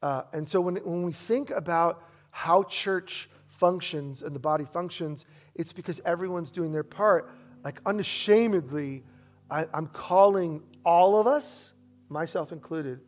Uh, 0.03 0.23
and 0.33 0.49
so 0.49 0.61
when, 0.61 0.77
when 0.77 1.05
we 1.05 1.12
think 1.12 1.51
about 1.51 2.03
how 2.31 2.64
church 2.64 3.31
functions 3.47 4.21
and 4.23 4.35
the 4.35 4.41
body 4.41 4.64
functions, 4.64 5.25
it's 5.55 5.73
because 5.73 6.01
everyone's 6.05 6.51
doing 6.51 6.73
their 6.73 6.85
part. 6.85 7.31
Like, 7.67 7.81
unashamedly, 7.85 9.03
I, 9.51 9.67
I'm 9.75 9.89
calling 9.89 10.62
all 10.85 11.19
of 11.19 11.27
us, 11.27 11.73
myself 12.09 12.53
included, 12.53 13.01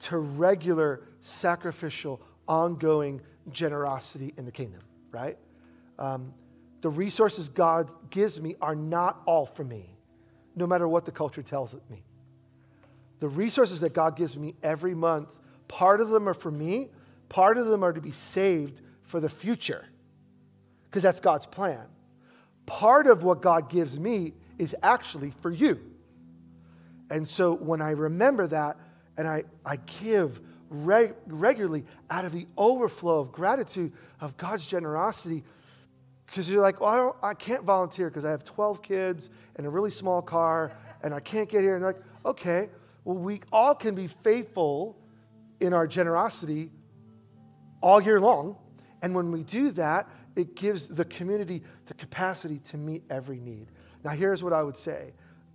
to 0.00 0.18
regular, 0.18 1.04
sacrificial, 1.20 2.20
ongoing 2.48 3.20
generosity 3.52 4.34
in 4.36 4.44
the 4.44 4.50
kingdom, 4.50 4.80
right? 5.12 5.38
Um, 6.00 6.34
the 6.80 6.88
resources 6.88 7.48
God 7.48 7.92
gives 8.10 8.40
me 8.40 8.56
are 8.60 8.74
not 8.74 9.22
all 9.24 9.46
for 9.46 9.62
me, 9.62 9.94
no 10.56 10.66
matter 10.66 10.88
what 10.88 11.04
the 11.04 11.12
culture 11.12 11.44
tells 11.44 11.72
me. 11.88 12.02
The 13.20 13.28
resources 13.28 13.78
that 13.82 13.92
God 13.92 14.16
gives 14.16 14.36
me 14.36 14.56
every 14.64 14.96
month, 14.96 15.28
part 15.68 16.00
of 16.00 16.08
them 16.08 16.28
are 16.28 16.34
for 16.34 16.50
me, 16.50 16.88
part 17.28 17.56
of 17.56 17.66
them 17.66 17.84
are 17.84 17.92
to 17.92 18.00
be 18.00 18.10
saved 18.10 18.80
for 19.04 19.20
the 19.20 19.28
future, 19.28 19.84
because 20.90 21.04
that's 21.04 21.20
God's 21.20 21.46
plan. 21.46 21.86
Part 22.66 23.06
of 23.06 23.22
what 23.22 23.42
God 23.42 23.68
gives 23.68 23.98
me 23.98 24.34
is 24.58 24.74
actually 24.82 25.32
for 25.40 25.50
you. 25.50 25.80
And 27.10 27.28
so 27.28 27.52
when 27.52 27.82
I 27.82 27.90
remember 27.90 28.46
that 28.46 28.78
and 29.16 29.28
I, 29.28 29.44
I 29.64 29.76
give 29.76 30.40
reg- 30.70 31.14
regularly 31.26 31.84
out 32.10 32.24
of 32.24 32.32
the 32.32 32.46
overflow 32.56 33.20
of 33.20 33.32
gratitude 33.32 33.92
of 34.20 34.36
God's 34.36 34.66
generosity. 34.66 35.44
Because 36.26 36.48
you're 36.48 36.62
like, 36.62 36.80
well, 36.80 36.88
I, 36.88 36.96
don't, 36.96 37.16
I 37.22 37.34
can't 37.34 37.64
volunteer 37.64 38.08
because 38.08 38.24
I 38.24 38.30
have 38.30 38.44
12 38.44 38.82
kids 38.82 39.28
and 39.56 39.66
a 39.66 39.70
really 39.70 39.90
small 39.90 40.22
car 40.22 40.72
and 41.02 41.12
I 41.12 41.20
can't 41.20 41.48
get 41.48 41.60
here. 41.60 41.76
And 41.76 41.84
like, 41.84 42.00
okay, 42.24 42.70
well, 43.04 43.16
we 43.16 43.40
all 43.52 43.74
can 43.74 43.94
be 43.94 44.06
faithful 44.06 44.96
in 45.60 45.74
our 45.74 45.86
generosity 45.86 46.70
all 47.82 48.00
year 48.00 48.20
long. 48.20 48.56
And 49.02 49.14
when 49.14 49.32
we 49.32 49.42
do 49.42 49.72
that, 49.72 50.08
it 50.36 50.56
gives 50.56 50.88
the 50.88 51.04
community 51.04 51.62
the 51.86 51.94
capacity 51.94 52.58
to 52.58 52.76
meet 52.76 53.02
every 53.10 53.40
need. 53.40 53.68
Now, 54.04 54.10
here's 54.10 54.42
what 54.42 54.52
I 54.52 54.62
would 54.62 54.76
say 54.76 55.12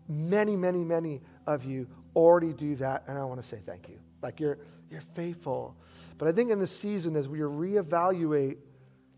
many, 0.07 0.55
many, 0.55 0.83
many 0.83 1.21
of 1.45 1.65
you 1.65 1.87
already 2.15 2.53
do 2.53 2.75
that, 2.77 3.03
and 3.07 3.17
I 3.17 3.23
want 3.23 3.41
to 3.41 3.47
say 3.47 3.61
thank 3.65 3.89
you. 3.89 3.99
Like 4.21 4.39
you're, 4.39 4.57
you're 4.89 5.01
faithful. 5.01 5.75
But 6.17 6.27
I 6.27 6.31
think 6.31 6.49
in 6.49 6.59
this 6.59 6.77
season, 6.77 7.15
as 7.15 7.27
we 7.27 7.39
reevaluate, 7.39 8.57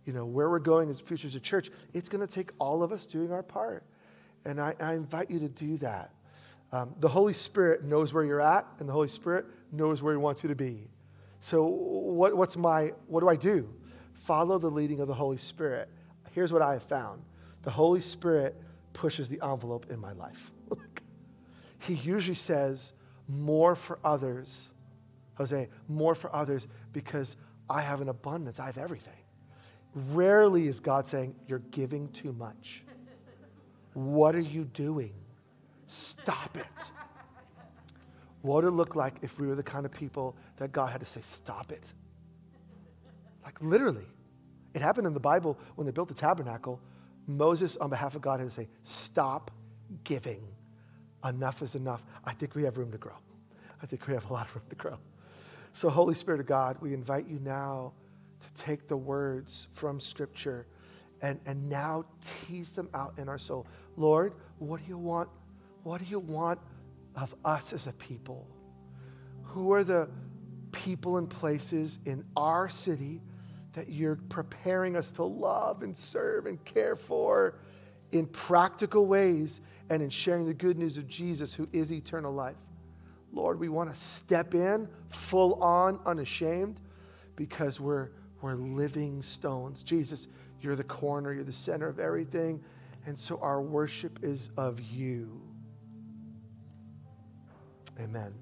you 0.05 0.13
know, 0.13 0.25
where 0.25 0.49
we're 0.49 0.59
going 0.59 0.89
as 0.89 0.99
futures 0.99 1.35
of 1.35 1.43
church, 1.43 1.69
it's 1.93 2.09
going 2.09 2.25
to 2.25 2.33
take 2.33 2.51
all 2.59 2.83
of 2.83 2.91
us 2.91 3.05
doing 3.05 3.31
our 3.31 3.43
part. 3.43 3.83
And 4.45 4.59
I, 4.59 4.75
I 4.79 4.93
invite 4.93 5.29
you 5.29 5.39
to 5.39 5.47
do 5.47 5.77
that. 5.77 6.11
Um, 6.71 6.95
the 6.99 7.07
Holy 7.07 7.33
Spirit 7.33 7.83
knows 7.83 8.13
where 8.13 8.23
you're 8.23 8.41
at, 8.41 8.65
and 8.79 8.87
the 8.87 8.93
Holy 8.93 9.07
Spirit 9.07 9.45
knows 9.71 10.01
where 10.01 10.13
He 10.13 10.17
wants 10.17 10.43
you 10.43 10.49
to 10.49 10.55
be. 10.55 10.89
So, 11.41 11.65
what, 11.65 12.35
what's 12.35 12.57
my, 12.57 12.93
what 13.07 13.21
do 13.21 13.29
I 13.29 13.35
do? 13.35 13.69
Follow 14.19 14.59
the 14.59 14.69
leading 14.69 14.99
of 14.99 15.07
the 15.07 15.13
Holy 15.13 15.37
Spirit. 15.37 15.89
Here's 16.31 16.53
what 16.53 16.61
I 16.61 16.73
have 16.73 16.83
found 16.83 17.21
the 17.63 17.71
Holy 17.71 18.01
Spirit 18.01 18.55
pushes 18.93 19.29
the 19.29 19.39
envelope 19.43 19.87
in 19.89 19.99
my 19.99 20.13
life. 20.13 20.51
he 21.79 21.93
usually 21.93 22.35
says, 22.35 22.93
more 23.27 23.75
for 23.75 23.99
others. 24.03 24.69
Jose, 25.35 25.69
more 25.87 26.15
for 26.15 26.35
others 26.35 26.67
because 26.91 27.37
I 27.69 27.81
have 27.81 28.01
an 28.01 28.09
abundance, 28.09 28.59
I 28.59 28.65
have 28.65 28.77
everything. 28.77 29.13
Rarely 29.93 30.67
is 30.67 30.79
God 30.79 31.07
saying, 31.07 31.35
You're 31.47 31.59
giving 31.59 32.09
too 32.09 32.33
much. 32.33 32.83
What 33.93 34.35
are 34.35 34.41
you 34.41 34.65
doing? 34.65 35.13
Stop 35.87 36.57
it. 36.57 36.65
What 38.41 38.63
would 38.63 38.69
it 38.69 38.71
look 38.71 38.95
like 38.95 39.15
if 39.21 39.39
we 39.39 39.47
were 39.47 39.55
the 39.55 39.63
kind 39.63 39.85
of 39.85 39.91
people 39.91 40.35
that 40.57 40.71
God 40.71 40.91
had 40.91 40.99
to 40.99 41.05
say, 41.05 41.21
Stop 41.21 41.71
it? 41.71 41.83
Like 43.49 43.63
literally. 43.63 44.05
It 44.75 44.81
happened 44.83 45.07
in 45.07 45.15
the 45.15 45.19
Bible 45.19 45.57
when 45.73 45.87
they 45.87 45.91
built 45.91 46.07
the 46.07 46.13
tabernacle. 46.13 46.79
Moses, 47.25 47.77
on 47.77 47.89
behalf 47.89 48.13
of 48.13 48.21
God, 48.21 48.39
had 48.39 48.47
to 48.47 48.53
say, 48.53 48.67
Stop 48.83 49.49
giving. 50.03 50.43
Enough 51.25 51.63
is 51.63 51.73
enough. 51.73 52.03
I 52.23 52.33
think 52.33 52.53
we 52.53 52.63
have 52.65 52.77
room 52.77 52.91
to 52.91 52.99
grow. 52.99 53.15
I 53.81 53.87
think 53.87 54.07
we 54.07 54.13
have 54.13 54.29
a 54.29 54.33
lot 54.33 54.45
of 54.45 54.55
room 54.55 54.65
to 54.69 54.75
grow. 54.75 54.99
So, 55.73 55.89
Holy 55.89 56.13
Spirit 56.13 56.39
of 56.39 56.45
God, 56.45 56.77
we 56.79 56.93
invite 56.93 57.27
you 57.27 57.39
now 57.39 57.93
to 58.39 58.63
take 58.63 58.87
the 58.87 58.95
words 58.95 59.67
from 59.71 59.99
Scripture 59.99 60.67
and, 61.23 61.39
and 61.47 61.67
now 61.67 62.05
tease 62.45 62.73
them 62.73 62.87
out 62.93 63.15
in 63.17 63.27
our 63.27 63.39
soul. 63.39 63.65
Lord, 63.97 64.33
what 64.59 64.79
do 64.79 64.87
you 64.87 64.97
want? 64.99 65.27
What 65.81 66.01
do 66.01 66.05
you 66.05 66.19
want 66.19 66.59
of 67.15 67.33
us 67.43 67.73
as 67.73 67.87
a 67.87 67.93
people? 67.93 68.47
Who 69.41 69.73
are 69.73 69.83
the 69.83 70.07
people 70.71 71.17
and 71.17 71.27
places 71.27 71.97
in 72.05 72.23
our 72.37 72.69
city 72.69 73.21
that 73.79 73.89
you're 73.89 74.17
preparing 74.27 74.97
us 74.97 75.09
to 75.09 75.23
love 75.23 75.83
and 75.83 75.95
serve 75.95 76.47
and 76.47 76.63
care 76.65 76.97
for 76.97 77.55
in 78.11 78.25
practical 78.25 79.05
ways 79.05 79.61
and 79.89 80.03
in 80.03 80.09
sharing 80.09 80.45
the 80.45 80.53
good 80.53 80.77
news 80.77 80.97
of 80.97 81.07
Jesus, 81.07 81.53
who 81.53 81.65
is 81.71 81.89
eternal 81.89 82.33
life? 82.33 82.57
Lord, 83.31 83.57
we 83.57 83.69
want 83.69 83.89
to 83.89 83.95
step 83.95 84.53
in 84.53 84.89
full 85.07 85.63
on, 85.63 85.97
unashamed, 86.05 86.77
because 87.37 87.79
we're, 87.79 88.09
we're 88.41 88.55
living 88.55 89.21
stones. 89.21 89.81
Jesus, 89.81 90.27
you're 90.59 90.75
the 90.75 90.83
corner, 90.83 91.31
you're 91.31 91.45
the 91.45 91.53
center 91.53 91.87
of 91.87 92.01
everything. 92.01 92.61
And 93.05 93.17
so 93.17 93.39
our 93.41 93.61
worship 93.61 94.19
is 94.23 94.49
of 94.57 94.81
you. 94.81 95.41
Amen. 97.97 98.33